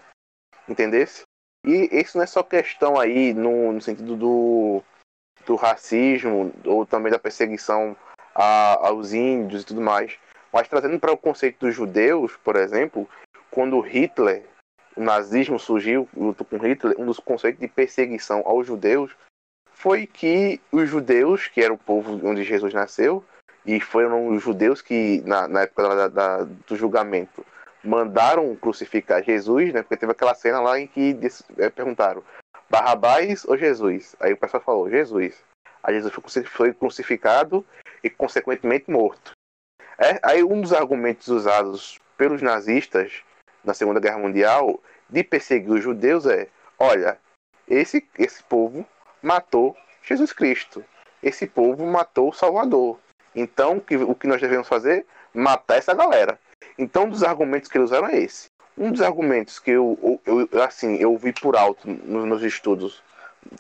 Entendesse? 0.69 1.23
E 1.65 1.89
isso 1.93 2.17
não 2.17 2.25
é 2.25 2.27
só 2.27 2.43
questão 2.43 2.99
aí 2.99 3.35
no, 3.35 3.73
no 3.73 3.81
sentido 3.81 4.17
do, 4.17 4.83
do 5.45 5.57
racismo 5.57 6.53
ou 6.65 6.87
também 6.87 7.13
da 7.13 7.19
perseguição 7.19 7.97
a, 8.35 8.87
aos 8.87 9.13
índios 9.13 9.63
e 9.63 9.67
tudo 9.67 9.81
mais. 9.81 10.19
Mas 10.53 10.69
trazendo 10.69 10.99
para 10.99 11.13
o 11.13 11.19
conceito 11.19 11.67
dos 11.67 11.75
judeus, 11.75 12.37
por 12.39 12.57
exemplo, 12.57 13.09
quando 13.51 13.79
Hitler, 13.81 14.45
o 14.97 15.03
nazismo 15.03 15.59
surgiu 15.59 16.09
junto 16.17 16.45
com 16.45 16.57
Hitler, 16.57 16.97
um 16.99 17.07
dos 17.07 17.21
conceitos 17.21 17.61
de 17.61 17.69
perseguição 17.69 18.43
aos 18.45 18.67
judeus 18.67 19.15
foi 19.73 20.07
que 20.07 20.61
os 20.73 20.89
judeus, 20.89 21.49
que 21.49 21.63
era 21.63 21.73
o 21.73 21.79
povo 21.79 22.21
onde 22.27 22.45
Jesus 22.45 22.75
nasceu, 22.75 23.25
e 23.65 23.81
foram 23.81 24.29
os 24.29 24.43
judeus 24.43 24.83
que, 24.83 25.23
na, 25.25 25.47
na 25.47 25.63
época 25.63 25.83
da, 25.95 26.09
da, 26.09 26.45
do 26.45 26.77
julgamento, 26.77 27.45
mandaram 27.83 28.55
crucificar 28.57 29.23
Jesus, 29.23 29.73
né? 29.73 29.83
Porque 29.83 29.97
teve 29.97 30.13
aquela 30.13 30.35
cena 30.35 30.61
lá 30.61 30.79
em 30.79 30.87
que 30.87 31.19
é, 31.59 31.71
perguntaram 31.71 32.23
Barrabás 32.69 33.45
ou 33.45 33.57
Jesus? 33.57 34.15
Aí 34.21 34.33
o 34.33 34.37
pessoal 34.37 34.63
falou 34.63 34.91
Jesus. 34.91 35.43
Aí 35.83 35.95
Jesus 35.95 36.13
foi 36.47 36.73
crucificado 36.73 37.65
e, 38.05 38.11
consequentemente, 38.11 38.91
morto. 38.91 39.33
É, 39.99 40.21
aí 40.23 40.43
um 40.43 40.61
dos 40.61 40.73
argumentos 40.73 41.29
usados 41.29 41.99
pelos 42.17 42.41
nazistas 42.41 43.23
na 43.65 43.75
Segunda 43.75 44.01
Guerra 44.01 44.19
Mundial 44.19 44.81
de 45.09 45.25
perseguir 45.25 45.73
os 45.73 45.83
judeus 45.83 46.27
é: 46.27 46.49
olha, 46.79 47.19
esse, 47.67 48.07
esse 48.19 48.43
povo 48.45 48.87
matou 49.23 49.77
Jesus 50.03 50.33
Cristo. 50.33 50.85
Esse 51.23 51.47
povo 51.47 51.85
matou 51.85 52.31
o 52.31 52.33
Salvador. 52.33 52.99
Então, 53.35 53.79
que, 53.79 53.97
o 53.97 54.15
que 54.15 54.27
nós 54.27 54.41
devemos 54.41 54.69
fazer? 54.69 55.07
Matar 55.35 55.77
essa 55.77 55.95
galera. 55.95 56.39
Então, 56.81 57.05
um 57.05 57.11
dos 57.11 57.23
argumentos 57.23 57.71
que 57.71 57.77
eles 57.77 57.91
usaram 57.91 58.09
é 58.09 58.19
esse. 58.19 58.49
Um 58.77 58.91
dos 58.91 59.03
argumentos 59.03 59.59
que 59.59 59.71
eu, 59.71 60.21
eu, 60.25 60.49
eu 60.51 60.63
assim, 60.63 60.97
eu 60.97 61.15
vi 61.19 61.33
por 61.33 61.55
alto 61.55 61.87
nos 61.87 62.25
meus 62.25 62.43
estudos 62.43 63.03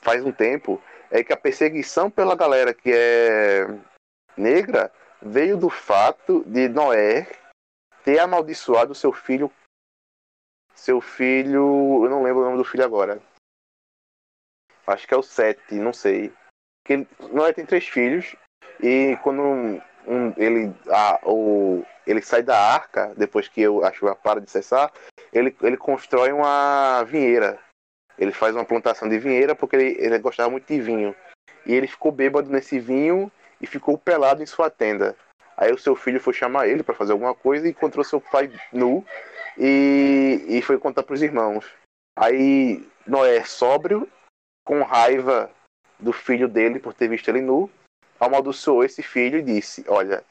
faz 0.00 0.24
um 0.24 0.32
tempo 0.32 0.82
é 1.10 1.22
que 1.22 1.32
a 1.32 1.36
perseguição 1.36 2.10
pela 2.10 2.34
galera 2.34 2.72
que 2.72 2.90
é 2.92 3.66
negra 4.36 4.90
veio 5.20 5.58
do 5.58 5.68
fato 5.68 6.42
de 6.46 6.68
Noé 6.68 7.26
ter 8.02 8.18
amaldiçoado 8.18 8.94
seu 8.94 9.12
filho. 9.12 9.52
Seu 10.74 11.00
filho. 11.00 12.04
Eu 12.04 12.08
não 12.08 12.22
lembro 12.22 12.40
o 12.40 12.44
nome 12.46 12.56
do 12.56 12.64
filho 12.64 12.84
agora. 12.84 13.20
Acho 14.86 15.06
que 15.06 15.12
é 15.12 15.16
o 15.16 15.22
Sete, 15.22 15.74
não 15.74 15.92
sei. 15.92 16.32
Que 16.86 17.06
Noé 17.30 17.52
tem 17.52 17.66
três 17.66 17.86
filhos. 17.86 18.34
E 18.82 19.18
quando 19.22 19.82
um, 20.10 20.34
ele, 20.36 20.74
a, 20.88 21.20
o, 21.24 21.84
ele 22.04 22.20
sai 22.20 22.42
da 22.42 22.58
arca, 22.58 23.14
depois 23.16 23.46
que 23.46 23.62
eu, 23.62 23.84
a 23.84 23.92
chuva 23.92 24.16
para 24.16 24.40
de 24.40 24.50
cessar, 24.50 24.92
ele, 25.32 25.56
ele 25.62 25.76
constrói 25.76 26.32
uma 26.32 27.04
vinheira. 27.04 27.58
Ele 28.18 28.32
faz 28.32 28.54
uma 28.54 28.64
plantação 28.64 29.08
de 29.08 29.18
vinheira 29.18 29.54
porque 29.54 29.76
ele, 29.76 29.96
ele 29.98 30.18
gostava 30.18 30.50
muito 30.50 30.66
de 30.66 30.80
vinho. 30.80 31.14
E 31.64 31.72
ele 31.72 31.86
ficou 31.86 32.10
bêbado 32.10 32.50
nesse 32.50 32.80
vinho 32.80 33.30
e 33.60 33.66
ficou 33.66 33.96
pelado 33.96 34.42
em 34.42 34.46
sua 34.46 34.68
tenda. 34.68 35.16
Aí 35.56 35.72
o 35.72 35.78
seu 35.78 35.94
filho 35.94 36.18
foi 36.18 36.32
chamar 36.32 36.66
ele 36.66 36.82
para 36.82 36.94
fazer 36.94 37.12
alguma 37.12 37.34
coisa 37.34 37.66
e 37.66 37.70
encontrou 37.70 38.02
seu 38.02 38.20
pai 38.20 38.50
nu 38.72 39.04
e, 39.56 40.44
e 40.48 40.62
foi 40.62 40.78
contar 40.78 41.02
para 41.02 41.14
os 41.14 41.22
irmãos. 41.22 41.70
Aí 42.16 42.86
Noé, 43.06 43.44
sóbrio, 43.44 44.08
com 44.64 44.82
raiva 44.82 45.50
do 45.98 46.12
filho 46.12 46.48
dele 46.48 46.80
por 46.80 46.94
ter 46.94 47.08
visto 47.08 47.28
ele 47.28 47.42
nu, 47.42 47.70
amaldiçoou 48.20 48.84
esse 48.84 49.02
filho 49.02 49.38
e 49.38 49.42
disse: 49.42 49.84
Olha, 49.88 50.22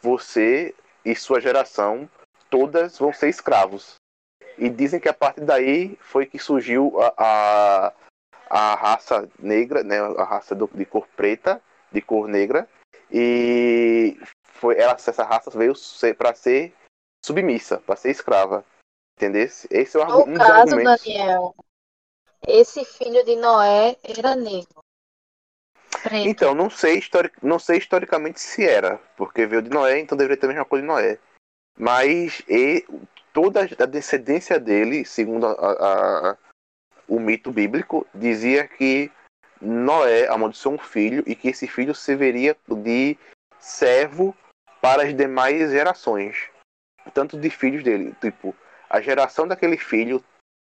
você 0.00 0.74
e 1.04 1.14
sua 1.14 1.40
geração 1.40 2.08
todas 2.48 2.98
vão 2.98 3.12
ser 3.12 3.28
escravos. 3.28 3.96
E 4.56 4.68
dizem 4.68 5.00
que 5.00 5.08
a 5.08 5.14
partir 5.14 5.40
daí 5.40 5.96
foi 6.00 6.26
que 6.26 6.38
surgiu 6.38 6.92
a, 7.00 7.14
a, 7.18 7.92
a 8.48 8.74
raça 8.74 9.28
negra, 9.38 9.82
né, 9.82 9.98
a 9.98 10.24
raça 10.24 10.54
do, 10.54 10.70
de 10.72 10.84
cor 10.84 11.08
preta, 11.16 11.60
de 11.90 12.00
cor 12.00 12.28
negra, 12.28 12.68
e 13.10 14.18
foi 14.44 14.78
ela, 14.78 14.92
essa 14.92 15.24
raça 15.24 15.50
veio 15.50 15.74
para 16.16 16.34
ser 16.34 16.72
submissa, 17.24 17.78
para 17.78 17.96
ser 17.96 18.10
escrava. 18.10 18.64
Entendeu? 19.16 19.42
Esse 19.70 19.96
é 19.96 20.00
o 20.00 20.26
no 20.26 20.32
um 20.32 20.34
caso, 20.34 20.76
Daniel, 20.76 21.54
esse 22.46 22.84
filho 22.84 23.24
de 23.24 23.36
Noé 23.36 23.96
era 24.02 24.34
negro. 24.34 24.82
Preto. 26.02 26.28
Então, 26.28 26.54
não 26.54 26.68
sei, 26.68 26.98
histori 26.98 27.30
não 27.42 27.58
sei 27.58 27.78
historicamente 27.78 28.40
se 28.40 28.66
era, 28.66 28.98
porque 29.16 29.46
veio 29.46 29.62
de 29.62 29.70
Noé, 29.70 30.00
então 30.00 30.18
deveria 30.18 30.36
ter 30.36 30.46
a 30.46 30.48
mesma 30.48 30.64
coisa 30.64 30.82
de 30.82 30.88
Noé. 30.88 31.18
Mas 31.78 32.42
e, 32.48 32.84
toda 33.32 33.60
a 33.60 33.86
descendência 33.86 34.58
dele, 34.58 35.04
segundo 35.04 35.46
a, 35.46 35.52
a, 35.52 36.36
o 37.08 37.20
mito 37.20 37.52
bíblico, 37.52 38.06
dizia 38.14 38.66
que 38.66 39.10
Noé 39.60 40.26
amaldiçoou 40.28 40.74
um 40.74 40.78
filho 40.78 41.22
e 41.26 41.36
que 41.36 41.48
esse 41.48 41.68
filho 41.68 41.94
serviria 41.94 42.56
de 42.68 43.16
servo 43.60 44.36
para 44.80 45.04
as 45.04 45.16
demais 45.16 45.70
gerações, 45.70 46.50
tanto 47.14 47.38
de 47.38 47.48
filhos 47.48 47.84
dele, 47.84 48.14
tipo 48.20 48.54
a 48.90 49.00
geração 49.00 49.48
daquele 49.48 49.78
filho, 49.78 50.22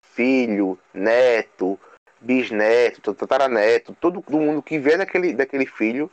filho, 0.03 0.77
neto, 0.93 1.79
bisneto, 2.21 3.13
tataraneto, 3.13 3.95
todo 3.95 4.23
mundo 4.29 4.61
que 4.61 4.77
vier 4.79 4.97
daquele, 4.97 5.33
daquele 5.33 5.65
filho 5.65 6.11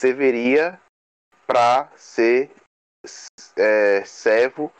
serviria 0.00 0.80
para 1.46 1.90
ser 1.96 2.50
é, 3.56 4.04
servo 4.04 4.72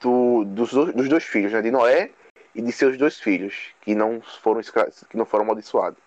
do, 0.00 0.44
dos, 0.44 0.72
dos, 0.72 1.08
dois 1.08 1.24
filhos, 1.24 1.52
né, 1.52 1.62
de 1.62 1.70
Noé 1.70 2.12
e 2.54 2.62
de 2.62 2.72
seus 2.72 2.96
dois 2.96 3.18
filhos, 3.18 3.74
que 3.80 3.94
não 3.94 4.20
foram 4.20 4.60
que 5.08 5.16
não 5.16 5.26
foram 5.26 5.44
amaldiçoados. 5.44 6.00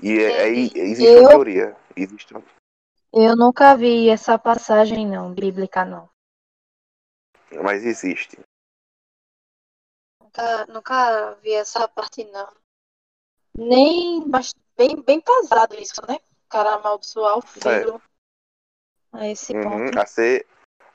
E 0.00 0.18
é, 0.18 0.42
é, 0.42 0.48
existe 0.48 1.04
eu, 1.04 1.20
uma 1.20 1.28
teoria. 1.30 1.76
Existe 1.96 2.34
uma... 2.34 2.42
Eu 3.12 3.36
nunca 3.36 3.74
vi 3.76 4.10
essa 4.10 4.38
passagem 4.38 5.06
não, 5.06 5.32
bíblica 5.32 5.84
não. 5.84 6.08
Mas 7.62 7.84
existe. 7.84 8.38
Nunca, 10.20 10.66
nunca 10.66 11.34
vi 11.36 11.52
essa 11.52 11.88
parte 11.88 12.24
não. 12.24 12.52
Nem 13.56 14.24
mas 14.26 14.54
bem, 14.76 15.00
bem 15.02 15.20
pesado 15.20 15.74
isso, 15.76 16.00
né? 16.06 16.16
O 16.16 16.48
cara 16.48 16.74
amaldiçoar 16.74 17.38
o 17.38 17.42
filho 17.42 18.00
é. 19.14 19.18
a 19.18 19.28
esse 19.28 19.52
uhum, 19.54 19.62
ponto. 19.62 19.98
A 19.98 20.06
ser, 20.06 20.46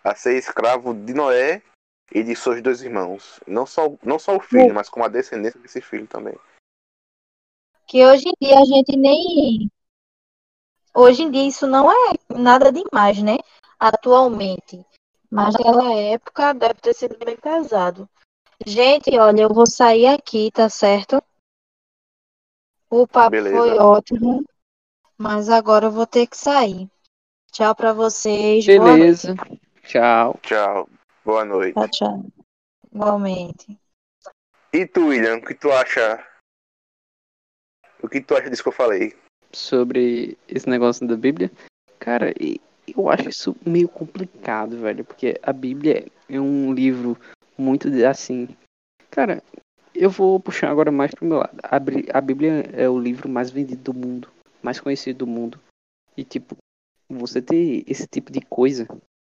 a 0.04 0.16
ser 0.16 0.38
escravo 0.38 0.94
de 0.94 1.14
Noé 1.14 1.62
e 2.14 2.24
de 2.24 2.36
seus 2.36 2.62
dois 2.62 2.82
irmãos. 2.82 3.40
Não 3.48 3.66
só, 3.66 3.92
não 4.04 4.20
só 4.20 4.36
o 4.36 4.40
filho, 4.40 4.68
uhum. 4.68 4.74
mas 4.74 4.90
com 4.90 5.04
a 5.04 5.08
descendência 5.08 5.60
desse 5.60 5.82
filho 5.82 6.08
também. 6.08 6.36
Que 7.88 8.06
hoje 8.06 8.26
em 8.28 8.34
dia 8.40 8.60
a 8.60 8.66
gente 8.66 8.96
nem. 8.96 9.70
Hoje 10.94 11.24
em 11.24 11.32
dia 11.32 11.48
isso 11.48 11.68
não 11.68 11.92
é 11.92 12.14
nada 12.30 12.72
demais, 12.72 13.22
né? 13.22 13.38
Atualmente. 13.80 14.86
Mas 15.30 15.54
naquela 15.54 15.94
época 15.94 16.54
deve 16.54 16.76
ter 16.76 16.94
sido 16.94 17.18
bem 17.18 17.38
pesado. 17.38 18.08
Gente, 18.66 19.18
olha, 19.18 19.42
eu 19.42 19.54
vou 19.54 19.66
sair 19.66 20.08
aqui, 20.08 20.52
tá 20.52 20.70
certo? 20.70 21.24
O 22.94 23.08
papo 23.08 23.32
Beleza. 23.32 23.56
foi 23.56 23.78
ótimo, 23.78 24.44
mas 25.18 25.48
agora 25.48 25.86
eu 25.86 25.92
vou 25.92 26.06
ter 26.06 26.28
que 26.28 26.36
sair. 26.36 26.90
Tchau 27.50 27.74
para 27.74 27.94
vocês. 27.94 28.66
Beleza. 28.66 29.34
Tchau. 29.84 30.38
Tchau. 30.44 30.90
Boa 31.24 31.46
noite. 31.46 31.74
Tchau, 31.74 31.88
tchau. 31.88 32.26
Igualmente. 32.94 33.80
E 34.74 34.86
tu, 34.86 35.08
William, 35.08 35.38
o 35.38 35.42
que 35.42 35.54
tu 35.54 35.72
acha? 35.72 36.22
O 38.04 38.10
que 38.10 38.20
tu 38.20 38.36
acha 38.36 38.50
disso 38.50 38.62
que 38.62 38.68
eu 38.68 38.74
falei? 38.74 39.16
Sobre 39.54 40.38
esse 40.50 40.68
negócio 40.68 41.08
da 41.08 41.16
Bíblia? 41.16 41.50
Cara, 41.98 42.34
eu 42.42 43.10
acho 43.10 43.30
isso 43.30 43.56
meio 43.66 43.88
complicado, 43.88 44.78
velho, 44.80 45.06
porque 45.06 45.40
a 45.42 45.54
Bíblia 45.54 46.06
é 46.28 46.42
um 46.42 46.74
livro 46.74 47.18
muito 47.58 47.88
assim. 48.06 48.50
Cara, 49.10 49.42
eu 49.96 50.10
vou 50.10 50.40
puxar 50.40 50.70
agora 50.70 50.92
mais 50.92 51.14
pro 51.14 51.26
meu 51.26 51.38
lado. 51.40 51.58
A 51.64 52.22
Bíblia 52.22 52.66
é 52.74 52.90
o 52.90 53.00
livro 53.00 53.30
mais 53.30 53.52
vendido 53.52 53.94
do 53.94 53.94
mundo, 53.94 54.30
mais 54.62 54.80
conhecido 54.80 55.20
do 55.20 55.28
mundo. 55.28 55.60
E 56.16 56.24
tipo, 56.24 56.56
você 57.10 57.42
ter 57.42 57.84
esse 57.88 58.08
tipo 58.08 58.32
de 58.32 58.42
coisa 58.42 58.88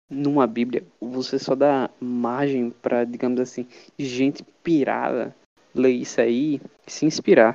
numa 0.08 0.46
Bíblia, 0.46 0.84
você 1.00 1.38
só 1.38 1.54
dá 1.54 1.90
margem 2.00 2.70
para, 2.70 3.04
digamos 3.04 3.40
assim, 3.40 3.66
gente 3.98 4.44
pirada 4.62 5.34
ler 5.74 5.90
isso 5.90 6.20
aí 6.20 6.60
e 6.86 6.90
se 6.90 7.04
inspirar. 7.04 7.54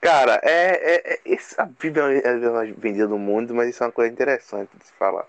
Cara, 0.00 0.40
é, 0.42 0.94
é, 0.94 1.14
é 1.14 1.34
essa 1.34 1.66
Bíblia 1.66 2.04
é 2.04 2.72
vendida 2.72 3.06
no 3.06 3.18
mundo, 3.18 3.54
mas 3.54 3.68
isso 3.68 3.82
é 3.82 3.86
uma 3.86 3.92
coisa 3.92 4.12
interessante 4.12 4.70
de 4.76 4.86
se 4.86 4.92
falar. 4.94 5.26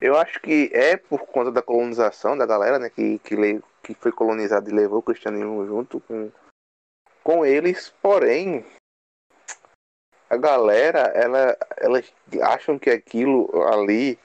Eu 0.00 0.16
acho 0.16 0.40
que 0.40 0.70
é 0.72 0.96
por 0.96 1.26
conta 1.26 1.50
da 1.50 1.60
colonização 1.60 2.36
da 2.36 2.46
galera, 2.46 2.78
né, 2.78 2.88
que, 2.88 3.18
que, 3.18 3.36
le, 3.36 3.62
que 3.82 3.94
foi 3.94 4.12
colonizada 4.12 4.70
e 4.70 4.74
levou 4.74 5.00
o 5.00 5.02
cristianismo 5.02 5.66
junto 5.66 6.00
com, 6.00 6.30
com 7.22 7.44
eles, 7.44 7.90
porém, 8.02 8.64
a 10.28 10.36
galera, 10.36 11.00
ela, 11.14 11.56
elas 11.76 12.12
acham 12.42 12.78
que 12.78 12.90
aquilo 12.90 13.50
ali 13.64 14.18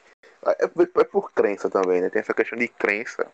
é, 0.45 0.65
é 0.65 1.03
por 1.03 1.31
crença 1.31 1.69
também, 1.69 2.01
né? 2.01 2.09
Tem 2.09 2.19
essa 2.19 2.33
questão 2.33 2.57
de 2.57 2.67
crença. 2.67 3.29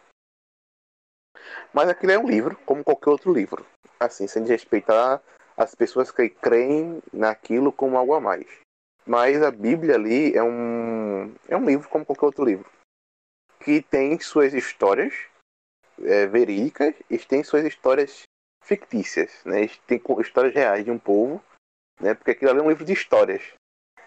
Mas 1.73 1.89
aquilo 1.89 2.13
é 2.13 2.19
um 2.19 2.27
livro, 2.27 2.57
como 2.65 2.83
qualquer 2.83 3.09
outro 3.09 3.33
livro. 3.33 3.65
Assim, 3.99 4.27
sem 4.27 4.45
respeitar 4.45 5.21
as 5.57 5.75
pessoas 5.75 6.11
que 6.11 6.29
creem 6.29 7.01
naquilo 7.11 7.71
como 7.71 7.97
algo 7.97 8.13
a 8.13 8.21
mais. 8.21 8.47
Mas 9.05 9.41
a 9.41 9.51
Bíblia 9.51 9.95
ali 9.95 10.33
é 10.35 10.43
um, 10.43 11.33
é 11.47 11.57
um 11.57 11.65
livro 11.65 11.89
como 11.89 12.05
qualquer 12.05 12.25
outro 12.25 12.45
livro. 12.45 12.69
Que 13.59 13.81
tem 13.81 14.19
suas 14.19 14.53
histórias 14.53 15.13
é, 16.01 16.25
verídicas 16.25 16.95
e 17.09 17.17
tem 17.17 17.43
suas 17.43 17.65
histórias 17.65 18.23
fictícias. 18.71 19.43
Né? 19.43 19.69
Tem 19.85 20.01
histórias 20.19 20.53
reais 20.53 20.85
de 20.85 20.91
um 20.91 20.97
povo, 20.97 21.43
né? 21.99 22.13
porque 22.13 22.31
aquilo 22.31 22.51
ali 22.51 22.59
é 22.59 22.63
um 22.63 22.69
livro 22.69 22.85
de 22.85 22.93
histórias. 22.93 23.43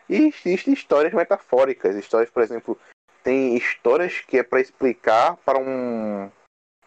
E 0.08 0.28
existem 0.28 0.72
histórias 0.72 1.12
metafóricas. 1.12 1.94
Histórias, 1.96 2.30
por 2.30 2.42
exemplo, 2.42 2.78
tem 3.22 3.56
histórias 3.56 4.20
que 4.20 4.38
é 4.38 4.42
para 4.42 4.60
explicar 4.60 5.36
para 5.38 5.58
um, 5.58 6.30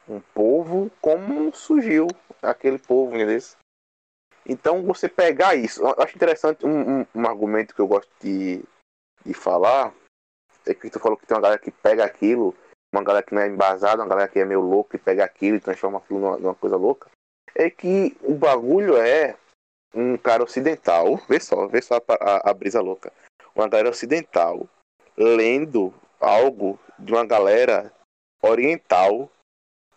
um 0.07 0.19
povo 0.33 0.91
como 1.01 1.53
surgiu 1.53 2.07
aquele 2.41 2.79
povo, 2.79 3.15
entendeu? 3.15 3.39
Então, 4.49 4.81
você 4.83 5.09
pegar 5.09 5.55
isso, 5.55 5.81
eu 5.81 5.93
acho 5.97 6.15
interessante 6.15 6.65
um, 6.65 7.01
um, 7.01 7.05
um, 7.13 7.27
argumento 7.27 7.75
que 7.75 7.81
eu 7.81 7.87
gosto 7.87 8.09
de, 8.21 8.63
de 9.25 9.33
falar, 9.33 9.93
é 10.65 10.73
que 10.73 10.89
tu 10.89 10.99
falou 10.99 11.17
que 11.17 11.25
tem 11.25 11.35
uma 11.35 11.41
galera 11.41 11.59
que 11.59 11.69
pega 11.69 12.05
aquilo, 12.05 12.55
uma 12.93 13.03
galera 13.03 13.25
que 13.25 13.35
não 13.35 13.41
é 13.41 13.47
embasada, 13.47 14.01
uma 14.01 14.07
galera 14.07 14.29
que 14.29 14.39
é 14.39 14.45
meio 14.45 14.61
louca 14.61 14.95
e 14.95 14.99
pega 14.99 15.25
aquilo 15.25 15.57
e 15.57 15.59
transforma 15.59 15.97
aquilo 15.97 16.19
numa, 16.19 16.37
numa 16.37 16.55
coisa 16.55 16.77
louca, 16.77 17.09
é 17.57 17.71
que 17.71 18.15
o 18.21 18.35
bagulho 18.35 18.95
é 18.97 19.35
um 19.93 20.15
cara 20.15 20.43
ocidental, 20.43 21.17
vê 21.27 21.39
só, 21.39 21.67
vê 21.67 21.81
só 21.81 21.95
a, 21.95 22.01
a, 22.13 22.51
a 22.51 22.53
brisa 22.53 22.79
louca, 22.79 23.11
uma 23.55 23.67
galera 23.67 23.89
ocidental 23.89 24.69
lendo 25.17 25.91
algo 26.19 26.79
de 26.99 27.11
uma 27.11 27.25
galera 27.25 27.91
oriental 28.43 29.29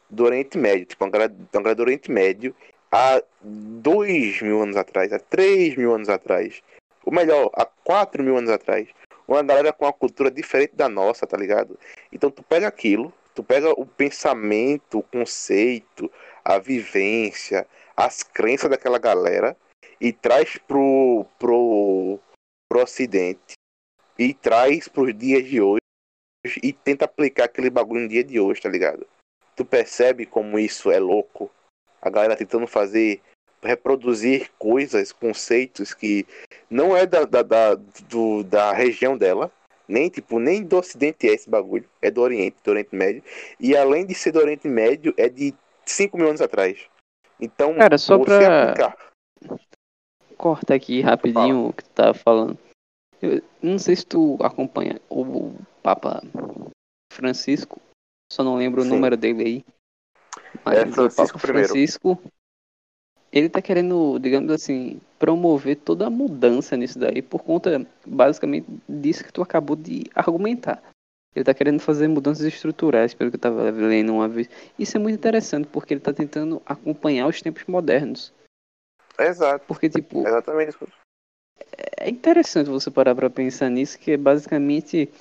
do 0.08 0.24
Oriente 0.24 0.56
Médio, 0.56 0.86
tipo 0.86 1.04
uma 1.04 1.10
galera, 1.10 1.32
uma 1.32 1.62
galera 1.62 1.74
do 1.74 1.82
Oriente 1.82 2.10
Médio 2.10 2.56
há 2.90 3.22
dois 3.42 4.40
mil 4.40 4.62
anos 4.62 4.76
atrás, 4.76 5.12
há 5.12 5.18
três 5.18 5.76
mil 5.76 5.94
anos 5.94 6.08
atrás, 6.08 6.62
ou 7.04 7.12
melhor, 7.12 7.50
há 7.54 7.66
quatro 7.84 8.22
mil 8.22 8.36
anos 8.38 8.50
atrás, 8.50 8.88
uma 9.28 9.42
galera 9.42 9.72
com 9.72 9.84
uma 9.84 9.92
cultura 9.92 10.30
diferente 10.30 10.74
da 10.74 10.88
nossa, 10.88 11.26
tá 11.26 11.36
ligado? 11.36 11.78
Então 12.10 12.30
tu 12.30 12.42
pega 12.42 12.66
aquilo, 12.66 13.12
tu 13.34 13.44
pega 13.44 13.70
o 13.78 13.84
pensamento, 13.84 14.98
o 14.98 15.02
conceito, 15.02 16.10
a 16.50 16.58
vivência, 16.58 17.66
as 17.96 18.24
crenças 18.24 18.68
daquela 18.68 18.98
galera 18.98 19.56
e 20.00 20.12
traz 20.12 20.56
pro, 20.58 21.24
pro, 21.38 22.18
pro 22.68 22.82
ocidente 22.82 23.54
e 24.18 24.34
traz 24.34 24.88
pros 24.88 25.16
dias 25.16 25.44
de 25.44 25.60
hoje 25.60 25.80
e 26.62 26.72
tenta 26.72 27.04
aplicar 27.04 27.44
aquele 27.44 27.70
bagulho 27.70 28.02
no 28.02 28.08
dia 28.08 28.24
de 28.24 28.40
hoje, 28.40 28.60
tá 28.60 28.68
ligado? 28.68 29.06
Tu 29.54 29.64
percebe 29.64 30.26
como 30.26 30.58
isso 30.58 30.90
é 30.90 30.98
louco? 30.98 31.50
A 32.02 32.10
galera 32.10 32.36
tentando 32.36 32.66
fazer 32.66 33.20
reproduzir 33.62 34.50
coisas, 34.58 35.12
conceitos 35.12 35.94
que 35.94 36.26
não 36.68 36.96
é 36.96 37.06
da, 37.06 37.24
da, 37.24 37.42
da, 37.42 37.74
do, 38.08 38.42
da 38.42 38.72
região 38.72 39.16
dela, 39.16 39.52
nem 39.86 40.08
tipo, 40.08 40.40
nem 40.40 40.62
do 40.64 40.78
Ocidente 40.78 41.28
é 41.28 41.34
esse 41.34 41.48
bagulho, 41.48 41.88
é 42.00 42.10
do 42.10 42.22
Oriente, 42.22 42.56
do 42.64 42.70
Oriente 42.70 42.94
Médio. 42.94 43.22
E 43.58 43.76
além 43.76 44.06
de 44.06 44.14
ser 44.14 44.32
do 44.32 44.38
Oriente 44.38 44.66
Médio, 44.66 45.12
é 45.16 45.28
de 45.28 45.54
5 45.90 46.16
mil 46.16 46.28
anos 46.28 46.40
atrás. 46.40 46.86
Então, 47.40 47.74
Cara, 47.76 47.98
só 47.98 48.18
você 48.18 48.24
pra- 48.24 48.70
aplicar. 48.70 49.10
Corta 50.36 50.74
aqui 50.74 51.00
rapidinho 51.00 51.68
o 51.68 51.72
que 51.72 51.84
tu 51.84 51.90
tava 51.90 52.14
falando. 52.14 52.58
Eu 53.20 53.42
não 53.62 53.78
sei 53.78 53.96
se 53.96 54.06
tu 54.06 54.38
acompanha 54.40 55.00
o 55.10 55.54
Papa 55.82 56.22
Francisco, 57.12 57.80
só 58.32 58.42
não 58.42 58.56
lembro 58.56 58.82
Sim. 58.82 58.88
o 58.88 58.90
número 58.94 59.16
dele 59.16 59.42
aí. 59.44 59.64
É 60.66 60.82
o 60.84 60.92
Francisco 60.92 61.38
Papa 61.38 61.38
I. 61.38 61.52
Francisco, 61.52 62.22
ele 63.30 63.48
tá 63.50 63.60
querendo, 63.60 64.18
digamos 64.18 64.50
assim, 64.50 65.00
promover 65.18 65.76
toda 65.76 66.06
a 66.06 66.10
mudança 66.10 66.76
nisso 66.76 66.98
daí 66.98 67.20
por 67.20 67.42
conta, 67.42 67.86
basicamente, 68.06 68.66
disso 68.88 69.22
que 69.24 69.32
tu 69.32 69.42
acabou 69.42 69.76
de 69.76 70.04
argumentar. 70.14 70.82
Ele 71.34 71.44
tá 71.44 71.54
querendo 71.54 71.80
fazer 71.80 72.08
mudanças 72.08 72.44
estruturais, 72.44 73.14
pelo 73.14 73.30
que 73.30 73.36
eu 73.36 73.40
tava 73.40 73.70
lendo 73.70 74.12
uma 74.12 74.28
vez. 74.28 74.48
Isso 74.78 74.96
é 74.96 75.00
muito 75.00 75.14
interessante, 75.14 75.68
porque 75.68 75.94
ele 75.94 76.00
tá 76.00 76.12
tentando 76.12 76.60
acompanhar 76.66 77.28
os 77.28 77.40
tempos 77.40 77.64
modernos. 77.66 78.32
Exato, 79.18 79.64
Porque, 79.66 79.88
tipo, 79.88 80.26
exatamente 80.26 80.70
isso. 80.70 80.88
é 81.98 82.08
interessante 82.08 82.68
você 82.68 82.90
parar 82.90 83.14
pra 83.14 83.30
pensar 83.30 83.68
nisso, 83.68 83.98
que 83.98 84.12
é 84.12 84.16
basicamente 84.16 85.12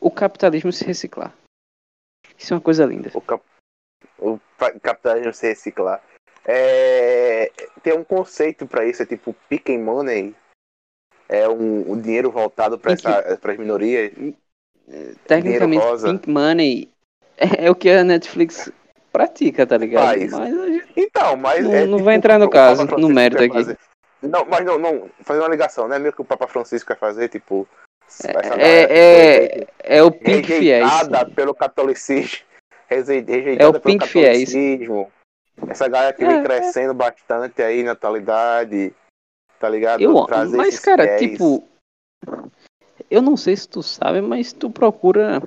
o 0.00 0.10
capitalismo 0.10 0.72
se 0.72 0.84
reciclar. 0.84 1.34
Isso 2.36 2.54
é 2.54 2.56
uma 2.56 2.62
coisa 2.62 2.84
linda. 2.84 3.10
O, 3.14 3.20
cap... 3.20 3.42
o 4.18 4.38
capitalismo 4.80 5.32
se 5.32 5.48
reciclar. 5.48 6.02
É... 6.44 7.50
Tem 7.82 7.92
um 7.92 8.04
conceito 8.04 8.66
para 8.66 8.86
isso, 8.86 9.02
é 9.02 9.06
tipo 9.06 9.34
pick 9.48 9.70
and 9.70 9.80
money. 9.80 10.36
É 11.28 11.48
um, 11.48 11.92
um 11.92 12.00
dinheiro 12.00 12.30
voltado 12.30 12.78
para 12.78 12.94
Pink- 12.94 13.06
as 13.06 13.58
minorias. 13.58 14.12
Tecnicamente. 15.26 15.84
Pink 16.02 16.28
Money 16.30 16.88
é, 17.36 17.66
é 17.66 17.70
o 17.70 17.74
que 17.74 17.90
a 17.90 18.02
Netflix 18.04 18.70
pratica, 19.12 19.66
tá 19.66 19.76
ligado? 19.76 20.18
Mas 20.18 20.32
Então, 20.96 21.36
mas 21.36 21.64
Não- 21.64 21.74
é 21.74 21.84
não 21.86 21.92
tipo 21.98 22.04
vai 22.04 22.14
entrar 22.14 22.38
no 22.38 22.48
caso, 22.50 22.84
no 22.86 23.08
mérito 23.08 23.42
aqui. 23.42 23.52
fazer. 23.52 23.78
Não, 24.22 24.44
mas 24.46 24.64
não, 24.64 24.78
não, 24.78 25.08
fazer 25.22 25.40
uma 25.40 25.48
ligação, 25.48 25.86
né? 25.86 25.98
Meio 25.98 26.12
que 26.12 26.20
o 26.20 26.24
Papa 26.24 26.48
Francisco 26.48 26.88
quer 26.88 26.98
fazer, 26.98 27.28
tipo. 27.28 27.68
é, 28.24 28.32
que 28.42 28.60
é, 28.60 29.66
é 29.98 30.02
o 30.02 30.10
Pink 30.10 30.46
Fiéis. 30.46 30.84
rejeitada 30.90 31.30
pelo 31.30 31.54
catolicismo. 31.54 32.38
Rejeitada 32.90 33.62
É 33.62 33.66
o 33.66 33.72
pelo 33.72 33.82
Pink 33.82 34.08
Fiéis. 34.08 34.48
catolicismo. 34.48 35.12
Essa 35.68 35.88
galera 35.88 36.12
que 36.14 36.24
É, 36.24 36.26
vem 36.26 36.38
é. 36.38 36.42
crescendo 36.42 36.94
bastante 36.94 37.62
aí 37.62 37.82
na 37.82 37.92
atualidade. 37.92 38.92
Tá 39.60 39.68
ligado? 39.68 40.00
Eu, 40.00 40.24
Trazer 40.24 40.56
mas, 40.56 40.78
cara, 40.80 41.02
fiéis. 41.04 41.20
tipo. 41.32 41.68
Eu 43.10 43.22
não 43.22 43.36
sei 43.36 43.56
se 43.56 43.68
tu 43.68 43.82
sabe, 43.82 44.20
mas 44.20 44.52
tu 44.52 44.70
procura 44.70 45.42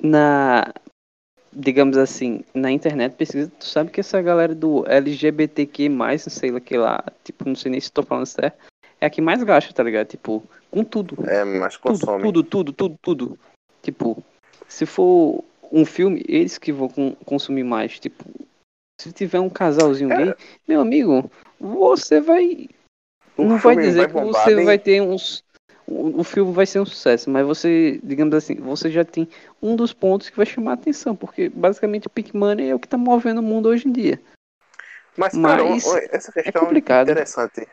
na. 0.00 0.72
Digamos 1.54 1.98
assim, 1.98 2.42
na 2.54 2.70
internet 2.70 3.14
pesquisa, 3.14 3.50
tu 3.58 3.66
sabe 3.66 3.90
que 3.90 4.00
essa 4.00 4.22
galera 4.22 4.54
do 4.54 4.86
LGBTQ, 4.88 5.88
não 5.90 6.18
sei 6.18 6.50
lá 6.50 6.60
que 6.60 6.78
lá, 6.78 7.04
tipo, 7.22 7.46
não 7.46 7.54
sei 7.54 7.70
nem 7.70 7.80
se 7.80 7.92
tô 7.92 8.02
falando 8.02 8.24
certo, 8.24 8.56
é 8.98 9.04
a 9.04 9.10
que 9.10 9.20
mais 9.20 9.42
gasta, 9.42 9.70
tá 9.70 9.82
ligado? 9.82 10.06
Tipo, 10.06 10.42
com 10.70 10.82
tudo. 10.82 11.14
É, 11.28 11.44
mas 11.44 11.76
Tudo, 11.76 11.98
consome. 11.98 12.22
tudo, 12.22 12.42
tudo, 12.42 12.72
tudo, 12.72 12.98
tudo. 13.02 13.38
Tipo, 13.82 14.24
se 14.66 14.86
for 14.86 15.44
um 15.70 15.84
filme, 15.84 16.24
eles 16.26 16.56
que 16.56 16.72
vão 16.72 16.88
con- 16.88 17.16
consumir 17.26 17.64
mais. 17.64 17.98
Tipo, 17.98 18.24
se 18.98 19.12
tiver 19.12 19.40
um 19.40 19.50
casalzinho 19.50 20.10
É. 20.12 20.16
gay, 20.24 20.34
meu 20.66 20.80
amigo, 20.80 21.30
você 21.60 22.18
vai. 22.18 22.66
O 23.36 23.44
não 23.44 23.58
vai 23.58 23.76
dizer 23.76 24.06
que 24.06 24.12
bombar, 24.14 24.42
você 24.44 24.64
vai 24.64 24.78
ter 24.78 25.02
uns. 25.02 25.44
O, 25.92 26.20
o 26.20 26.24
filme 26.24 26.52
vai 26.52 26.64
ser 26.64 26.80
um 26.80 26.86
sucesso, 26.86 27.28
mas 27.28 27.46
você, 27.46 28.00
digamos 28.02 28.34
assim, 28.34 28.54
você 28.54 28.90
já 28.90 29.04
tem 29.04 29.28
um 29.60 29.76
dos 29.76 29.92
pontos 29.92 30.30
que 30.30 30.36
vai 30.36 30.46
chamar 30.46 30.70
a 30.72 30.74
atenção, 30.74 31.14
porque 31.14 31.50
basicamente 31.50 32.06
o 32.06 32.10
Pink 32.10 32.34
Money 32.34 32.70
é 32.70 32.74
o 32.74 32.78
que 32.78 32.88
tá 32.88 32.96
movendo 32.96 33.38
o 33.38 33.42
mundo 33.42 33.68
hoje 33.68 33.86
em 33.86 33.92
dia. 33.92 34.20
Mas, 35.16 35.36
cara, 35.36 35.62
Mas 35.62 35.86
essa 36.10 36.32
questão 36.32 36.62
é 36.62 36.64
complicado. 36.64 37.10
interessante. 37.10 37.68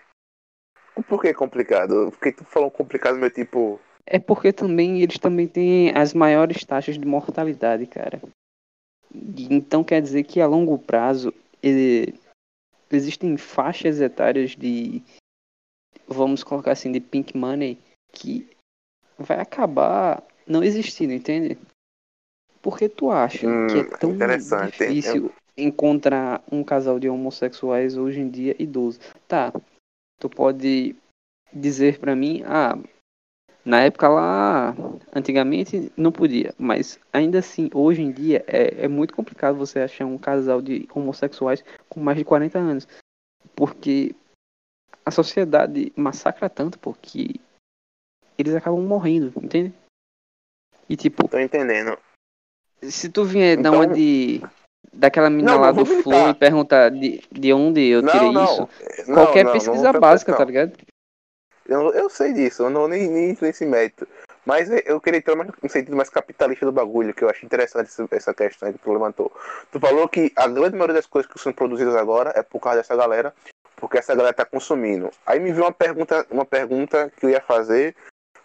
Por 1.08 1.22
que 1.22 1.34
complicado? 1.34 2.12
Porque 2.12 2.34
tu 2.34 2.44
falou 2.44 2.70
complicado, 2.70 3.18
meu 3.18 3.32
tipo. 3.32 3.80
É 4.06 4.20
porque 4.20 4.52
também 4.52 5.02
eles 5.02 5.18
também 5.18 5.48
têm 5.48 5.96
as 5.96 6.14
maiores 6.14 6.66
taxas 6.66 6.98
de 7.00 7.06
mortalidade, 7.06 7.86
cara. 7.86 8.22
Então 9.50 9.84
quer 9.84 10.02
dizer 10.02 10.24
que 10.24 10.42
a 10.42 10.48
longo 10.48 10.78
prazo 10.78 11.34
ele- 11.64 12.20
existem 12.92 13.38
faixas 13.38 14.02
etárias 14.02 14.52
de, 14.52 15.02
vamos 16.08 16.44
colocar 16.44 16.72
assim, 16.74 16.92
de 16.92 17.00
pink 17.00 17.38
money 17.38 17.78
que 18.12 18.50
vai 19.18 19.40
acabar 19.40 20.24
não 20.48 20.64
existindo, 20.64 21.14
entende? 21.14 21.58
Porque 22.62 22.90
tu 22.90 23.10
acha 23.12 23.48
que 23.68 23.80
é 23.80 23.84
Hum, 23.84 23.90
tão 24.00 24.18
difícil 24.66 25.32
encontrar 25.58 26.44
um 26.52 26.64
casal 26.64 27.00
de 27.00 27.10
homossexuais 27.10 27.98
hoje 27.98 28.20
em 28.20 28.30
dia 28.30 28.56
idoso? 28.60 29.00
Tá, 29.28 29.54
tu 30.20 30.30
pode 30.30 30.96
dizer 31.54 32.00
pra 32.00 32.16
mim, 32.16 32.44
ah, 32.46 32.78
na 33.64 33.82
época 33.82 34.08
lá, 34.10 34.76
antigamente 35.14 35.92
não 35.96 36.12
podia, 36.12 36.54
mas 36.58 37.00
ainda 37.12 37.40
assim, 37.40 37.70
hoje 37.74 38.02
em 38.02 38.12
dia 38.12 38.44
é, 38.48 38.86
é 38.86 38.88
muito 38.88 39.14
complicado 39.14 39.58
você 39.58 39.80
achar 39.80 40.06
um 40.06 40.18
casal 40.18 40.62
de 40.62 40.88
homossexuais 40.94 41.64
com 41.88 42.00
mais 42.00 42.18
de 42.18 42.26
40 42.26 42.58
anos, 42.58 42.88
porque 43.56 44.16
a 45.06 45.12
sociedade 45.12 45.92
massacra 45.96 46.50
tanto 46.50 46.80
porque 46.80 47.36
eles 48.42 48.56
acabam 48.56 48.82
morrendo, 48.82 49.32
entende? 49.42 49.74
E 50.90 50.96
tipo, 50.96 51.28
Tô 51.28 51.40
entendendo. 51.40 51.98
se 52.82 53.10
tu 53.10 53.24
vier 53.24 53.58
Então- 53.60 53.76
uma 53.76 53.88
de 53.88 54.42
daquela 54.92 55.30
menina 55.30 55.52
Não, 55.54 55.62
lá 55.62 55.72
do 55.72 55.86
Flow 55.86 56.30
e 56.30 56.34
perguntar 56.34 56.90
de, 56.90 57.22
de 57.32 57.54
onde 57.54 57.86
eu 57.88 58.02
tirei 58.02 58.32
Não, 58.32 58.44
isso, 58.44 58.70
qualquer 59.14 59.52
pesquisa 59.52 59.94
básica, 59.94 60.36
tá 60.36 60.44
ligado? 60.44 60.74
Eu, 61.68 61.94
eu 61.94 62.10
sei 62.10 62.34
disso, 62.34 62.64
eu 62.64 62.70
não 62.72 62.88
nem, 62.88 63.08
nem 63.08 63.30
entro 63.30 63.46
nesse 63.46 63.66
mérito. 63.66 64.08
Mas 64.46 64.68
eu 64.88 65.00
queria 65.00 65.20
entrar 65.20 65.36
mais 65.36 65.52
no 65.62 65.70
sentido 65.70 65.96
mais 65.96 66.10
capitalista 66.10 66.66
do 66.66 66.72
bagulho, 66.72 67.14
que 67.14 67.24
eu 67.24 67.30
acho 67.30 67.46
interessante 67.46 67.88
essa- 67.88 68.08
essa 68.10 68.34
questão 68.34 68.74
que 68.74 68.80
tu 68.80 68.92
levantou. 68.92 69.32
Tu 69.72 69.80
falou 69.80 70.10
que 70.10 70.32
a 70.36 70.48
grande 70.48 70.72
maioria 70.76 70.96
das 70.96 71.06
coisas 71.06 71.32
que 71.32 71.38
são 71.40 71.54
produzidas 71.54 71.96
agora 71.96 72.32
é 72.36 72.42
por 72.42 72.60
causa 72.60 72.80
dessa 72.80 72.96
galera, 72.96 73.32
porque 73.76 74.00
essa 74.00 74.16
galera 74.16 74.34
tá 74.34 74.46
consumindo. 74.46 75.12
Aí 75.24 75.40
me 75.40 75.52
veio 75.52 75.66
uma 75.66 75.72
pergunta, 75.72 76.26
uma 76.32 76.46
pergunta 76.46 77.12
que 77.16 77.28
eu 77.28 77.30
ia 77.30 77.42
fazer, 77.42 77.96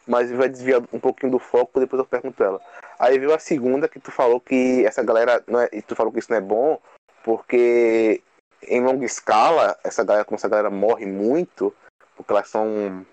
mas 0.06 0.30
vai 0.30 0.48
desviar 0.48 0.82
um 0.92 1.00
pouquinho 1.00 1.32
do 1.32 1.38
foco, 1.38 1.80
depois 1.80 1.98
eu 1.98 2.06
pergunto 2.06 2.42
ela. 2.42 2.60
Aí 2.98 3.18
veio 3.18 3.34
a 3.34 3.38
segunda 3.38 3.88
que 3.88 3.98
tu 3.98 4.10
falou 4.10 4.40
que 4.40 4.84
essa 4.86 5.02
galera 5.02 5.42
não 5.46 5.60
é, 5.60 5.68
e 5.72 5.82
tu 5.82 5.96
falou 5.96 6.12
que 6.12 6.18
isso 6.18 6.30
não 6.30 6.38
é 6.38 6.40
bom, 6.40 6.80
porque 7.22 8.22
em 8.66 8.82
longa 8.82 9.04
escala, 9.04 9.78
essa 9.82 10.04
galera, 10.04 10.24
como 10.24 10.36
essa 10.36 10.48
galera 10.48 10.70
morre 10.70 11.06
muito, 11.06 11.74
porque 12.16 12.32
elas 12.32 12.48
são 12.48 13.04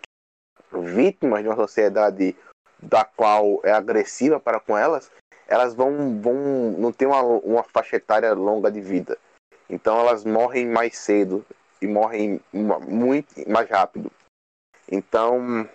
vítimas 0.71 1.41
de 1.41 1.47
uma 1.47 1.55
sociedade 1.55 2.35
da 2.81 3.03
qual 3.03 3.59
é 3.63 3.71
agressiva 3.71 4.39
para 4.39 4.59
com 4.59 4.77
elas, 4.77 5.11
elas 5.47 5.73
vão, 5.73 6.19
vão 6.21 6.71
não 6.77 6.91
ter 6.91 7.05
uma, 7.05 7.21
uma 7.21 7.63
faixa 7.63 7.97
etária 7.97 8.33
longa 8.33 8.71
de 8.71 8.81
vida. 8.81 9.17
Então 9.69 9.99
elas 9.99 10.23
morrem 10.23 10.65
mais 10.67 10.97
cedo 10.97 11.45
e 11.81 11.87
morrem 11.87 12.39
muito 12.53 13.49
mais 13.49 13.69
rápido. 13.69 14.11
Então 14.89 15.67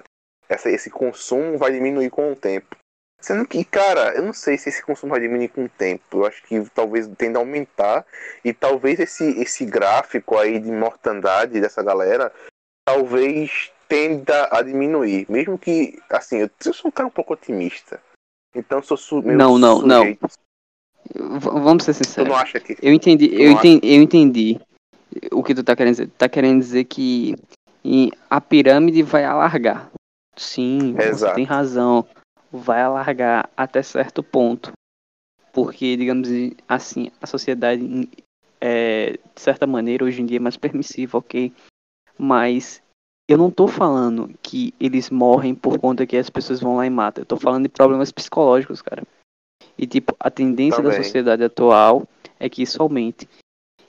essa, 0.49 0.71
esse 0.71 0.91
consumo 0.91 1.59
vai 1.59 1.73
diminuir 1.73 2.11
com 2.11 2.33
o 2.33 2.37
tempo. 2.37 2.77
Sendo 3.21 3.47
que, 3.47 3.65
cara, 3.65 4.15
eu 4.15 4.23
não 4.23 4.33
sei 4.33 4.59
se 4.59 4.69
esse 4.69 4.83
consumo 4.85 5.11
vai 5.13 5.21
diminuir 5.21 5.49
com 5.49 5.65
o 5.65 5.69
tempo. 5.69 6.19
Eu 6.19 6.27
acho 6.27 6.43
que 6.45 6.63
talvez 6.75 7.09
tenda 7.17 7.39
a 7.39 7.43
aumentar. 7.43 8.05
E 8.45 8.53
talvez 8.53 9.01
esse, 9.01 9.25
esse 9.41 9.65
gráfico 9.65 10.37
aí 10.37 10.59
de 10.59 10.71
mortandade 10.71 11.61
dessa 11.61 11.83
galera 11.83 12.33
talvez 12.87 13.73
tenda 13.89 14.49
a 14.53 14.63
diminuir. 14.63 15.27
Mesmo 15.29 15.59
que, 15.59 15.99
assim, 16.11 16.39
eu, 16.39 16.51
eu 16.65 16.73
sou 16.73 16.89
um 16.89 16.93
cara 16.93 17.09
um 17.09 17.11
pouco 17.11 17.33
otimista. 17.33 18.01
Então 18.55 18.79
eu 18.79 18.83
sou 18.83 18.97
su 18.97 19.23
Não, 19.23 19.59
não, 19.59 19.81
não. 19.83 20.01
sujeito. 20.03 20.29
V- 21.15 21.51
vamos 21.61 21.85
ser 21.85 21.95
Tu 21.95 22.05
sinceros. 22.05 22.29
não 22.29 22.37
acha 22.37 22.61
que. 22.61 22.77
Eu 22.83 22.93
entendi, 22.93 23.29
Tu 23.29 23.35
eu 23.35 23.51
não 23.51 23.59
entendi, 23.59 23.95
eu 23.95 24.03
entendi 24.03 24.61
o 25.33 25.43
que 25.43 25.55
tu 25.55 25.65
tá 25.65 25.75
querendo 25.75 25.93
dizer. 25.93 26.07
Tu 26.09 26.15
tá 26.19 26.29
querendo 26.29 26.61
dizer 26.61 26.85
que 26.85 27.35
a 28.29 28.41
pirâmide 28.41 29.03
vai 29.03 29.25
alargar. 29.25 29.91
Sim, 30.37 30.93
você 30.93 31.09
Exato. 31.09 31.35
tem 31.35 31.45
razão. 31.45 32.07
Vai 32.53 32.83
alargar 32.83 33.51
até 33.57 33.83
certo 33.83 34.23
ponto. 34.23 34.73
Porque, 35.53 35.97
digamos 35.97 36.29
assim, 36.69 37.11
a 37.21 37.27
sociedade, 37.27 38.09
é, 38.61 39.13
de 39.13 39.41
certa 39.41 39.67
maneira, 39.67 40.05
hoje 40.05 40.21
em 40.21 40.27
dia 40.27 40.37
é 40.37 40.41
mais 40.41 40.57
permissiva, 40.57 41.19
ok? 41.19 41.53
Mas 42.19 42.83
eu 43.29 43.39
não 43.39 43.51
tô 43.51 43.67
falando 43.67 44.31
que 44.43 44.75
eles 44.79 45.11
morrem 45.11 45.55
por 45.55 45.79
conta 45.79 46.07
que 46.07 46.17
as 46.17 46.31
pessoas 46.31 46.61
vão 46.61 46.77
lá 46.77 46.87
e 46.87 46.91
matam. 46.91 47.23
Eu 47.23 47.27
tô 47.27 47.37
falando 47.37 47.65
de 47.65 47.69
problemas 47.71 48.13
psicológicos, 48.13 48.83
cara. 48.83 49.03
E, 49.79 49.87
tipo, 49.87 50.15
a 50.21 50.31
tendência 50.31 50.83
da 50.83 50.91
Também. 50.91 51.05
sociedade 51.05 51.43
atual 51.43 52.07
é 52.39 52.49
que 52.49 52.63
isso 52.63 52.81
aumente. 52.83 53.29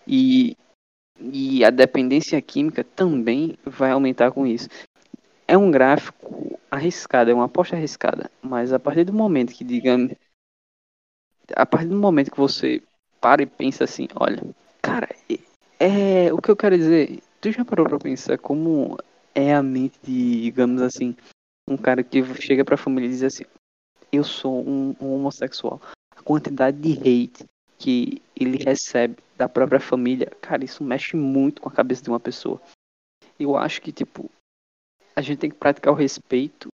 E 0.07 0.55
E 1.19 1.65
a 1.65 1.71
dependência 1.71 2.39
química 2.41 2.83
também 2.83 3.57
vai 3.65 3.91
aumentar 3.91 4.31
com 4.31 4.45
isso. 4.45 4.69
É 5.47 5.57
um 5.57 5.71
gráfico 5.71 6.59
arriscado, 6.69 7.31
é 7.31 7.33
uma 7.33 7.45
aposta 7.45 7.75
arriscada, 7.75 8.29
mas 8.41 8.73
a 8.73 8.79
partir 8.79 9.05
do 9.05 9.13
momento 9.13 9.53
que, 9.53 9.63
digamos, 9.63 10.11
a 11.55 11.65
partir 11.65 11.87
do 11.87 11.95
momento 11.95 12.31
que 12.31 12.37
você 12.37 12.83
para 13.21 13.41
e 13.41 13.45
pensa 13.45 13.85
assim, 13.85 14.07
olha, 14.15 14.43
cara, 14.81 15.07
é 15.79 16.31
o 16.33 16.41
que 16.41 16.51
eu 16.51 16.55
quero 16.55 16.77
dizer. 16.77 17.21
Tu 17.39 17.51
já 17.51 17.63
parou 17.63 17.87
pra 17.87 17.97
pensar 17.97 18.37
como 18.37 18.97
é 19.33 19.53
a 19.53 19.63
mente 19.63 19.97
de, 20.03 20.41
digamos 20.41 20.81
assim, 20.81 21.15
um 21.67 21.77
cara 21.77 22.03
que 22.03 22.23
chega 22.35 22.65
pra 22.65 22.77
família 22.77 23.07
e 23.07 23.11
diz 23.11 23.23
assim, 23.23 23.43
eu 24.11 24.23
sou 24.23 24.67
um, 24.67 24.95
um 24.99 25.15
homossexual. 25.15 25.81
A 26.15 26.21
quantidade 26.21 26.77
de 26.77 26.93
hate 26.99 27.45
que 27.77 28.21
ele 28.35 28.57
recebe 28.57 29.17
da 29.37 29.47
própria 29.47 29.79
família, 29.79 30.31
cara, 30.41 30.65
isso 30.65 30.83
mexe 30.83 31.15
muito 31.15 31.61
com 31.61 31.69
a 31.69 31.71
cabeça 31.71 32.03
de 32.03 32.09
uma 32.09 32.19
pessoa. 32.19 32.59
Eu 33.39 33.55
acho 33.55 33.81
que, 33.81 33.91
tipo, 33.91 34.29
a 35.17 35.21
gente 35.21 35.39
tem 35.39 35.49
que 35.49 35.55
praticar 35.55 35.91
o 35.91 35.95
respeito 35.95 36.67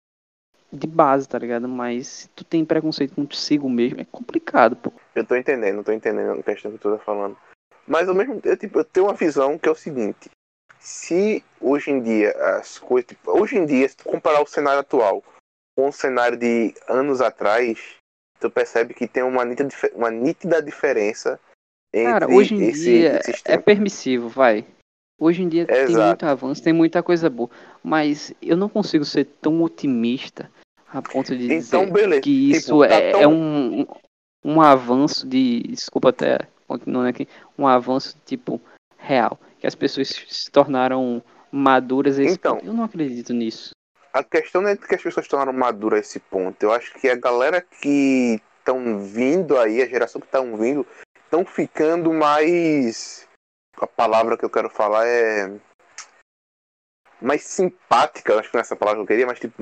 de 0.69 0.85
base, 0.85 1.29
tá 1.29 1.39
ligado? 1.39 1.65
Mas 1.65 2.07
se 2.07 2.27
tu 2.29 2.43
tem 2.43 2.65
preconceito 2.65 3.15
contigo 3.15 3.69
mesmo, 3.69 4.01
é 4.01 4.05
complicado, 4.05 4.75
pô. 4.75 4.91
Eu 5.15 5.25
tô 5.25 5.37
entendendo, 5.37 5.81
tô 5.81 5.93
entendendo 5.93 6.37
a 6.37 6.43
questão 6.43 6.69
que 6.69 6.77
tu 6.77 6.91
tá 6.91 6.99
falando. 6.99 7.37
Mas 7.87 8.09
ao 8.09 8.15
mesmo 8.15 8.41
tempo, 8.41 8.57
tipo, 8.57 8.79
eu 8.79 8.83
tenho 8.83 9.05
uma 9.05 9.13
visão 9.13 9.57
que 9.57 9.69
é 9.69 9.71
o 9.71 9.75
seguinte. 9.75 10.29
Se 10.77 11.41
hoje 11.61 11.91
em 11.91 12.03
dia 12.03 12.31
as 12.57 12.77
coisas. 12.77 13.07
Tipo, 13.07 13.31
hoje 13.39 13.55
em 13.55 13.65
dia, 13.65 13.87
se 13.87 13.95
tu 13.95 14.03
comparar 14.03 14.41
o 14.41 14.47
cenário 14.47 14.81
atual 14.81 15.23
com 15.77 15.87
o 15.87 15.93
cenário 15.93 16.37
de 16.37 16.75
anos 16.89 17.21
atrás, 17.21 17.95
tu 18.41 18.49
percebe 18.49 18.93
que 18.93 19.07
tem 19.07 19.23
uma 19.23 19.45
nítida, 19.45 19.69
uma 19.93 20.11
nítida 20.11 20.61
diferença 20.61 21.39
entre 21.93 22.19
Cara, 22.19 22.29
hoje 22.29 22.55
em 22.55 22.67
esse, 22.67 22.83
dia 22.83 23.19
esses 23.19 23.41
é 23.45 23.57
permissivo, 23.57 24.27
vai. 24.27 24.65
Hoje 25.19 25.43
em 25.43 25.47
dia 25.49 25.65
tem 25.65 25.77
Exato. 25.83 26.07
muito 26.07 26.25
avanço, 26.25 26.63
tem 26.63 26.73
muita 26.73 27.01
coisa 27.03 27.29
boa. 27.29 27.49
Mas 27.83 28.33
eu 28.41 28.57
não 28.57 28.67
consigo 28.67 29.05
ser 29.05 29.25
tão 29.41 29.61
otimista 29.61 30.49
a 30.91 31.01
ponto 31.01 31.35
de 31.35 31.45
Então, 31.45 31.81
dizer 31.85 31.91
beleza. 31.91 32.21
que 32.21 32.45
Tipo, 32.47 32.57
isso 32.57 32.79
tá 32.79 32.95
é, 32.95 33.11
tão- 33.11 33.21
é 33.21 33.27
um, 33.27 33.85
um- 34.43 34.61
avanço 34.61 35.27
de. 35.27 35.61
Desculpa 35.69 36.09
até 36.09 36.39
continuando 36.67 37.07
aqui. 37.09 37.27
Um 37.57 37.67
avanço 37.67 38.17
tipo 38.25 38.59
real. 38.97 39.39
Que 39.59 39.67
as 39.67 39.75
pessoas 39.75 40.09
se 40.27 40.51
tornaram 40.51 41.23
maduras 41.51 42.19
a 42.19 42.23
esse 42.23 42.33
Então. 42.33 42.55
ponto. 42.55 42.65
Eu 42.67 42.73
não 42.73 42.83
acredito 42.83 43.31
nisso. 43.33 43.71
A 44.11 44.23
questão 44.23 44.61
não 44.61 44.69
é 44.69 44.75
que 44.77 44.93
as 44.93 45.01
pessoas 45.01 45.27
tornaram 45.27 45.53
maduras 45.53 45.97
a 45.97 46.01
esse 46.01 46.19
ponto. 46.19 46.61
Eu 46.61 46.71
acho 46.71 46.93
que 46.95 47.07
a 47.07 47.15
galera 47.15 47.61
que 47.61 48.39
estão 48.59 48.99
vindo 48.99 49.57
aí, 49.57 49.81
a 49.81 49.87
geração 49.87 50.19
que 50.21 50.27
estão 50.27 50.55
vindo, 50.57 50.85
estão 51.25 51.45
ficando 51.45 52.11
mais. 52.13 53.27
A 53.83 53.87
palavra 53.87 54.37
que 54.37 54.45
eu 54.45 54.49
quero 54.49 54.69
falar 54.69 55.05
é. 55.05 55.59
Mais 57.21 57.43
simpática, 57.43 58.39
acho 58.39 58.49
que 58.49 58.55
não 58.55 58.59
é 58.59 58.61
essa 58.61 58.75
palavra 58.77 58.99
que 58.99 59.03
eu 59.03 59.07
queria, 59.07 59.25
mas 59.27 59.39
tipo. 59.39 59.61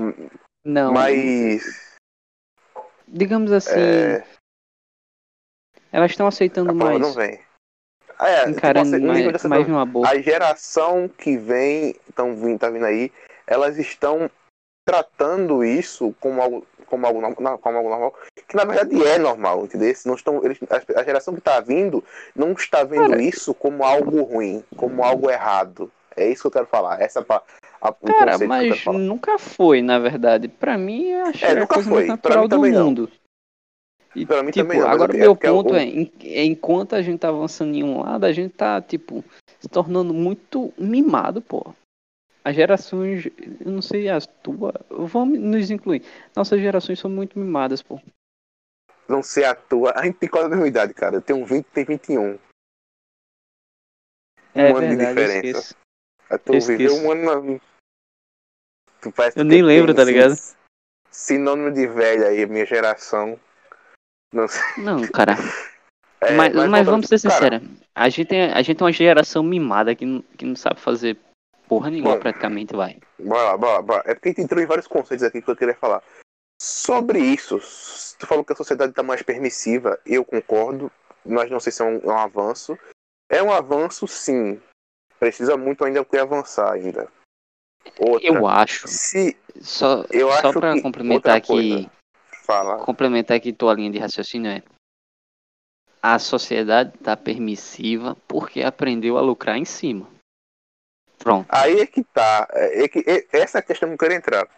Não. 0.64 0.92
mais. 0.92 1.96
Digamos 3.08 3.50
assim, 3.50 3.78
É, 3.78 4.24
elas 5.90 6.12
estão 6.12 6.28
aceitando 6.28 6.72
mais. 6.74 7.00
não 7.00 7.12
vem. 7.12 7.40
Ah, 8.18 8.28
é, 8.28 8.38
tipo, 8.44 8.50
Encarando 8.50 8.98
de 9.00 9.04
mais, 9.04 9.44
mais 9.44 9.68
numa 9.68 9.84
boa. 9.84 10.08
a 10.08 10.20
geração 10.20 11.08
que 11.08 11.36
vem, 11.36 11.96
estão 12.08 12.36
vindo, 12.36 12.60
tá 12.60 12.70
vindo 12.70 12.84
aí, 12.86 13.12
elas 13.46 13.76
estão 13.76 14.30
tratando 14.92 15.64
isso 15.64 16.14
como 16.20 16.42
algo, 16.42 16.66
como 16.84 17.06
algo, 17.06 17.20
normal- 17.22 17.58
como 17.58 17.76
algo 17.78 17.88
normal, 17.88 18.14
que 18.46 18.54
na 18.54 18.64
verdade 18.66 19.02
é 19.02 19.18
normal, 19.18 19.64
entendeu? 19.64 19.90
Não 20.04 20.14
estão, 20.14 20.44
eles, 20.44 20.58
a, 20.68 21.00
a 21.00 21.04
geração 21.04 21.32
que 21.32 21.40
está 21.40 21.58
vindo 21.60 22.04
não 22.36 22.52
está 22.52 22.84
vendo 22.84 23.08
Cara, 23.08 23.22
isso 23.22 23.54
como 23.54 23.84
algo 23.84 24.22
ruim, 24.22 24.62
como 24.76 25.02
algo 25.02 25.30
errado. 25.30 25.90
É 26.14 26.28
isso 26.28 26.42
que 26.42 26.48
eu 26.48 26.50
quero 26.52 26.66
falar. 26.66 27.00
Essa 27.00 27.22
pa- 27.22 27.42
a, 27.80 27.88
o 27.88 28.12
Cara, 28.12 28.36
que 28.36 28.44
eu 28.44 28.48
mas 28.48 28.80
falar. 28.82 28.98
nunca 28.98 29.38
foi, 29.38 29.80
na 29.80 29.98
verdade. 29.98 30.46
Pra 30.46 30.76
mim, 30.76 31.06
eu 31.08 31.24
achei 31.24 31.48
É, 31.48 31.52
a 31.52 31.60
nunca 31.60 31.74
coisa 31.74 31.88
foi. 31.88 31.98
mais 32.00 32.08
natural 32.08 32.46
do 32.46 32.56
também 32.56 32.70
não. 32.72 32.84
mundo. 32.84 33.10
E, 34.14 34.26
Pra 34.26 34.42
mim 34.42 34.50
tipo, 34.50 34.66
também 34.68 34.78
não, 34.78 34.88
agora 34.88 35.10
o 35.10 35.16
é 35.16 35.18
meu 35.20 35.34
porque 35.34 35.46
é 35.46 35.50
o- 35.50 35.62
ponto 35.64 35.74
é, 35.74 35.84
em- 35.84 36.12
é, 36.22 36.44
enquanto 36.44 36.94
a 36.94 37.00
gente 37.00 37.20
tá 37.20 37.28
avançando 37.30 37.74
em 37.74 37.82
um 37.82 38.02
lado, 38.02 38.26
a 38.26 38.32
gente 38.32 38.52
tá, 38.52 38.78
tipo, 38.82 39.24
se 39.58 39.68
tornando 39.70 40.12
muito 40.12 40.70
mimado, 40.76 41.40
pô. 41.40 41.74
As 42.44 42.56
gerações, 42.56 43.26
eu 43.60 43.70
não 43.70 43.80
sei 43.82 44.08
as 44.08 44.26
tuas, 44.26 44.74
vamos 44.90 45.38
nos 45.38 45.70
incluir. 45.70 46.02
Nossas 46.34 46.60
gerações 46.60 46.98
são 46.98 47.08
muito 47.10 47.38
mimadas, 47.38 47.82
pô. 47.82 48.00
Não 49.08 49.22
sei 49.22 49.44
a 49.44 49.54
tua. 49.54 49.92
A 49.96 50.04
gente 50.04 50.18
tem 50.18 50.28
quase 50.28 50.46
a 50.46 50.50
mesma 50.50 50.66
idade, 50.66 50.92
cara. 50.94 51.16
Eu 51.16 51.22
tenho 51.22 51.44
20 51.44 51.64
tem 51.66 51.84
21. 51.84 52.38
Um 54.54 54.60
É 54.60 54.70
ano 54.70 54.80
de 54.80 54.96
verdade, 54.96 55.20
eu 55.20 55.26
diferença. 55.26 55.58
esqueço. 55.58 55.76
Tu 56.44 56.54
Eu 56.54 56.60
viveu 56.60 56.94
um 56.96 57.10
ano 57.12 57.52
na... 57.52 57.60
Tu 59.00 59.12
parece 59.12 59.38
Eu 59.38 59.44
nem 59.44 59.58
tem 59.58 59.62
lembro, 59.62 59.94
tá 59.94 60.04
sin- 60.04 60.12
ligado? 60.12 60.34
Sinônimo 61.10 61.72
de 61.72 61.86
velha 61.86 62.28
aí, 62.28 62.46
minha 62.46 62.64
geração. 62.66 63.38
Não 64.32 64.48
sei. 64.48 64.82
Não, 64.82 65.06
cara. 65.08 65.34
É, 66.24 66.36
mas, 66.36 66.54
mas 66.54 66.64
voltando- 66.64 66.84
vamos 66.84 67.08
ser 67.08 67.18
sinceros. 67.18 67.60
A 67.92 68.08
gente, 68.08 68.32
é, 68.32 68.52
a 68.52 68.62
gente 68.62 68.80
é 68.80 68.84
uma 68.84 68.92
geração 68.92 69.42
mimada 69.42 69.92
que 69.92 70.22
que 70.38 70.44
não 70.44 70.54
sabe 70.54 70.78
fazer 70.78 71.18
porra 71.72 71.90
nenhuma, 71.90 72.18
praticamente, 72.18 72.76
vai. 72.76 73.00
Bora 73.18 73.42
lá, 73.42 73.56
bora 73.56 73.72
lá, 73.72 73.82
bora. 73.82 74.02
É 74.04 74.14
porque 74.14 74.28
a 74.28 74.32
gente 74.32 74.42
entrou 74.42 74.62
em 74.62 74.66
vários 74.66 74.86
conceitos 74.86 75.24
aqui 75.24 75.40
que 75.40 75.50
eu 75.50 75.56
queria 75.56 75.74
falar. 75.74 76.02
Sobre 76.60 77.18
isso, 77.18 77.58
tu 78.18 78.26
falou 78.26 78.44
que 78.44 78.52
a 78.52 78.56
sociedade 78.56 78.90
está 78.92 79.02
mais 79.02 79.22
permissiva, 79.22 79.98
eu 80.04 80.22
concordo, 80.22 80.92
mas 81.24 81.50
não 81.50 81.58
sei 81.58 81.72
se 81.72 81.80
é 81.80 81.84
um, 81.86 81.96
é 81.98 82.06
um 82.06 82.18
avanço. 82.18 82.78
É 83.30 83.42
um 83.42 83.50
avanço, 83.50 84.06
sim. 84.06 84.60
Precisa 85.18 85.56
muito 85.56 85.82
ainda 85.82 86.04
que 86.04 86.18
avançar 86.18 86.70
ainda. 86.72 87.08
Outra, 87.98 88.28
Eu 88.28 88.46
acho. 88.46 88.86
se 88.86 89.34
Só, 89.60 90.04
Eu 90.10 90.30
só 90.30 90.52
que 90.52 90.82
complementar 90.82 91.36
aqui, 91.36 91.90
fala, 92.44 92.84
complementar 92.84 93.38
aqui 93.38 93.52
tua 93.52 93.72
linha 93.72 93.90
de 93.90 93.98
raciocínio 93.98 94.50
é 94.50 94.62
a 96.02 96.18
sociedade 96.18 96.98
tá 96.98 97.16
permissiva 97.16 98.16
porque 98.28 98.62
aprendeu 98.62 99.16
a 99.16 99.20
lucrar 99.22 99.56
em 99.56 99.64
cima. 99.64 100.12
Pronto. 101.22 101.46
Aí 101.48 101.80
é 101.80 101.86
que 101.86 102.02
tá. 102.02 102.48
É 102.52 102.88
que, 102.88 103.04
é- 103.06 103.26
essa 103.32 103.58
é 103.58 103.60
a 103.60 103.62
questão 103.62 103.88
que 103.88 103.94
eu 103.94 103.98
quero 103.98 104.14
entrar. 104.14 104.48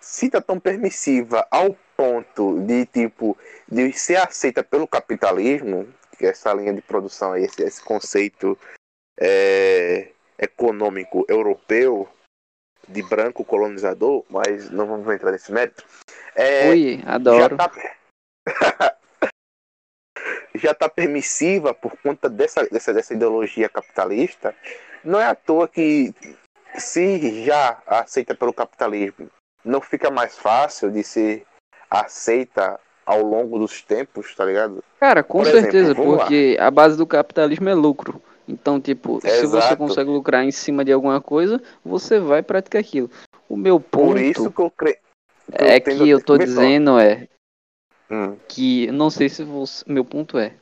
Se 0.00 0.28
tá 0.28 0.40
tão 0.40 0.58
permissiva 0.58 1.46
ao 1.50 1.76
ponto 1.96 2.60
de, 2.60 2.86
tipo, 2.86 3.36
de 3.70 3.92
ser 3.92 4.16
aceita 4.16 4.62
pelo 4.62 4.86
capitalismo, 4.86 5.88
que 6.16 6.26
é 6.26 6.30
essa 6.30 6.52
linha 6.52 6.72
de 6.72 6.82
produção, 6.82 7.36
esse, 7.36 7.62
esse 7.62 7.82
conceito 7.82 8.58
é, 9.18 10.08
econômico 10.38 11.24
europeu 11.28 12.08
de 12.88 13.02
branco 13.02 13.44
colonizador, 13.44 14.24
mas 14.28 14.70
não 14.70 14.86
vamos 14.86 15.12
entrar 15.14 15.30
nesse 15.30 15.52
mérito. 15.52 15.84
É, 16.34 16.98
já 16.98 17.14
adoro. 17.14 17.56
tá 17.56 17.70
já 20.54 20.74
tá 20.74 20.88
permissiva 20.88 21.74
por 21.74 21.96
conta 21.98 22.28
dessa, 22.28 22.64
dessa, 22.66 22.92
dessa 22.92 23.14
ideologia 23.14 23.68
capitalista, 23.68 24.54
não 25.08 25.18
é 25.20 25.26
à 25.26 25.34
toa 25.34 25.66
que 25.66 26.14
se 26.76 27.44
já 27.44 27.82
aceita 27.86 28.34
pelo 28.34 28.52
capitalismo, 28.52 29.30
não 29.64 29.80
fica 29.80 30.10
mais 30.10 30.36
fácil 30.36 30.90
de 30.90 31.02
ser 31.02 31.46
aceita 31.90 32.78
ao 33.06 33.22
longo 33.22 33.58
dos 33.58 33.80
tempos, 33.80 34.34
tá 34.34 34.44
ligado? 34.44 34.84
Cara, 35.00 35.22
com 35.22 35.38
Por 35.38 35.46
exemplo, 35.48 35.62
certeza, 35.62 35.88
lá. 35.88 35.94
porque 35.94 36.56
a 36.60 36.70
base 36.70 36.96
do 36.96 37.06
capitalismo 37.06 37.68
é 37.68 37.74
lucro. 37.74 38.22
Então, 38.46 38.80
tipo, 38.80 39.20
se 39.20 39.46
você 39.46 39.56
Exato. 39.58 39.76
consegue 39.78 40.10
lucrar 40.10 40.44
em 40.44 40.50
cima 40.50 40.84
de 40.84 40.92
alguma 40.92 41.20
coisa, 41.20 41.62
você 41.84 42.18
vai 42.18 42.42
praticar 42.42 42.80
aquilo. 42.80 43.10
O 43.48 43.56
meu 43.56 43.80
ponto 43.80 44.12
Por 44.12 44.20
isso 44.20 44.52
que 44.52 44.60
eu 44.60 44.70
creio. 44.70 44.98
é 45.52 45.80
que 45.80 46.08
eu 46.08 46.22
tô 46.22 46.36
dizendo 46.36 46.98
é 46.98 47.28
Hum, 48.10 48.38
que 48.48 48.90
não 48.90 49.10
sei 49.10 49.28
se 49.28 49.44
você, 49.44 49.84
meu 49.86 50.02
ponto 50.02 50.38
é 50.38 50.54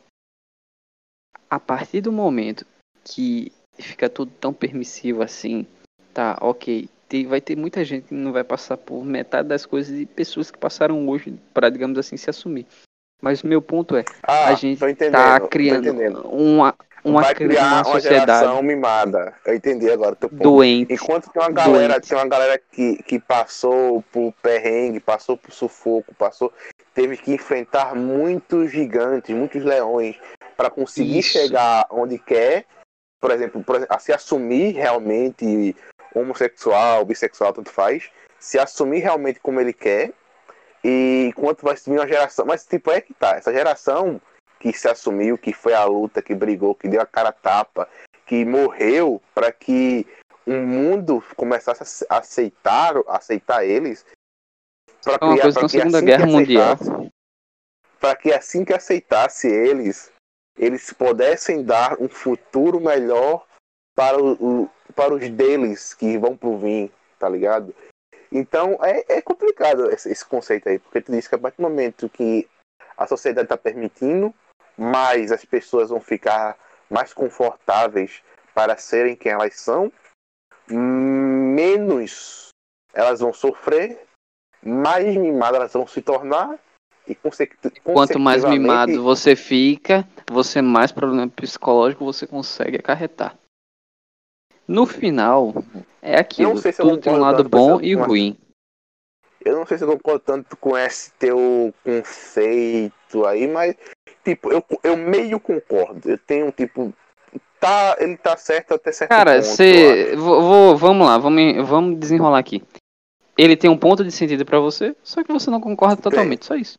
a 1.49 1.61
partir 1.61 2.01
do 2.01 2.11
momento 2.11 2.67
que 3.05 3.53
fica 3.79 4.09
tudo 4.09 4.31
tão 4.41 4.53
permissivo 4.53 5.23
assim, 5.23 5.67
tá, 6.15 6.37
ok, 6.41 6.89
tem- 7.09 7.27
vai 7.27 7.41
ter 7.41 7.57
muita 7.57 7.85
gente 7.85 8.09
que 8.09 8.15
não 8.15 8.33
vai 8.33 8.45
passar 8.45 8.77
por 8.77 9.05
metade 9.05 9.49
das 9.49 9.65
coisas 9.67 9.97
de 9.97 10.07
pessoas 10.07 10.51
que 10.51 10.59
passaram 10.59 11.09
hoje 11.09 11.35
para 11.55 11.71
digamos 11.71 11.99
assim 11.99 12.17
se 12.17 12.29
assumir. 12.31 12.67
Mas 13.23 13.43
o 13.43 13.47
meu 13.47 13.63
ponto 13.63 13.97
é, 13.97 14.05
ah, 14.23 14.49
a 14.49 14.55
gente 14.55 14.79
tá 15.11 15.41
criando 15.49 15.93
uma 16.29 16.75
uma, 17.05 17.23
Vai 17.23 17.35
cri- 17.37 17.47
criar 17.51 17.67
uma 17.69 17.77
uma 17.77 17.85
sociedade 17.85 18.27
geração 18.27 18.63
mimada. 18.65 19.33
Eu 19.47 19.55
entendi 19.55 19.89
agora 19.89 20.17
teu 20.17 20.29
ponto. 20.29 20.43
doente. 20.43 20.93
Enquanto 20.93 21.31
tem 21.31 21.41
uma 21.41 21.53
galera, 21.53 21.93
Doente. 21.95 22.09
tem 22.09 22.19
uma 22.19 22.27
galera 22.27 22.61
que, 22.73 23.01
que 23.05 23.21
passou 23.21 24.03
por 24.11 24.33
perrengue, 24.43 24.99
passou 24.99 25.37
por 25.37 25.53
sufoco, 25.53 26.13
passou, 26.17 26.53
teve 26.93 27.17
que 27.17 27.33
enfrentar 27.33 27.95
muitos 27.95 28.73
gigantes, 28.73 29.33
muitos 29.37 29.63
leões 29.63 30.17
para 30.57 30.69
conseguir 30.69 31.21
Isso. 31.21 31.31
chegar 31.31 31.87
onde 31.93 32.19
quer, 32.19 32.65
por 33.21 33.31
exemplo, 33.31 33.65
a 33.89 33.99
se 33.99 34.13
assumir 34.13 34.73
realmente 34.73 35.75
homossexual, 36.15 37.05
bissexual, 37.05 37.53
tanto 37.53 37.71
faz, 37.71 38.11
se 38.39 38.59
assumir 38.59 39.01
realmente 39.01 39.41
como 39.41 39.61
ele 39.61 39.73
quer, 39.73 40.13
e 40.85 41.27
enquanto 41.29 41.63
vai 41.63 41.77
subir 41.77 41.99
uma 41.99 42.09
geração, 42.09 42.47
mas 42.47 42.65
tipo 42.65 42.91
é 42.91 43.01
que 43.01 43.13
tá, 43.13 43.37
essa 43.37 43.53
geração 43.53 44.21
que 44.61 44.73
se 44.73 44.89
assumiu, 44.89 45.37
que 45.37 45.53
foi 45.53 45.75
a 45.75 45.85
luta, 45.85 46.23
que 46.23 46.35
brigou, 46.35 46.75
que 46.75 46.89
deu 46.89 47.01
a 47.01 47.07
cara 47.07 47.31
a 47.31 47.33
tapa, 47.33 47.89
que 48.25 48.45
morreu 48.45 49.21
para 49.35 49.53
que 49.53 50.07
o 50.47 50.53
mundo 50.53 51.23
começasse 51.37 52.07
a 52.09 52.19
aceitar, 52.19 52.95
aceitar 53.09 53.65
eles. 53.65 54.07
Pra 55.03 55.15
é 55.15 55.25
uma 55.25 55.33
criar, 55.33 55.43
coisa 55.43 55.61
com 55.61 55.67
a 55.67 55.69
Segunda 55.69 55.99
assim 55.99 56.07
Guerra 56.07 56.27
Mundial. 56.27 56.77
Para 58.01 58.17
que 58.17 58.33
assim 58.33 58.65
que 58.65 58.73
aceitasse 58.73 59.49
eles, 59.49 60.13
eles 60.57 60.93
pudessem 60.93 61.63
dar 61.63 62.01
um 62.01 62.09
futuro 62.09 62.81
melhor 62.81 63.47
para, 63.95 64.23
o, 64.23 64.71
para 64.95 65.15
os 65.15 65.29
deles 65.29 65.95
que 65.95 66.19
vão 66.19 66.37
pro 66.37 66.59
vir, 66.59 66.91
tá 67.19 67.29
ligado? 67.29 67.75
Então 68.31 68.79
é, 68.83 69.05
é 69.09 69.23
complicado 69.23 69.91
esse, 69.91 70.11
esse, 70.11 70.25
conceito 70.25 70.69
aí, 70.69 70.79
porque 70.79 71.01
tu 71.01 71.13
diz 71.13 71.29
que 71.29 71.35
a 71.35 71.39
partir 71.39 71.59
do 71.59 71.63
momento 71.63 72.09
que 72.09 72.49
a 72.97 73.07
sociedade 73.07 73.47
está 73.47 73.57
permitindo, 73.57 74.35
mais 74.77 75.31
as 75.33 75.45
pessoas 75.45 75.91
vão 75.91 76.01
ficar 76.01 76.59
mais 76.91 77.13
confortáveis 77.13 78.23
para 78.55 78.77
serem 78.77 79.17
quem 79.17 79.33
elas 79.33 79.59
são, 79.59 79.93
menos 80.69 82.49
elas 82.93 83.21
vão 83.21 83.33
sofrer, 83.33 84.07
mais 84.63 85.17
mimadas 85.17 85.61
elas 85.61 85.73
vão 85.73 85.87
se 85.87 86.01
tornar 86.03 86.59
e 87.09 87.15
quanto 87.85 88.19
mais 88.19 88.45
mimado 88.45 89.03
você 89.03 89.37
fica, 89.37 90.07
você 90.29 90.61
mais 90.61 90.91
problema 90.91 91.29
psicológico 91.29 92.05
você 92.05 92.27
consegue 92.27 92.77
acarretar. 92.77 93.37
No 94.67 94.85
final, 94.85 95.55
é 96.03 96.19
aquilo. 96.19 96.59
Se 96.59 96.73
tudo 96.73 96.99
tem 96.99 97.13
um 97.13 97.19
lado 97.19 97.49
bom 97.49 97.81
e 97.81 97.95
ruim. 97.95 98.37
Eu 99.45 99.55
não 99.55 99.67
sei 99.67 99.79
se 99.79 99.85
eu 99.85 99.89
concordo 99.89 100.21
tanto 100.21 100.57
com 100.57 100.77
esse 100.77 101.13
teu 101.13 101.73
conceito 101.85 103.25
aí, 103.25 103.47
mas 103.47 103.77
tipo, 104.25 104.51
eu, 104.51 104.65
eu 104.83 104.97
meio 104.97 105.39
concordo. 105.39 106.11
Eu 106.11 106.19
tenho 106.19 106.51
tipo 106.51 106.93
tá, 107.61 107.97
ele 108.01 108.17
tá 108.17 108.37
certo 108.37 108.75
até 108.75 108.91
certo 108.91 109.11
Cara, 109.11 109.41
você 109.41 110.17
vamos 110.17 111.07
lá, 111.07 111.17
vamos 111.19 111.69
vamos 111.69 112.01
desenrolar 112.01 112.41
aqui. 112.41 112.61
Ele 113.39 113.57
tem 113.57 113.71
um 113.71 113.79
ponto 113.79 114.03
de 114.03 114.11
sentido 114.11 114.45
para 114.45 114.59
você, 114.59 114.97
só 115.03 115.23
que 115.23 115.33
você 115.33 115.49
não 115.51 115.61
concorda 115.61 116.03
totalmente, 116.03 116.45
só 116.47 116.57
isso. 116.57 116.79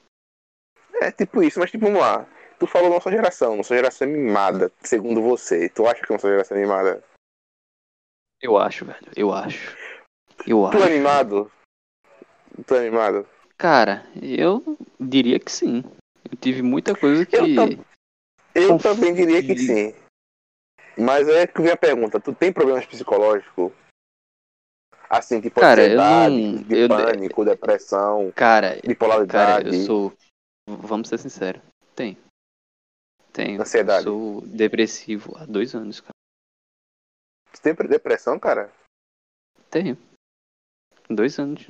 É 1.02 1.12
tipo 1.12 1.44
isso, 1.44 1.60
mas 1.60 1.72
tipo, 1.72 1.86
vamos 1.86 2.02
lá. 2.02 2.26
Tu 2.60 2.66
falou 2.66 2.90
nossa 2.90 3.12
geração, 3.12 3.56
nossa 3.56 3.76
geração 3.76 4.08
é 4.08 4.12
mimada, 4.12 4.72
segundo 4.82 5.22
você. 5.22 5.70
Tu 5.70 5.86
acha 5.88 6.04
que 6.04 6.12
nossa 6.12 6.28
geração 6.28 6.58
é 6.58 6.62
mimada? 6.62 7.04
Eu 8.42 8.58
acho, 8.58 8.86
velho. 8.86 9.12
Eu 9.16 9.34
acho. 9.34 9.76
Eu 10.46 10.70
tu 10.72 10.78
acho. 10.78 10.84
animado? 10.84 11.52
Tu 12.66 12.76
animado? 12.76 13.28
Cara, 13.58 14.06
eu 14.22 14.78
diria 15.00 15.40
que 15.40 15.52
sim. 15.52 15.84
Eu 16.30 16.38
tive 16.38 16.62
muita 16.62 16.96
coisa 16.96 17.26
que. 17.26 17.36
Eu, 17.36 17.56
tam... 17.56 17.86
eu 18.56 18.78
também 18.80 19.14
diria 19.14 19.42
que 19.42 19.58
sim. 19.58 19.94
Mas 20.98 21.28
é 21.30 21.46
que 21.46 21.62
vem 21.62 21.72
a 21.72 21.78
pergunta: 21.78 22.20
tu 22.20 22.34
tem 22.34 22.52
problemas 22.52 22.86
psicológicos? 22.86 23.72
Assim, 25.10 25.40
tipo 25.40 25.60
cara, 25.62 25.82
ansiedade, 25.84 26.36
eu 26.36 26.40
não... 26.42 26.64
de 26.64 26.76
eu... 26.76 26.90
pânico, 26.90 27.46
depressão, 27.46 28.32
cara, 28.36 28.78
bipolaridade. 28.86 29.64
Cara, 29.64 29.76
eu 29.76 29.86
sou. 29.86 30.14
Vamos 30.68 31.08
ser 31.08 31.18
sinceros. 31.18 31.62
Tem. 31.96 32.18
Tenho. 33.32 33.62
Ansiedade. 33.62 34.04
Sou 34.04 34.42
depressivo 34.42 35.38
há 35.38 35.46
dois 35.46 35.74
anos, 35.74 36.02
cara. 36.02 36.12
Você 37.54 37.74
tem 37.74 37.88
depressão, 37.88 38.38
cara? 38.38 38.72
Tenho. 39.72 39.98
Dois 41.10 41.40
anos. 41.40 41.70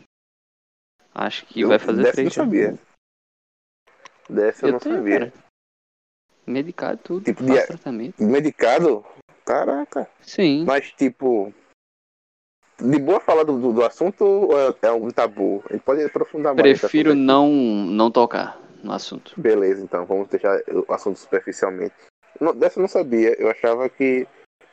Acho 1.14 1.46
que 1.46 1.62
eu, 1.62 1.70
vai 1.70 1.78
fazer 1.78 2.02
dessa 2.02 2.14
três. 2.14 2.36
Eu 2.36 2.44
não 2.44 2.52
sabia. 2.52 2.80
Dessa 4.28 4.66
eu, 4.66 4.70
eu 4.70 4.74
não 4.74 4.80
tenho, 4.80 4.96
sabia. 4.96 5.20
Cara. 5.20 5.34
Medicado 6.48 7.02
tudo. 7.04 7.24
Tipo, 7.26 7.44
de... 7.44 7.68
tratamento. 7.68 8.24
Medicado? 8.24 9.06
Caraca. 9.46 10.10
Sim. 10.22 10.66
Mas 10.66 10.92
tipo. 10.92 11.54
De 12.80 13.00
boa 13.00 13.20
falar 13.20 13.44
do, 13.44 13.60
do, 13.60 13.74
do 13.74 13.84
assunto 13.84 14.24
ou 14.24 14.60
é, 14.60 14.76
é 14.84 14.92
um 14.92 15.10
tabu? 15.10 15.64
Gente 15.70 15.82
pode 15.82 16.04
aprofundar 16.04 16.56
mais. 16.56 16.80
Prefiro 16.80 17.16
não, 17.16 17.50
não 17.50 18.12
tocar 18.12 18.67
no 18.84 18.92
assunto. 18.92 19.34
Beleza, 19.40 19.84
então. 19.84 20.06
Vamos 20.06 20.28
deixar 20.30 20.62
o 20.68 20.94
assunto 20.94 21.18
superficialmente. 21.20 21.96
Não, 22.40 22.56
dessa 22.56 22.80
eu 22.80 22.82
não 22.82 22.90
sabia. 22.90 23.36
Eu 23.40 23.50
achava 23.50 23.90
que 23.90 24.28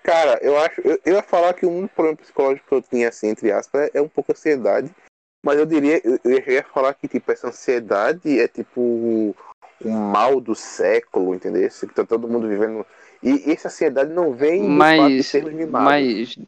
Cara, 0.04 0.38
eu 0.42 0.58
acho. 0.58 0.82
Eu, 0.82 1.00
eu 1.02 1.14
ia 1.14 1.22
falar 1.22 1.54
que 1.54 1.64
um 1.64 1.88
problema 1.88 2.18
psicológico 2.18 2.68
que 2.68 2.74
eu 2.74 2.82
tinha, 2.82 3.08
assim, 3.08 3.28
entre 3.28 3.50
aspas, 3.50 3.90
é, 3.94 4.02
um 4.02 4.08
pouco 4.08 4.32
ansiedade. 4.32 4.94
Mas 5.42 5.58
eu 5.58 5.64
diria, 5.64 6.00
eu, 6.04 6.20
eu 6.22 6.52
ia 6.52 6.62
falar 6.62 6.92
que, 6.92 7.08
tipo, 7.08 7.32
essa 7.32 7.48
ansiedade 7.48 8.38
é 8.38 8.46
tipo 8.46 8.80
o, 8.80 9.34
mal 9.82 10.40
do 10.42 10.54
século, 10.54 11.34
entendeu? 11.34 11.68
Que 11.68 11.86
tá 11.86 12.04
todo 12.04 12.28
mundo 12.28 12.46
vivendo. 12.46 12.84
E 13.22 13.50
essa 13.50 13.68
ansiedade 13.68 14.12
não 14.12 14.34
vem 14.34 14.68
mas, 14.68 15.32
de 15.32 15.66
Mas, 15.66 16.38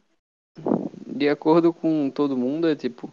de 1.07 1.27
acordo 1.27 1.73
com 1.73 2.11
todo 2.11 2.37
mundo, 2.37 2.69
é 2.69 2.75
tipo. 2.75 3.11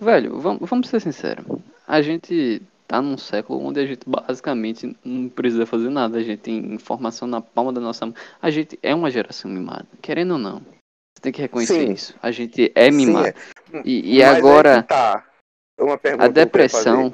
Velho, 0.00 0.40
vamos, 0.40 0.68
vamos 0.68 0.88
ser 0.88 1.00
sinceros. 1.00 1.46
A 1.86 2.00
gente 2.00 2.62
tá 2.86 3.00
num 3.00 3.18
século 3.18 3.64
onde 3.64 3.80
a 3.80 3.86
gente 3.86 4.08
basicamente 4.08 4.96
não 5.04 5.28
precisa 5.28 5.66
fazer 5.66 5.90
nada. 5.90 6.18
A 6.18 6.22
gente 6.22 6.40
tem 6.40 6.74
informação 6.74 7.26
na 7.26 7.40
palma 7.40 7.72
da 7.72 7.80
nossa 7.80 8.06
mão. 8.06 8.14
A 8.40 8.50
gente 8.50 8.78
é 8.82 8.94
uma 8.94 9.10
geração 9.10 9.50
mimada, 9.50 9.86
querendo 10.00 10.32
ou 10.32 10.38
não. 10.38 10.60
Você 10.60 11.22
tem 11.22 11.32
que 11.32 11.42
reconhecer 11.42 11.86
Sim. 11.86 11.92
isso. 11.92 12.14
A 12.22 12.30
gente 12.30 12.72
é 12.74 12.90
mimado. 12.90 13.36
Sim, 13.70 13.78
é. 13.78 13.82
E, 13.84 14.16
e 14.16 14.22
agora. 14.22 14.82
Tá. 14.82 15.26
Uma 15.78 15.98
pergunta 15.98 16.24
a 16.24 16.28
depressão. 16.28 17.12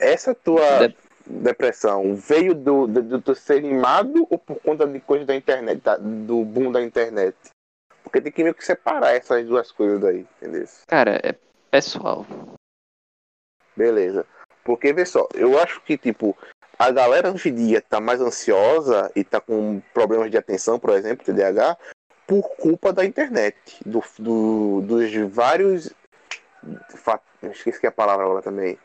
Essa 0.00 0.34
tua 0.34 0.88
de... 0.88 0.96
depressão 1.26 2.14
veio 2.14 2.54
do, 2.54 2.86
do, 2.86 3.18
do, 3.18 3.34
ser 3.34 3.62
mimado 3.62 4.26
ou 4.30 4.38
por 4.38 4.58
conta 4.60 4.86
de 4.86 4.98
coisas 5.00 5.26
da 5.26 5.36
internet, 5.36 5.80
tá? 5.80 5.96
do 5.96 6.44
boom 6.44 6.72
da 6.72 6.82
internet? 6.82 7.36
Porque 8.02 8.20
tem 8.20 8.32
que 8.32 8.42
meio 8.42 8.54
que 8.54 8.64
separar 8.64 9.14
essas 9.14 9.46
duas 9.46 9.70
coisas 9.70 10.00
daí, 10.00 10.26
entendeu? 10.36 10.66
Cara, 10.88 11.20
é 11.22 11.34
pessoal. 11.70 12.26
Beleza. 13.76 14.26
Porque, 14.64 14.92
vê 14.92 15.04
só, 15.04 15.28
eu 15.34 15.58
acho 15.58 15.80
que, 15.82 15.98
tipo, 15.98 16.36
a 16.78 16.90
galera 16.90 17.32
hoje 17.32 17.48
em 17.48 17.54
dia 17.54 17.80
tá 17.80 18.00
mais 18.00 18.20
ansiosa 18.20 19.10
e 19.14 19.24
tá 19.24 19.40
com 19.40 19.80
problemas 19.92 20.30
de 20.30 20.36
atenção, 20.36 20.78
por 20.78 20.90
exemplo, 20.90 21.24
TDAH, 21.24 21.76
por 22.26 22.42
culpa 22.56 22.92
da 22.92 23.04
internet, 23.04 23.56
do, 23.84 24.02
do 24.18 24.80
dos 24.82 25.12
vários. 25.30 25.92
Esqueci 27.42 27.86
a 27.86 27.92
palavra 27.92 28.24
agora 28.24 28.42
também. 28.42 28.78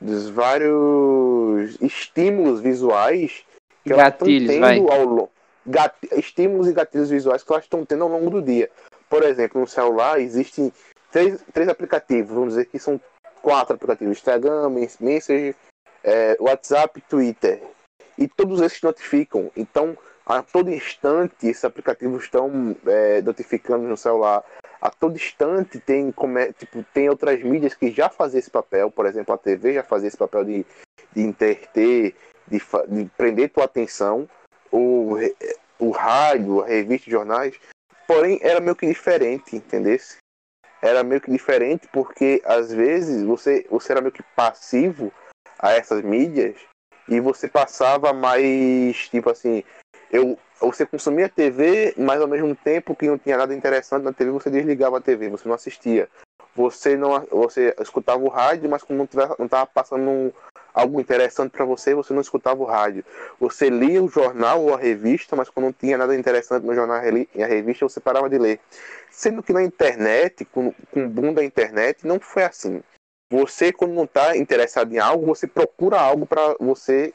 Dos 0.00 0.28
vários 0.28 1.80
estímulos 1.80 2.60
visuais 2.60 3.44
que 3.82 3.90
gatilhos, 3.90 4.48
elas 4.48 4.66
estão 4.66 4.86
tendo 4.86 4.86
vai. 4.86 4.98
ao 4.98 5.30
gat, 5.66 5.94
estímulos 6.12 6.68
e 6.68 6.72
gatilhos 6.72 7.10
visuais 7.10 7.42
que 7.42 7.52
elas 7.52 7.64
estão 7.64 7.84
tendo 7.84 8.04
ao 8.04 8.10
longo 8.10 8.30
do 8.30 8.42
dia. 8.42 8.70
Por 9.08 9.22
exemplo, 9.22 9.60
no 9.60 9.66
celular 9.66 10.20
existem 10.20 10.72
três, 11.10 11.42
três 11.52 11.68
aplicativos, 11.68 12.34
vamos 12.34 12.50
dizer 12.50 12.66
que 12.66 12.78
são 12.78 13.00
quatro 13.44 13.76
aplicativos: 13.76 14.16
Instagram, 14.16 14.70
Messenger, 14.98 15.54
é, 16.02 16.36
WhatsApp, 16.40 16.98
Twitter. 17.02 17.62
E 18.16 18.26
todos 18.26 18.62
esses 18.62 18.80
notificam. 18.80 19.50
Então, 19.54 19.96
a 20.24 20.42
todo 20.42 20.70
instante, 20.70 21.46
esses 21.46 21.64
aplicativos 21.64 22.24
estão 22.24 22.74
é, 22.86 23.20
notificando 23.20 23.86
no 23.86 23.96
celular. 23.96 24.42
A 24.80 24.88
todo 24.88 25.16
instante 25.16 25.78
tem, 25.78 26.10
como 26.10 26.38
tipo, 26.54 26.82
tem 26.94 27.08
outras 27.08 27.42
mídias 27.42 27.74
que 27.74 27.90
já 27.90 28.08
fazem 28.08 28.38
esse 28.38 28.50
papel. 28.50 28.90
Por 28.90 29.04
exemplo, 29.06 29.34
a 29.34 29.38
TV 29.38 29.74
já 29.74 29.82
fazia 29.82 30.08
esse 30.08 30.16
papel 30.16 30.44
de, 30.44 30.66
de 31.12 31.22
interter, 31.22 32.14
de, 32.46 32.62
de 32.88 33.10
prender 33.16 33.50
tua 33.50 33.64
atenção. 33.64 34.28
O, 34.70 35.16
o 35.78 35.90
rádio, 35.90 36.62
a 36.62 36.66
revista, 36.66 37.10
jornais. 37.10 37.58
Porém, 38.06 38.38
era 38.42 38.60
meio 38.60 38.76
que 38.76 38.86
diferente, 38.86 39.56
entendesse? 39.56 40.18
Era 40.84 41.02
meio 41.02 41.20
que 41.20 41.30
diferente 41.30 41.88
porque 41.90 42.42
às 42.44 42.70
vezes 42.70 43.22
você, 43.22 43.66
você 43.70 43.92
era 43.92 44.02
meio 44.02 44.12
que 44.12 44.22
passivo 44.36 45.10
a 45.58 45.72
essas 45.72 46.02
mídias 46.02 46.56
e 47.08 47.18
você 47.20 47.48
passava 47.48 48.12
mais 48.12 49.08
tipo 49.08 49.30
assim 49.30 49.64
eu 50.10 50.38
você 50.60 50.84
consumia 50.84 51.28
TV 51.28 51.94
mas 51.96 52.20
ao 52.20 52.28
mesmo 52.28 52.54
tempo 52.54 52.94
que 52.94 53.08
não 53.08 53.18
tinha 53.18 53.38
nada 53.38 53.54
interessante 53.54 54.02
na 54.02 54.12
TV 54.12 54.30
você 54.30 54.50
desligava 54.50 54.98
a 54.98 55.00
TV 55.00 55.30
você 55.30 55.48
não 55.48 55.54
assistia 55.54 56.08
você 56.54 56.96
não 56.96 57.20
você 57.30 57.74
escutava 57.80 58.22
o 58.22 58.28
rádio 58.28 58.70
mas 58.70 58.82
quando 58.82 59.08
não 59.38 59.44
estava 59.44 59.66
passando 59.66 60.08
um, 60.08 60.32
algo 60.72 61.00
interessante 61.00 61.50
para 61.50 61.64
você 61.64 61.94
você 61.94 62.12
não 62.12 62.20
escutava 62.20 62.62
o 62.62 62.66
rádio 62.66 63.04
você 63.40 63.68
lia 63.68 64.02
o 64.02 64.08
jornal 64.08 64.62
ou 64.62 64.74
a 64.74 64.78
revista 64.78 65.34
mas 65.36 65.48
quando 65.48 65.66
não 65.66 65.72
tinha 65.72 65.98
nada 65.98 66.14
interessante 66.14 66.64
no 66.64 66.74
jornal 66.74 67.00
e 67.34 67.42
a 67.42 67.46
revista 67.46 67.88
você 67.88 68.00
parava 68.00 68.28
de 68.28 68.38
ler 68.38 68.60
Sendo 69.14 69.44
que 69.44 69.52
na 69.52 69.62
internet, 69.62 70.44
com, 70.44 70.72
com 70.90 71.04
o 71.04 71.08
boom 71.08 71.32
da 71.32 71.44
internet, 71.44 72.04
não 72.04 72.18
foi 72.18 72.42
assim. 72.42 72.82
Você, 73.30 73.72
quando 73.72 73.94
não 73.94 74.04
está 74.04 74.36
interessado 74.36 74.92
em 74.92 74.98
algo, 74.98 75.24
você 75.24 75.46
procura 75.46 76.00
algo 76.00 76.26
para 76.26 76.56
você 76.58 77.12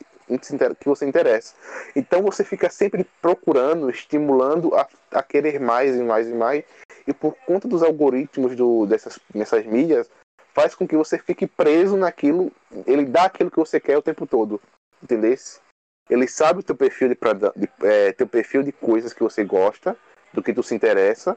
que 0.79 0.87
você 0.87 1.05
interessa. 1.05 1.53
Então 1.95 2.21
você 2.21 2.43
fica 2.43 2.69
sempre 2.69 3.05
procurando, 3.21 3.89
estimulando 3.89 4.73
a, 4.75 4.87
a, 5.11 5.21
querer 5.21 5.59
mais 5.59 5.95
e 5.95 6.03
mais 6.03 6.27
e 6.27 6.33
mais. 6.33 6.63
E 7.09 7.13
por 7.13 7.35
conta 7.43 7.67
dos 7.67 7.81
algoritmos 7.81 8.55
do, 8.55 8.85
dessas, 8.85 9.19
dessas 9.33 9.65
mídias, 9.65 10.07
faz 10.53 10.75
com 10.75 10.87
que 10.87 10.95
você 10.95 11.17
fique 11.17 11.47
preso 11.47 11.97
naquilo. 11.97 12.51
Ele 12.85 13.03
dá 13.03 13.23
aquilo 13.23 13.49
que 13.49 13.57
você 13.57 13.79
quer 13.79 13.97
o 13.97 14.01
tempo 14.01 14.27
todo. 14.27 14.61
Entendesse? 15.01 15.59
Ele 16.07 16.27
sabe 16.27 16.59
o 16.59 16.63
teu 16.63 16.75
perfil 16.75 17.07
de, 17.07 17.17
de 17.55 17.69
é, 17.83 18.13
teu 18.13 18.27
perfil 18.27 18.61
de 18.61 18.71
coisas 18.71 19.11
que 19.11 19.23
você 19.23 19.43
gosta, 19.43 19.97
do 20.31 20.43
que 20.43 20.53
tu 20.53 20.61
se 20.61 20.75
interessa, 20.75 21.35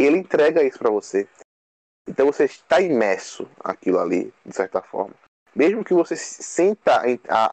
e 0.00 0.02
ele 0.02 0.18
entrega 0.18 0.64
isso 0.64 0.80
para 0.80 0.90
você. 0.90 1.28
Então 2.08 2.26
você 2.26 2.46
está 2.46 2.80
imerso 2.80 3.48
aquilo 3.60 4.00
ali, 4.00 4.34
de 4.44 4.56
certa 4.56 4.82
forma. 4.82 5.14
Mesmo 5.54 5.84
que 5.84 5.94
você 5.94 6.16
sinta 6.16 7.02
a, 7.28 7.50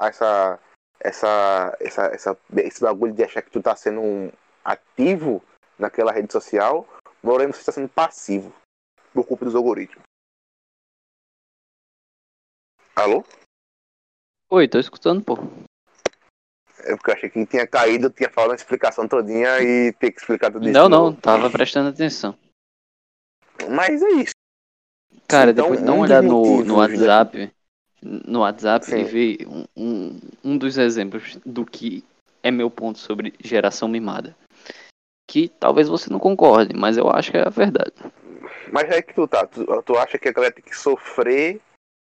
a 0.00 0.06
essa, 0.08 0.58
essa, 1.00 1.76
essa, 1.80 2.06
essa, 2.06 2.38
esse 2.56 2.80
bagulho 2.80 3.12
de 3.12 3.24
achar 3.24 3.42
que 3.42 3.50
tu 3.50 3.58
está 3.58 3.76
sendo 3.76 4.00
um 4.00 4.32
ativo 4.64 5.42
naquela 5.78 6.12
rede 6.12 6.32
social, 6.32 6.86
porém 7.22 7.46
você 7.48 7.60
está 7.60 7.72
sendo 7.72 7.88
passivo 7.88 8.52
por 9.12 9.26
culpa 9.26 9.44
dos 9.44 9.54
algoritmos. 9.54 10.02
Alô? 12.94 13.24
Oi, 14.50 14.68
tô 14.68 14.78
escutando, 14.78 15.22
pô. 15.22 15.34
É 16.80 16.94
porque 16.94 17.10
eu 17.10 17.14
achei 17.14 17.28
que 17.28 17.46
tinha 17.46 17.66
caído, 17.66 18.10
tinha 18.10 18.30
falado 18.30 18.52
a 18.52 18.54
explicação 18.54 19.08
todinha 19.08 19.60
e 19.60 19.92
ter 19.94 20.12
que 20.12 20.20
explicar 20.20 20.52
tudo 20.52 20.64
isso. 20.68 20.72
Não, 20.72 20.88
não, 20.88 21.14
tava 21.14 21.50
prestando 21.50 21.88
atenção. 21.88 22.38
Mas 23.68 24.02
é 24.02 24.08
isso. 24.10 24.34
Cara, 25.26 25.50
então, 25.50 25.64
depois 25.64 25.82
dá 25.82 25.92
uma 25.92 26.02
olhada 26.04 26.26
no, 26.26 26.64
no 26.64 26.76
WhatsApp. 26.76 27.52
No 28.02 28.40
WhatsApp 28.40 28.86
Sim. 28.86 28.98
e 28.98 29.04
vê 29.04 29.38
um, 29.46 29.64
um, 29.76 30.20
um 30.44 30.58
dos 30.58 30.78
exemplos 30.78 31.36
do 31.44 31.64
que 31.64 32.04
é 32.42 32.50
meu 32.50 32.70
ponto 32.70 32.98
sobre 32.98 33.34
geração 33.42 33.88
mimada. 33.88 34.36
Que 35.28 35.48
talvez 35.48 35.88
você 35.88 36.10
não 36.10 36.18
concorde, 36.18 36.74
mas 36.74 36.96
eu 36.96 37.10
acho 37.10 37.30
que 37.30 37.36
é 37.36 37.46
a 37.46 37.50
verdade. 37.50 37.92
Mas 38.72 38.90
é 38.90 39.02
que 39.02 39.14
tu 39.14 39.26
tá. 39.26 39.46
Tu, 39.46 39.64
tu 39.82 39.96
acha 39.96 40.18
que 40.18 40.28
a 40.28 40.32
galera 40.32 40.54
tem 40.54 40.64
que 40.64 40.76
sofrer 40.76 41.60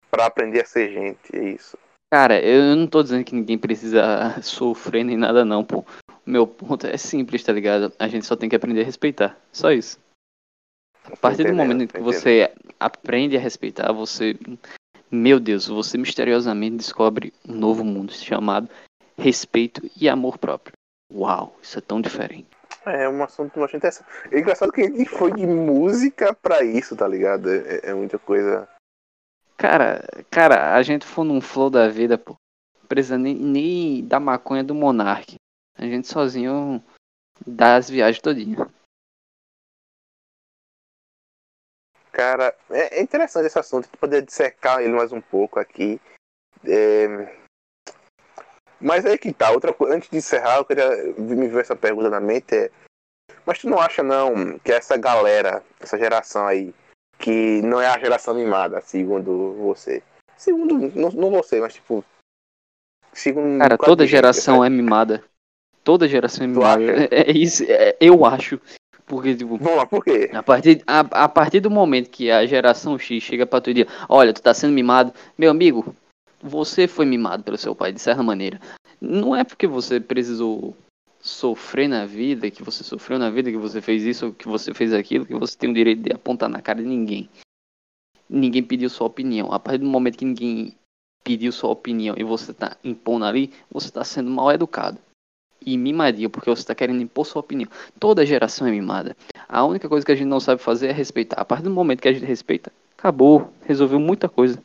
para 0.09 0.25
aprender 0.25 0.61
a 0.61 0.65
ser 0.65 0.91
gente, 0.91 1.35
é 1.35 1.49
isso. 1.49 1.77
Cara, 2.11 2.39
eu 2.41 2.75
não 2.75 2.87
tô 2.87 3.03
dizendo 3.03 3.23
que 3.23 3.35
ninguém 3.35 3.57
precisa 3.57 4.39
sofrer 4.41 5.03
nem 5.03 5.17
nada 5.17 5.43
não, 5.43 5.63
pô. 5.63 5.79
O 5.79 6.29
meu 6.29 6.47
ponto 6.47 6.87
é 6.87 6.97
simples, 6.97 7.43
tá 7.43 7.51
ligado? 7.51 7.91
A 7.99 8.07
gente 8.07 8.25
só 8.25 8.35
tem 8.35 8.49
que 8.49 8.55
aprender 8.55 8.81
a 8.81 8.85
respeitar. 8.85 9.37
Só 9.51 9.71
isso. 9.71 9.99
A 11.05 11.15
partir 11.15 11.45
do 11.45 11.53
momento 11.53 11.93
que 11.93 12.01
você 12.01 12.51
aprende 12.79 13.37
a 13.37 13.39
respeitar, 13.39 13.91
você. 13.91 14.35
Meu 15.09 15.39
Deus, 15.39 15.67
você 15.67 15.97
misteriosamente 15.97 16.77
descobre 16.77 17.33
um 17.47 17.53
novo 17.53 17.83
mundo 17.83 18.11
chamado 18.11 18.69
respeito 19.17 19.89
e 19.99 20.09
amor 20.09 20.37
próprio. 20.37 20.73
Uau, 21.13 21.57
isso 21.61 21.77
é 21.77 21.81
tão 21.81 22.01
diferente. 22.01 22.47
É 22.87 23.09
um 23.09 23.23
assunto 23.23 23.59
bastante 23.59 23.77
interessante. 23.77 24.09
É 24.31 24.39
engraçado 24.39 24.71
que 24.71 24.81
a 24.81 24.85
gente 24.85 25.05
foi 25.05 25.31
de 25.33 25.45
música 25.45 26.33
pra 26.33 26.63
isso, 26.63 26.95
tá 26.95 27.07
ligado? 27.07 27.49
É, 27.49 27.89
é 27.89 27.93
muita 27.93 28.17
coisa. 28.17 28.67
Cara, 29.57 30.01
cara, 30.29 30.75
a 30.75 30.83
gente 30.83 31.05
foi 31.05 31.25
num 31.25 31.41
flow 31.41 31.69
da 31.69 31.87
vida, 31.89 32.17
pô. 32.17 32.35
Precisa 32.87 33.17
nem, 33.17 33.35
nem 33.35 34.07
da 34.07 34.19
maconha 34.19 34.63
do 34.63 34.73
Monark. 34.73 35.35
A 35.75 35.83
gente 35.83 36.07
sozinho 36.07 36.83
dá 37.45 37.75
as 37.75 37.89
viagens 37.89 38.21
todinha. 38.21 38.69
Cara, 42.11 42.55
é, 42.69 42.99
é 42.99 43.01
interessante 43.01 43.45
esse 43.45 43.59
assunto. 43.59 43.89
Tu 43.89 43.97
poder 43.97 44.23
dissecar 44.23 44.81
ele 44.81 44.93
mais 44.93 45.11
um 45.11 45.21
pouco 45.21 45.59
aqui. 45.59 46.01
É... 46.65 47.46
Mas 48.79 49.05
aí 49.05 49.17
que 49.17 49.33
tá, 49.33 49.51
outra 49.51 49.73
coisa, 49.73 49.95
antes 49.95 50.09
de 50.09 50.17
encerrar, 50.17 50.57
eu 50.57 50.65
queria 50.65 50.89
me 51.17 51.47
ver 51.47 51.61
essa 51.61 51.75
pergunta 51.75 52.09
na 52.09 52.19
mente 52.19 52.55
é. 52.55 52.71
Mas 53.45 53.59
tu 53.59 53.69
não 53.69 53.79
acha 53.79 54.03
não 54.03 54.59
que 54.59 54.71
essa 54.71 54.97
galera, 54.97 55.63
essa 55.79 55.97
geração 55.97 56.45
aí, 56.45 56.73
que 57.17 57.61
não 57.61 57.81
é 57.81 57.87
a 57.87 57.99
geração 57.99 58.33
animada, 58.33 58.81
segundo 58.81 59.53
você. 59.53 60.03
Segundo, 60.37 60.91
não, 60.95 61.09
não 61.09 61.31
você, 61.31 61.59
mas 61.59 61.73
tipo. 61.73 62.03
Segundo 63.11 63.59
Cara, 63.59 63.77
toda 63.77 64.05
geração 64.05 64.63
é 64.63 64.69
mimada. 64.69 65.23
Toda 65.83 66.07
geração 66.07 66.43
é 66.43 66.47
mimada. 66.47 66.83
É, 66.83 67.29
é, 67.29 67.31
isso, 67.31 67.63
é, 67.67 67.97
eu 67.99 68.25
acho. 68.25 68.59
Porque, 69.07 69.35
tipo. 69.35 69.57
Vamos 69.57 69.77
lá, 69.77 69.85
por 69.85 70.03
quê? 70.03 70.29
A 70.33 70.43
partir, 70.43 70.83
a, 70.85 70.99
a 70.99 71.29
partir 71.29 71.59
do 71.59 71.71
momento 71.71 72.09
que 72.09 72.29
a 72.29 72.45
geração 72.45 72.99
X 72.99 73.23
chega 73.23 73.47
pra 73.47 73.59
tu 73.59 73.71
e 73.71 73.73
diz, 73.73 73.85
olha, 74.07 74.33
tu 74.33 74.41
tá 74.41 74.53
sendo 74.53 74.73
mimado, 74.73 75.13
meu 75.37 75.49
amigo, 75.49 75.95
você 76.41 76.87
foi 76.87 77.05
mimado 77.05 77.43
pelo 77.43 77.57
seu 77.57 77.75
pai, 77.75 77.91
de 77.91 77.99
certa 77.99 78.23
maneira. 78.23 78.59
Não 78.99 79.35
é 79.35 79.43
porque 79.43 79.67
você 79.67 79.99
precisou 79.99 80.75
sofrer 81.19 81.87
na 81.87 82.05
vida, 82.05 82.49
que 82.49 82.63
você 82.63 82.83
sofreu 82.83 83.19
na 83.19 83.29
vida, 83.29 83.51
que 83.51 83.57
você 83.57 83.81
fez 83.81 84.03
isso, 84.03 84.33
que 84.33 84.47
você 84.47 84.73
fez 84.73 84.93
aquilo, 84.93 85.25
que 85.25 85.33
você 85.33 85.57
tem 85.57 85.69
o 85.69 85.73
direito 85.73 86.01
de 86.01 86.13
apontar 86.13 86.49
na 86.49 86.61
cara 86.61 86.81
de 86.81 86.87
ninguém. 86.87 87.29
Ninguém 88.29 88.63
pediu 88.63 88.89
sua 88.89 89.07
opinião. 89.07 89.51
A 89.51 89.59
partir 89.59 89.79
do 89.79 89.85
momento 89.85 90.17
que 90.17 90.25
ninguém 90.25 90.75
pediu 91.23 91.51
sua 91.51 91.69
opinião 91.69 92.15
e 92.17 92.23
você 92.23 92.53
tá 92.53 92.77
impondo 92.83 93.25
ali, 93.25 93.51
você 93.69 93.91
tá 93.91 94.03
sendo 94.03 94.29
mal 94.29 94.51
educado. 94.51 94.97
E 95.65 95.77
mimadia, 95.77 96.29
porque 96.29 96.49
você 96.49 96.63
tá 96.63 96.75
querendo 96.75 97.01
impor 97.01 97.25
sua 97.25 97.39
opinião. 97.39 97.69
Toda 97.99 98.25
geração 98.25 98.67
é 98.67 98.71
mimada. 98.71 99.17
A 99.49 99.65
única 99.65 99.89
coisa 99.89 100.05
que 100.05 100.11
a 100.11 100.15
gente 100.15 100.27
não 100.27 100.39
sabe 100.39 100.61
fazer 100.61 100.87
é 100.87 100.91
respeitar. 100.91 101.41
A 101.41 101.45
partir 101.45 101.63
do 101.63 101.71
momento 101.71 102.01
que 102.01 102.07
a 102.07 102.13
gente 102.13 102.25
respeita, 102.25 102.71
acabou. 102.97 103.51
Resolveu 103.65 103.99
muita 103.99 104.29
coisa. 104.29 104.63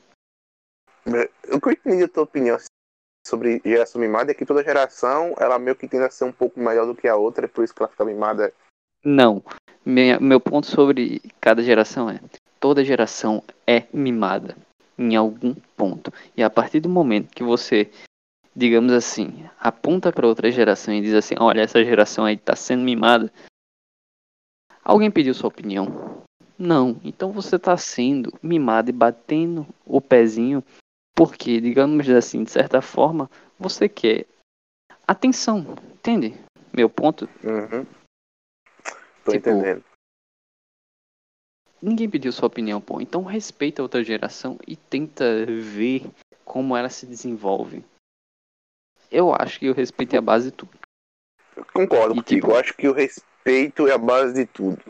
Eu 1.04 1.60
entendi 1.70 2.04
a 2.04 2.08
tua 2.08 2.22
opinião 2.22 2.58
sobre 3.26 3.60
geração 3.64 4.00
mimada 4.00 4.30
é 4.30 4.34
que 4.34 4.46
toda 4.46 4.62
geração 4.62 5.34
ela 5.38 5.58
meio 5.58 5.76
que 5.76 5.88
tende 5.88 6.04
a 6.04 6.10
ser 6.10 6.24
um 6.24 6.32
pouco 6.32 6.58
melhor 6.58 6.86
do 6.86 6.94
que 6.94 7.08
a 7.08 7.16
outra, 7.16 7.44
é 7.44 7.48
por 7.48 7.64
isso 7.64 7.74
que 7.74 7.82
ela 7.82 7.90
fica 7.90 8.04
mimada. 8.04 8.52
Não. 9.04 9.42
Minha, 9.84 10.20
meu 10.20 10.40
ponto 10.40 10.66
sobre 10.66 11.20
cada 11.40 11.62
geração 11.62 12.08
é: 12.08 12.20
toda 12.60 12.84
geração 12.84 13.42
é 13.66 13.84
mimada 13.92 14.56
em 14.98 15.16
algum 15.16 15.54
ponto. 15.76 16.12
E 16.36 16.42
a 16.42 16.50
partir 16.50 16.80
do 16.80 16.88
momento 16.88 17.34
que 17.34 17.42
você, 17.42 17.90
digamos 18.54 18.92
assim, 18.92 19.48
aponta 19.58 20.12
para 20.12 20.26
outra 20.26 20.50
geração 20.50 20.94
e 20.94 21.00
diz 21.00 21.14
assim: 21.14 21.34
olha, 21.38 21.62
essa 21.62 21.84
geração 21.84 22.24
aí 22.24 22.34
está 22.34 22.54
sendo 22.54 22.84
mimada. 22.84 23.32
Alguém 24.84 25.10
pediu 25.10 25.34
sua 25.34 25.48
opinião? 25.48 26.22
Não. 26.58 27.00
Então 27.02 27.32
você 27.32 27.56
está 27.56 27.76
sendo 27.76 28.32
mimado 28.42 28.90
e 28.90 28.92
batendo 28.92 29.66
o 29.84 30.00
pezinho 30.00 30.62
porque, 31.14 31.60
digamos 31.60 32.08
assim, 32.08 32.44
de 32.44 32.50
certa 32.50 32.80
forma, 32.80 33.30
você 33.58 33.88
quer 33.88 34.26
atenção, 35.06 35.60
entende? 35.92 36.34
Meu 36.72 36.88
ponto. 36.88 37.28
Uhum. 37.44 37.84
Tô 39.24 39.32
tipo, 39.32 39.50
entendendo. 39.50 39.84
Ninguém 41.80 42.08
pediu 42.08 42.32
sua 42.32 42.46
opinião, 42.46 42.80
pô. 42.80 43.00
Então 43.00 43.24
respeita 43.24 43.82
a 43.82 43.84
outra 43.84 44.02
geração 44.04 44.58
e 44.66 44.76
tenta 44.76 45.44
ver 45.46 46.10
como 46.44 46.76
ela 46.76 46.88
se 46.88 47.06
desenvolve. 47.06 47.84
Eu 49.10 49.34
acho 49.34 49.58
que 49.58 49.68
o 49.68 49.74
respeito 49.74 50.14
é 50.14 50.18
a 50.18 50.22
base 50.22 50.50
de 50.50 50.56
tudo. 50.56 50.78
concordo 51.72 52.14
e, 52.14 52.16
contigo. 52.18 52.40
Tipo, 52.40 52.52
eu 52.52 52.56
acho 52.56 52.74
que 52.74 52.88
o 52.88 52.92
respeito 52.92 53.86
é 53.86 53.92
a 53.92 53.98
base 53.98 54.32
de 54.32 54.46
tudo. 54.46 54.82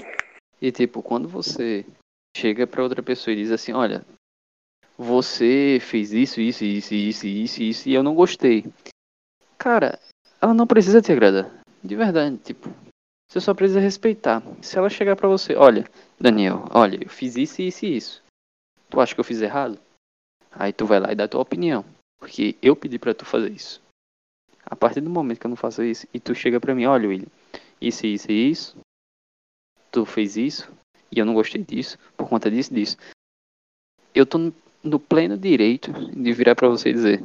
E 0.61 0.71
tipo, 0.71 1.03
quando 1.03 1.27
você 1.27 1.85
chega 2.37 2.67
para 2.67 2.83
outra 2.83 3.03
pessoa 3.03 3.35
e 3.35 3.39
diz 3.39 3.51
assim, 3.51 3.73
olha, 3.73 4.05
você 5.03 5.79
fez 5.81 6.13
isso, 6.13 6.41
isso, 6.41 6.65
isso, 6.65 6.95
isso, 6.95 7.27
isso, 7.27 7.63
isso, 7.63 7.89
e 7.89 7.95
eu 7.95 8.03
não 8.03 8.15
gostei. 8.15 8.65
Cara, 9.59 9.99
ela 10.41 10.55
não 10.55 10.67
precisa 10.67 11.03
te 11.03 11.13
agradar. 11.13 11.51
De 11.83 11.97
verdade, 11.97 12.37
tipo, 12.39 12.69
você 13.29 13.41
só 13.41 13.53
precisa 13.53 13.81
respeitar. 13.81 14.43
Se 14.63 14.79
ela 14.79 14.89
chegar 14.89 15.17
para 15.17 15.29
você, 15.29 15.55
olha, 15.57 15.85
Daniel, 16.21 16.65
olha, 16.71 17.03
eu 17.03 17.09
fiz 17.09 17.37
isso, 17.37 17.61
isso 17.61 17.85
e 17.85 17.97
isso. 17.97 18.23
Tu 18.89 19.01
acha 19.01 19.15
que 19.15 19.21
eu 19.21 19.25
fiz 19.25 19.43
errado? 19.43 19.79
Aí 20.53 20.73
tu 20.73 20.87
vai 20.87 21.01
lá 21.01 21.13
e 21.13 21.17
dá 21.17 21.27
tua 21.27 21.41
opinião. 21.41 21.85
Porque 22.19 22.57
eu 22.63 22.77
pedi 22.77 22.99
para 22.99 23.15
tu 23.15 23.25
fazer 23.25 23.51
isso. 23.51 23.83
A 24.65 24.77
partir 24.77 25.01
do 25.01 25.11
momento 25.11 25.41
que 25.41 25.47
eu 25.47 25.51
não 25.51 25.57
faço 25.57 25.83
isso, 25.83 26.07
e 26.15 26.21
tu 26.21 26.35
chega 26.35 26.61
pra 26.61 26.75
mim, 26.75 26.85
olha, 26.85 27.09
William, 27.09 27.27
isso, 27.81 28.07
isso 28.07 28.31
e 28.31 28.51
isso, 28.51 28.77
tu 29.91 30.07
fez 30.07 30.37
isso, 30.37 30.71
e 31.11 31.19
eu 31.19 31.27
não 31.27 31.35
gostei 31.35 31.65
disso, 31.65 31.99
por 32.17 32.29
conta 32.29 32.49
disso, 32.49 32.73
disso. 32.73 32.97
Eu 34.15 34.25
tô 34.25 34.53
no 34.83 34.99
pleno 34.99 35.37
direito 35.37 35.93
de 35.93 36.33
virar 36.33 36.55
para 36.55 36.69
você 36.69 36.91
e 36.91 36.95
dizer: 36.95 37.23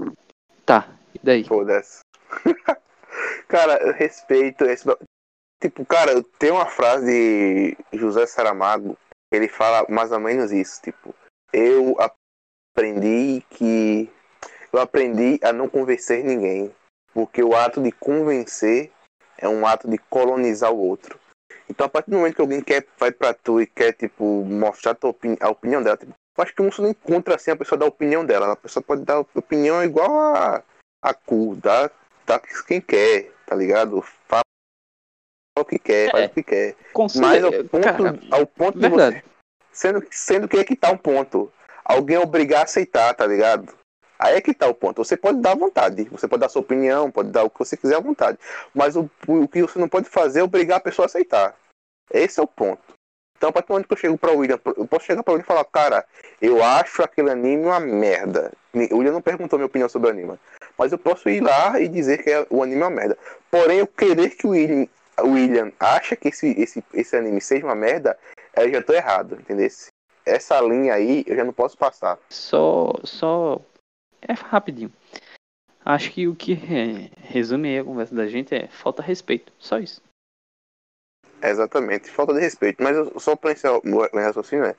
tá, 0.65 0.89
e 1.13 1.19
daí? 1.23 1.43
Foda-se. 1.43 2.01
cara, 3.47 3.77
eu 3.83 3.93
respeito 3.93 4.65
esse. 4.65 4.85
Tipo, 5.61 5.85
cara, 5.85 6.23
tem 6.37 6.51
uma 6.51 6.67
frase 6.67 7.75
de 7.91 7.97
José 7.97 8.27
Saramago 8.27 8.95
ele 9.31 9.47
fala 9.47 9.85
mais 9.89 10.11
ou 10.11 10.19
menos 10.19 10.51
isso. 10.51 10.81
Tipo, 10.81 11.13
eu 11.51 11.95
aprendi 11.99 13.43
que. 13.49 14.09
Eu 14.71 14.79
aprendi 14.79 15.39
a 15.43 15.51
não 15.51 15.69
convencer 15.69 16.23
ninguém. 16.23 16.73
Porque 17.13 17.41
o 17.41 17.55
ato 17.55 17.81
de 17.81 17.91
convencer 17.91 18.91
é 19.37 19.47
um 19.47 19.65
ato 19.65 19.89
de 19.89 19.97
colonizar 19.97 20.71
o 20.71 20.77
outro. 20.77 21.19
Então, 21.69 21.85
a 21.85 21.89
partir 21.89 22.11
do 22.11 22.17
momento 22.17 22.35
que 22.35 22.41
alguém 22.41 22.61
quer 22.61 22.85
vai 22.97 23.11
pra 23.11 23.33
tu 23.33 23.59
e 23.59 23.65
quer, 23.65 23.93
tipo, 23.93 24.45
mostrar 24.45 24.97
a, 25.01 25.07
opini 25.07 25.37
a 25.39 25.49
opinião 25.49 25.81
dela, 25.81 25.97
tipo, 25.97 26.13
acho 26.43 26.53
que 26.53 26.61
você 26.61 26.81
não 26.81 26.89
encontra 26.89 27.35
assim 27.35 27.51
a 27.51 27.55
pessoa 27.55 27.77
dar 27.77 27.85
a 27.85 27.89
opinião 27.89 28.25
dela. 28.25 28.51
A 28.51 28.55
pessoa 28.55 28.83
pode 28.83 29.03
dar 29.03 29.19
opinião 29.19 29.83
igual 29.83 30.35
a, 30.35 30.63
a 31.01 31.13
cu, 31.13 31.55
dá, 31.55 31.89
dá 32.25 32.39
quem 32.67 32.81
quer, 32.81 33.31
tá 33.45 33.55
ligado? 33.55 34.03
Fala 34.27 34.43
o 35.57 35.65
que 35.65 35.79
quer, 35.79 36.07
é, 36.07 36.11
faz 36.11 36.25
o 36.27 36.33
que 36.33 36.43
quer. 36.43 36.75
Mas 37.15 37.43
ao 37.43 37.51
ponto, 37.51 37.83
cara, 37.83 38.19
ao 38.31 38.47
ponto 38.47 38.79
de 38.79 38.89
você. 38.89 39.23
Sendo, 39.71 40.07
sendo 40.11 40.47
que 40.47 40.57
é 40.57 40.63
que 40.63 40.75
tá 40.75 40.91
um 40.91 40.97
ponto. 40.97 41.51
Alguém 41.83 42.17
obrigar 42.17 42.61
a 42.61 42.63
aceitar, 42.63 43.13
tá 43.13 43.25
ligado? 43.25 43.73
Aí 44.19 44.35
é 44.35 44.41
que 44.41 44.53
tá 44.53 44.67
o 44.67 44.73
ponto. 44.73 45.03
Você 45.03 45.15
pode 45.15 45.39
dar 45.39 45.51
à 45.51 45.55
vontade, 45.55 46.03
você 46.05 46.27
pode 46.27 46.41
dar 46.41 46.49
sua 46.49 46.61
opinião, 46.61 47.11
pode 47.11 47.29
dar 47.29 47.43
o 47.43 47.49
que 47.49 47.59
você 47.59 47.77
quiser 47.77 47.95
à 47.95 47.99
vontade. 47.99 48.37
Mas 48.73 48.95
o, 48.95 49.09
o 49.27 49.47
que 49.47 49.61
você 49.61 49.77
não 49.77 49.87
pode 49.87 50.09
fazer 50.09 50.39
é 50.39 50.43
obrigar 50.43 50.77
a 50.77 50.81
pessoa 50.81 51.05
a 51.05 51.07
aceitar. 51.07 51.55
Esse 52.11 52.39
é 52.39 52.43
o 52.43 52.47
ponto. 52.47 52.96
Então, 53.37 53.49
a 53.49 53.53
partir 53.53 53.67
do 53.67 53.73
momento 53.73 53.87
que 53.87 53.93
eu 53.93 53.97
chego 53.97 54.17
para 54.17 54.31
o 54.31 54.37
William, 54.37 54.59
eu 54.75 54.87
posso 54.87 55.05
chegar 55.05 55.21
para 55.21 55.35
ele 55.35 55.43
e 55.43 55.45
falar, 55.45 55.63
cara, 55.65 56.03
eu 56.41 56.63
acho 56.63 57.03
aquele 57.03 57.29
anime 57.29 57.65
uma 57.65 57.79
merda. 57.79 58.51
O 58.73 58.97
William 58.97 59.11
não 59.11 59.21
perguntou 59.21 59.59
minha 59.59 59.67
opinião 59.67 59.87
sobre 59.87 60.09
o 60.09 60.11
anime. 60.11 60.39
Mas 60.77 60.91
eu 60.91 60.97
posso 60.97 61.29
ir 61.29 61.41
lá 61.41 61.79
e 61.79 61.87
dizer 61.87 62.23
que 62.23 62.47
o 62.49 62.63
anime 62.63 62.81
é 62.81 62.85
uma 62.85 62.89
merda. 62.89 63.17
Porém, 63.51 63.77
eu 63.77 63.87
querer 63.87 64.31
que 64.31 64.47
o 64.47 64.51
William, 64.51 64.87
o 65.21 65.29
William 65.29 65.71
acha 65.79 66.15
que 66.15 66.29
esse, 66.29 66.47
esse, 66.59 66.83
esse 66.93 67.15
anime 67.15 67.39
seja 67.39 67.65
uma 67.65 67.75
merda, 67.75 68.17
eu 68.55 68.71
já 68.71 68.81
tô 68.81 68.93
errado, 68.93 69.37
entendeu? 69.39 69.67
Essa 70.25 70.59
linha 70.59 70.95
aí 70.95 71.23
eu 71.27 71.35
já 71.35 71.43
não 71.43 71.53
posso 71.53 71.77
passar. 71.77 72.17
Só, 72.29 72.93
só 73.03 73.61
é 74.21 74.33
rapidinho. 74.33 74.91
Acho 75.85 76.11
que 76.11 76.27
o 76.27 76.35
que 76.35 76.53
é, 76.53 77.09
resume 77.21 77.79
a 77.79 77.83
conversa 77.83 78.13
da 78.13 78.27
gente 78.27 78.53
é 78.53 78.67
falta 78.67 79.01
respeito. 79.01 79.53
Só 79.57 79.79
isso. 79.79 80.01
Exatamente, 81.41 82.09
falta 82.09 82.33
de 82.33 82.39
respeito. 82.39 82.81
Mas 82.81 82.95
eu, 82.95 83.19
só 83.19 83.37
encerrar 83.45 83.79
o 83.83 84.17
raciocínio 84.19 84.65
é. 84.65 84.75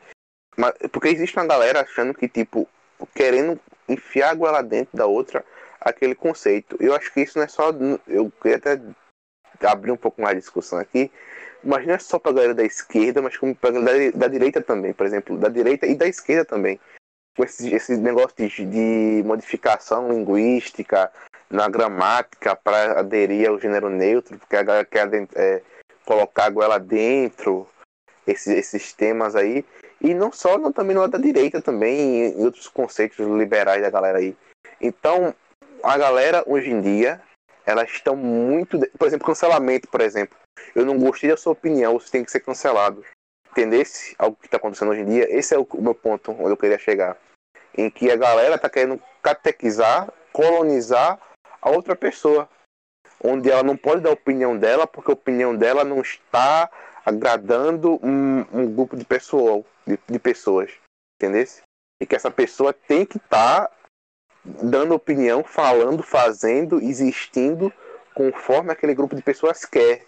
Mas, 0.57 0.75
porque 0.91 1.09
existe 1.09 1.37
uma 1.37 1.47
galera 1.47 1.83
achando 1.83 2.15
que, 2.15 2.29
tipo, 2.29 2.69
querendo 3.15 3.59
enfiar 3.89 4.31
a 4.31 4.35
goela 4.35 4.63
dentro 4.63 4.97
da 4.97 5.07
outra 5.07 5.45
aquele 5.81 6.15
conceito. 6.15 6.77
Eu 6.81 6.95
acho 6.95 7.13
que 7.13 7.21
isso 7.21 7.39
não 7.39 7.45
é 7.45 7.49
só. 7.49 7.71
Eu 8.07 8.33
queria 8.43 8.57
até 8.57 8.81
abrir 9.63 9.93
um 9.93 9.97
pouco 9.97 10.21
mais 10.21 10.35
de 10.35 10.41
discussão 10.41 10.79
aqui, 10.79 11.11
mas 11.63 11.87
não 11.87 11.95
é 11.95 11.99
só 11.99 12.19
pra 12.19 12.33
galera 12.33 12.55
da 12.55 12.65
esquerda, 12.65 13.23
mas 13.23 13.37
como 13.37 13.55
pra 13.55 13.71
galera 13.71 14.13
da, 14.13 14.19
da 14.19 14.29
direita 14.29 14.61
também, 14.61 14.93
por 14.93 15.07
exemplo, 15.07 15.37
da 15.39 15.49
direita 15.49 15.87
e 15.87 15.95
da 15.95 16.07
esquerda 16.07 16.45
também 16.45 16.79
com 17.39 17.45
esse, 17.45 17.73
esse 17.73 17.97
negócio 17.97 18.35
de, 18.37 18.49
de 18.67 19.23
modificação 19.25 20.11
linguística 20.11 21.11
na 21.49 21.69
gramática 21.69 22.57
para 22.57 22.99
aderir 22.99 23.49
ao 23.49 23.61
gênero 23.61 23.89
neutro, 23.89 24.37
porque 24.37 24.57
a 24.57 24.63
galera 24.65 24.85
quer 24.85 25.09
é, 25.37 25.63
colocar 26.09 26.47
a 26.47 26.51
goela 26.51 26.81
dentro, 26.81 27.69
esses, 28.27 28.47
esses 28.47 28.95
temas 28.95 29.37
aí. 29.37 29.63
E 30.01 30.15
não 30.15 30.33
só, 30.33 30.57
não, 30.57 30.73
também 30.73 30.97
não 30.97 31.05
é 31.05 31.09
da 31.09 31.19
direita 31.19 31.61
também, 31.61 32.33
em 32.33 32.45
outros 32.47 32.67
conceitos 32.67 33.19
liberais 33.19 33.83
da 33.83 33.91
galera 33.91 34.17
aí. 34.17 34.35
Então, 34.81 35.35
a 35.83 35.99
galera 35.99 36.43
hoje 36.47 36.71
em 36.71 36.81
dia, 36.81 37.21
elas 37.67 37.91
estão 37.91 38.17
muito. 38.17 38.81
Por 38.99 39.07
exemplo, 39.07 39.27
cancelamento, 39.27 39.87
por 39.89 40.01
exemplo. 40.01 40.35
Eu 40.75 40.87
não 40.87 40.99
gostei 40.99 41.29
da 41.29 41.37
sua 41.37 41.53
opinião, 41.53 42.01
você 42.01 42.11
tem 42.11 42.25
que 42.25 42.31
ser 42.31 42.41
cancelado. 42.41 43.05
Entendesse 43.51 44.15
algo 44.19 44.37
que 44.37 44.47
está 44.47 44.57
acontecendo 44.57 44.93
hoje 44.93 45.03
em 45.03 45.07
dia? 45.07 45.27
Esse 45.31 45.55
é 45.55 45.59
o 45.59 45.67
meu 45.75 45.95
ponto 45.95 46.33
onde 46.33 46.51
eu 46.51 46.57
queria 46.57 46.79
chegar 46.79 47.19
em 47.77 47.91
que 47.91 48.11
a 48.11 48.17
galera 48.17 48.55
está 48.55 48.71
querendo 48.71 49.01
catequizar, 49.23 50.11
colonizar 50.33 51.21
a 51.61 51.71
outra 51.71 51.95
pessoa, 51.95 52.49
onde 53.23 53.51
ela 53.51 53.63
não 53.63 53.77
pode 53.77 54.03
dar 54.03 54.11
a 54.11 54.15
opinião 54.15 54.57
dela 54.57 54.87
porque 54.87 55.11
a 55.11 55.15
opinião 55.15 55.57
dela 55.57 55.85
não 55.85 56.01
está 56.01 56.71
agradando 57.05 57.99
um, 58.03 58.45
um 58.53 58.75
grupo 58.75 58.97
de, 58.97 59.05
pessoa, 59.05 59.65
de, 59.87 59.99
de 60.07 60.19
pessoas, 60.19 60.71
entendeu? 61.17 61.47
E 62.01 62.07
que 62.07 62.15
essa 62.15 62.31
pessoa 62.31 62.73
tem 62.73 63.05
que 63.05 63.17
estar 63.17 63.67
tá 63.67 63.71
dando 64.45 64.95
opinião, 64.95 65.43
falando, 65.43 66.03
fazendo, 66.03 66.81
existindo 66.81 67.73
conforme 68.15 68.73
aquele 68.73 68.95
grupo 68.95 69.17
de 69.17 69.23
pessoas 69.23 69.65
quer. 69.65 70.05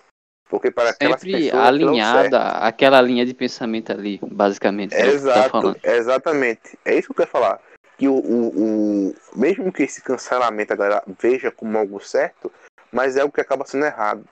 Porque 0.49 0.71
para 0.71 0.91
aquelas 0.91 1.21
Sempre 1.21 1.45
pessoas 1.45 1.65
alinhada 1.65 2.43
aquela 2.59 3.01
linha 3.01 3.25
de 3.25 3.33
pensamento 3.33 3.93
ali, 3.93 4.19
basicamente. 4.21 4.95
É 4.95 5.07
Exato, 5.07 5.75
tá 5.75 5.93
exatamente. 5.93 6.77
É 6.85 6.97
isso 6.97 7.07
que 7.07 7.13
eu 7.13 7.17
quero 7.17 7.31
falar. 7.31 7.61
Que 7.97 8.09
o, 8.09 8.15
o, 8.15 9.11
o, 9.11 9.15
mesmo 9.37 9.73
que 9.73 9.85
esse 9.85 10.03
cancelamento 10.03 10.73
a 10.73 10.77
galera 10.77 11.03
veja 11.21 11.53
como 11.53 11.79
algo 11.79 12.01
certo, 12.01 12.51
mas 12.93 13.17
é 13.17 13.25
o 13.25 13.31
que 13.31 13.41
acaba 13.41 13.67
sendo 13.67 13.87
errado. 13.87 14.25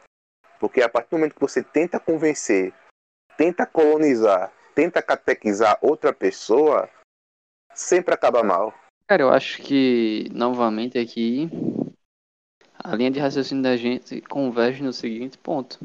Porque 0.59 0.83
a 0.83 0.89
partir 0.89 1.11
do 1.11 1.19
momento 1.19 1.35
que 1.35 1.41
você 1.41 1.63
tenta 1.63 2.01
convencer, 2.01 2.73
tenta 3.37 3.65
colonizar, 3.65 4.53
tenta 4.75 5.01
catequizar 5.01 5.79
outra 5.81 6.13
pessoa, 6.13 6.89
sempre 7.75 8.15
acaba 8.15 8.43
mal. 8.43 8.75
Cara, 9.07 9.23
eu 9.23 9.31
acho 9.31 9.63
que, 9.63 10.29
novamente 10.33 10.99
aqui, 10.99 11.49
a 12.83 12.95
linha 12.95 13.11
de 13.11 13.21
raciocínio 13.21 13.63
da 13.63 13.77
gente 13.77 14.21
converge 14.23 14.83
no 14.83 14.93
seguinte 14.93 15.39
ponto. 15.39 15.79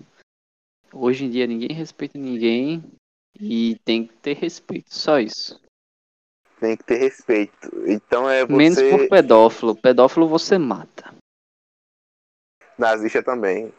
Hoje 0.92 1.26
em 1.26 1.30
dia 1.30 1.48
ninguém 1.48 1.76
respeita 1.76 2.18
ninguém 2.18 2.84
e 3.40 3.80
tem 3.84 4.06
que 4.06 4.14
ter 4.16 4.36
respeito, 4.36 4.94
só 4.94 5.20
isso. 5.20 5.60
Tem 6.60 6.78
que 6.78 6.84
ter 6.84 6.98
respeito. 6.98 7.70
Então 7.88 8.30
é 8.30 8.46
você. 8.46 8.56
Menos 8.56 8.80
por 8.82 9.10
pedófilo. 9.10 9.76
Pedófilo 9.76 10.28
você 10.28 10.58
mata. 10.58 11.13
Nazista 12.78 13.24
também. 13.24 13.74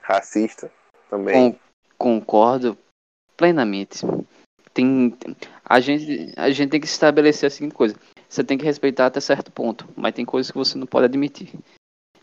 Racista 0.00 0.70
também. 1.08 1.52
Com, 1.52 2.20
concordo 2.20 2.76
plenamente. 3.36 4.00
Tem, 4.74 5.16
a, 5.64 5.80
gente, 5.80 6.32
a 6.36 6.50
gente 6.50 6.70
tem 6.70 6.80
que 6.80 6.86
estabelecer 6.86 7.46
a 7.46 7.50
seguinte 7.50 7.74
coisa. 7.74 7.94
Você 8.28 8.42
tem 8.42 8.56
que 8.56 8.64
respeitar 8.64 9.06
até 9.06 9.20
certo 9.20 9.52
ponto, 9.52 9.86
mas 9.96 10.14
tem 10.14 10.24
coisas 10.24 10.50
que 10.50 10.56
você 10.56 10.78
não 10.78 10.86
pode 10.86 11.04
admitir. 11.04 11.52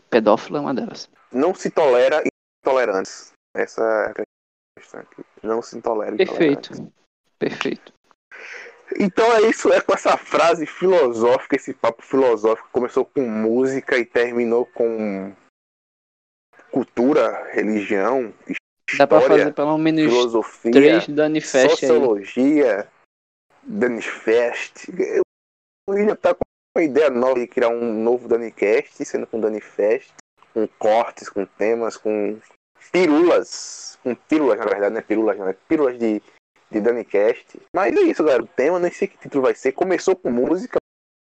Pedófilo 0.08 0.56
é 0.56 0.60
uma 0.60 0.74
delas. 0.74 1.08
Não 1.30 1.54
se 1.54 1.70
tolera 1.70 2.22
intolerantes. 2.62 3.32
Essa 3.54 4.12
é 4.16 4.22
não 5.42 5.62
se 5.62 5.80
tolera. 5.80 6.16
Perfeito. 6.16 6.92
Perfeito. 7.38 7.92
Então 8.98 9.32
é 9.32 9.42
isso, 9.42 9.72
é 9.72 9.80
com 9.80 9.94
essa 9.94 10.16
frase 10.16 10.66
filosófica, 10.66 11.54
esse 11.54 11.72
papo 11.72 12.02
filosófico 12.02 12.68
começou 12.72 13.04
com 13.04 13.20
música 13.20 13.96
e 13.96 14.04
terminou 14.04 14.66
com 14.66 15.32
cultura, 16.70 17.50
religião, 17.52 18.32
história, 18.40 18.58
Dá 18.98 19.06
pra 19.06 19.20
fazer 19.20 19.54
pelo 19.54 19.78
menos 19.78 20.02
filosofia, 20.02 20.72
três 20.72 21.06
Danifest 21.08 21.70
sociologia, 21.70 22.88
Danifest. 23.62 24.90
O 25.88 25.92
William 25.92 26.16
tá 26.16 26.34
com 26.34 26.40
uma 26.76 26.84
ideia 26.84 27.10
nova 27.10 27.38
de 27.38 27.46
criar 27.46 27.68
um 27.68 28.02
novo 28.02 28.26
Danicast, 28.28 29.04
sendo 29.04 29.26
com 29.26 29.40
Danifest, 29.40 30.12
com 30.52 30.66
cortes, 30.78 31.28
com 31.28 31.44
temas, 31.44 31.96
com 31.96 32.38
pirulas 32.90 33.90
com 34.02 34.14
pílulas, 34.14 34.58
na 34.58 34.64
verdade, 34.64 34.92
não 34.92 34.98
é 34.98 35.02
pílulas, 35.02 35.38
não, 35.38 35.48
é 35.48 35.52
pílulas 35.52 35.98
de, 35.98 36.22
de 36.70 36.80
Danicast. 36.80 37.60
Mas 37.74 37.94
é 37.94 38.00
isso, 38.00 38.22
galera. 38.22 38.42
O 38.42 38.46
tema, 38.46 38.78
nem 38.78 38.90
sei 38.90 39.08
que 39.08 39.18
título 39.18 39.42
vai 39.42 39.54
ser. 39.54 39.72
Começou 39.72 40.16
com 40.16 40.30
música, 40.30 40.78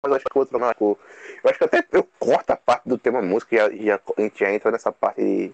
mas 0.02 0.12
acho 0.14 0.24
que 0.24 0.36
o 0.36 0.40
outro 0.40 0.58
marcou. 0.58 0.98
Eu 1.42 1.50
acho 1.50 1.58
que 1.58 1.64
até 1.64 1.86
eu 1.92 2.04
corto 2.18 2.52
a 2.52 2.56
parte 2.56 2.88
do 2.88 2.98
tema 2.98 3.20
música 3.20 3.72
e 3.72 3.86
já, 3.86 4.00
a 4.16 4.20
gente 4.20 4.38
já 4.38 4.52
entra 4.52 4.70
nessa 4.70 4.90
parte 4.92 5.52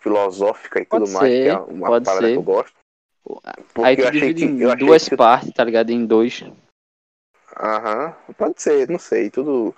filosófica 0.00 0.80
e 0.80 0.86
pode 0.86 1.04
tudo 1.04 1.12
ser, 1.12 1.18
mais, 1.18 1.32
que 1.32 1.48
é 1.48 1.56
uma 1.56 1.86
pode 1.88 2.04
parada 2.04 2.26
ser. 2.26 2.32
que 2.32 2.38
eu 2.38 2.42
gosto. 2.42 2.76
Porque 3.74 3.82
Aí 3.82 3.96
tu 3.96 4.10
divide 4.10 4.44
em 4.44 4.76
duas 4.76 5.08
que... 5.08 5.16
partes, 5.16 5.52
tá 5.52 5.64
ligado? 5.64 5.90
Em 5.90 6.06
dois. 6.06 6.44
Aham, 7.58 8.14
pode 8.36 8.62
ser, 8.62 8.88
não 8.88 8.98
sei, 8.98 9.30
tudo 9.30 9.74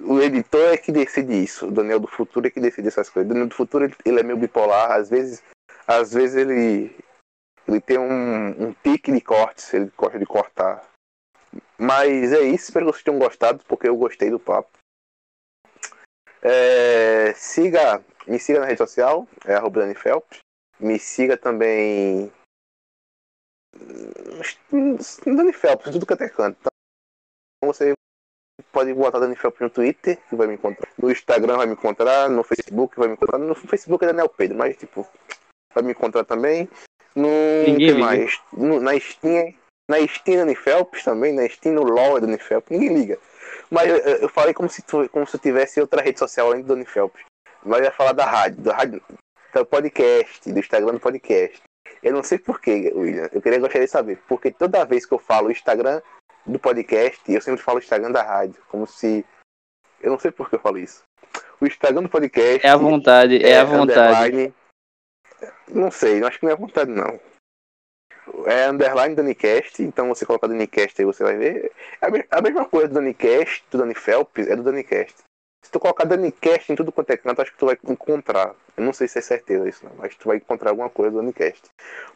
o 0.00 0.20
editor 0.20 0.72
é 0.72 0.76
que 0.76 0.92
decide 0.92 1.42
isso. 1.42 1.66
O 1.66 1.70
Daniel 1.70 2.00
do 2.00 2.06
Futuro 2.06 2.46
é 2.46 2.50
que 2.50 2.60
decide 2.60 2.88
essas 2.88 3.10
coisas. 3.10 3.28
O 3.28 3.32
Daniel 3.32 3.48
do 3.48 3.54
Futuro 3.54 3.84
ele, 3.84 3.94
ele, 4.04 4.20
é 4.20 4.22
meio 4.22 4.38
bipolar. 4.38 4.92
Às 4.92 5.10
vezes 5.10 5.42
às 5.86 6.12
vezes 6.12 6.36
ele, 6.36 6.94
ele 7.66 7.80
tem 7.80 7.98
um, 7.98 8.68
um 8.68 8.72
pique 8.74 9.10
de 9.10 9.20
cortes, 9.20 9.72
ele 9.72 9.90
gosta 9.96 10.18
de 10.18 10.26
cortar. 10.26 10.84
Mas 11.78 12.32
é 12.32 12.42
isso, 12.42 12.64
espero 12.64 12.86
que 12.86 12.92
vocês 12.92 13.04
tenham 13.04 13.18
gostado, 13.18 13.64
porque 13.66 13.88
eu 13.88 13.96
gostei 13.96 14.30
do 14.30 14.38
papo. 14.38 14.70
É, 16.42 17.32
siga, 17.34 18.04
me 18.26 18.38
siga 18.38 18.60
na 18.60 18.66
rede 18.66 18.78
social, 18.78 19.26
é 19.44 19.54
arroba 19.54 19.80
Dani 19.80 19.94
Phelps. 19.94 20.38
Me 20.78 20.98
siga 20.98 21.36
também. 21.36 22.32
Dani 25.24 25.52
Phelps, 25.52 25.92
tudo 25.92 26.06
que 26.06 26.12
até 26.12 26.28
canto. 26.28 26.58
Então 26.60 27.72
você 27.72 27.92
pode 28.72 28.94
botar 28.94 29.18
Dani 29.18 29.34
Phelps 29.34 29.60
no 29.60 29.70
Twitter, 29.70 30.18
que 30.28 30.36
vai 30.36 30.46
me 30.46 30.54
encontrar. 30.54 30.88
No 30.96 31.10
Instagram 31.10 31.56
vai 31.56 31.66
me 31.66 31.72
encontrar, 31.72 32.28
no 32.28 32.44
Facebook 32.44 32.96
vai 32.96 33.08
me 33.08 33.14
encontrar. 33.14 33.38
No 33.38 33.54
Facebook 33.54 34.04
é 34.04 34.08
Daniel 34.08 34.28
Pedro, 34.28 34.56
mas 34.56 34.76
tipo, 34.76 35.06
para 35.72 35.82
me 35.82 35.92
encontrar 35.92 36.24
também. 36.24 36.68
No 37.14 37.28
Ninguém 37.66 37.94
que 37.94 37.94
mais? 37.94 38.40
No, 38.52 38.80
na 38.80 38.98
Steam, 38.98 39.54
na 39.88 40.06
Steam 40.06 40.46
da 40.46 40.54
Phelps 40.54 41.02
também, 41.02 41.32
na 41.32 41.48
Steam 41.48 41.74
no 41.74 41.82
LoL 41.82 42.20
da 42.20 42.38
Phelps, 42.38 42.70
ninguém 42.70 42.94
liga. 42.94 43.18
Mas 43.70 43.88
eu, 43.88 43.96
eu, 43.96 44.28
falei 44.28 44.52
como 44.52 44.68
se, 44.68 44.82
como 44.82 45.26
se 45.26 45.36
eu 45.36 45.40
tivesse 45.40 45.80
outra 45.80 46.02
rede 46.02 46.18
social 46.18 46.48
além 46.48 46.62
do 46.62 46.68
Dani 46.68 46.84
Phelps. 46.84 47.22
Mas 47.64 47.82
ia 47.82 47.90
falar 47.90 48.12
da 48.12 48.24
rádio, 48.24 48.62
da 48.62 48.74
rádio, 48.74 49.02
do 49.52 49.66
podcast, 49.66 50.50
do 50.50 50.58
Instagram 50.58 50.92
do 50.92 51.00
podcast. 51.00 51.60
Eu 52.02 52.12
não 52.12 52.22
sei 52.22 52.38
porquê, 52.38 52.92
William. 52.94 53.28
Eu 53.32 53.42
queria 53.42 53.58
gostaria 53.58 53.86
de 53.86 53.90
saber. 53.90 54.18
Porque 54.28 54.50
toda 54.50 54.84
vez 54.84 55.04
que 55.04 55.12
eu 55.12 55.18
falo 55.18 55.48
o 55.48 55.50
Instagram 55.50 56.00
do 56.46 56.58
podcast, 56.58 57.20
eu 57.28 57.40
sempre 57.40 57.62
falo 57.62 57.78
Instagram 57.78 58.12
da 58.12 58.22
rádio. 58.22 58.62
Como 58.68 58.86
se. 58.86 59.24
Eu 60.00 60.12
não 60.12 60.18
sei 60.18 60.30
por 60.30 60.48
que 60.48 60.54
eu 60.54 60.60
falo 60.60 60.78
isso. 60.78 61.02
O 61.60 61.66
Instagram 61.66 62.02
do 62.02 62.08
podcast. 62.08 62.64
É 62.64 62.70
a 62.70 62.76
vontade, 62.76 63.44
é, 63.44 63.50
é 63.50 63.58
a 63.58 63.64
vontade. 63.64 64.54
Não 65.68 65.90
sei, 65.90 66.22
acho 66.22 66.38
que 66.38 66.46
não 66.46 66.52
é 66.52 66.56
vontade 66.56 66.90
não. 66.90 67.18
É 68.46 68.68
underline 68.68 69.14
Danicast, 69.14 69.82
então 69.82 70.08
você 70.08 70.24
coloca 70.24 70.48
Danicast 70.48 70.94
aí 71.00 71.04
você 71.04 71.22
vai 71.22 71.36
ver. 71.36 71.72
É 72.00 72.06
a 72.30 72.40
mesma 72.40 72.64
coisa 72.64 72.88
do 72.88 72.94
Danicast, 72.94 73.64
do 73.70 73.78
Dani 73.78 73.94
Phelps, 73.94 74.46
é 74.46 74.56
do 74.56 74.62
Danicast. 74.62 75.14
Se 75.64 75.72
tu 75.72 75.80
colocar 75.80 76.04
Danicast 76.04 76.72
em 76.72 76.76
tudo 76.76 76.92
quanto 76.92 77.10
é 77.10 77.16
canto, 77.16 77.42
acho 77.42 77.52
que 77.52 77.58
tu 77.58 77.66
vai 77.66 77.76
encontrar. 77.88 78.54
Eu 78.76 78.84
não 78.84 78.92
sei 78.92 79.08
se 79.08 79.18
é 79.18 79.22
certeza 79.22 79.68
isso, 79.68 79.84
não, 79.84 79.92
mas 79.96 80.14
tu 80.14 80.28
vai 80.28 80.36
encontrar 80.36 80.70
alguma 80.70 80.88
coisa 80.88 81.10
do 81.10 81.18
Danicast. 81.18 81.62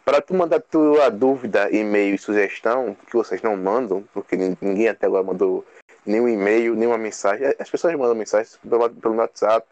Para 0.05 0.21
tu 0.23 0.35
mandar 0.35 0.61
tua 0.61 1.11
dúvida, 1.11 1.71
e-mail 1.71 2.15
e 2.15 2.19
sugestão, 2.19 2.97
que 3.07 3.15
vocês 3.15 3.43
não 3.43 3.57
mandam, 3.57 4.05
porque 4.15 4.37
ninguém 4.37 4.89
até 4.89 5.07
agora 5.07 5.25
mandou 5.25 5.65
nenhum 6.07 6.29
e-mail, 6.29 6.75
nenhuma 6.75 6.99
mensagem. 6.99 7.47
As 7.59 7.71
pessoas 7.71 7.95
mandam 7.95 8.15
mensagens 8.15 8.59
pelo, 8.59 8.91
pelo 8.91 9.17
WhatsApp 9.17 9.67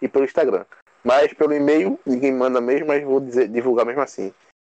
e 0.00 0.08
pelo 0.08 0.24
Instagram. 0.24 0.64
Mas 1.02 1.32
pelo 1.32 1.54
e-mail 1.54 1.98
ninguém 2.04 2.32
manda 2.32 2.60
mesmo, 2.60 2.88
mas 2.88 3.02
vou 3.04 3.20
dizer, 3.20 3.48
divulgar 3.48 3.86
mesmo 3.86 4.02
assim. 4.02 4.32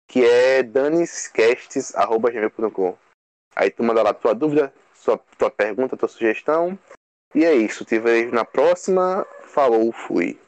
Que 0.09 0.25
é 0.25 0.63
daniscasts.gmail.com 0.63 2.97
Aí 3.55 3.71
tu 3.71 3.83
manda 3.83 4.03
lá 4.03 4.15
tua 4.15 4.35
dúvida, 4.35 4.73
sua, 4.95 5.19
tua 5.37 5.51
pergunta, 5.51 5.97
tua 5.97 6.09
sugestão. 6.09 6.79
E 7.35 7.45
é 7.45 7.55
isso. 7.55 7.85
Te 7.85 7.99
vejo 7.99 8.31
na 8.31 8.45
próxima. 8.45 9.27
Falou, 9.43 9.93
fui. 9.93 10.39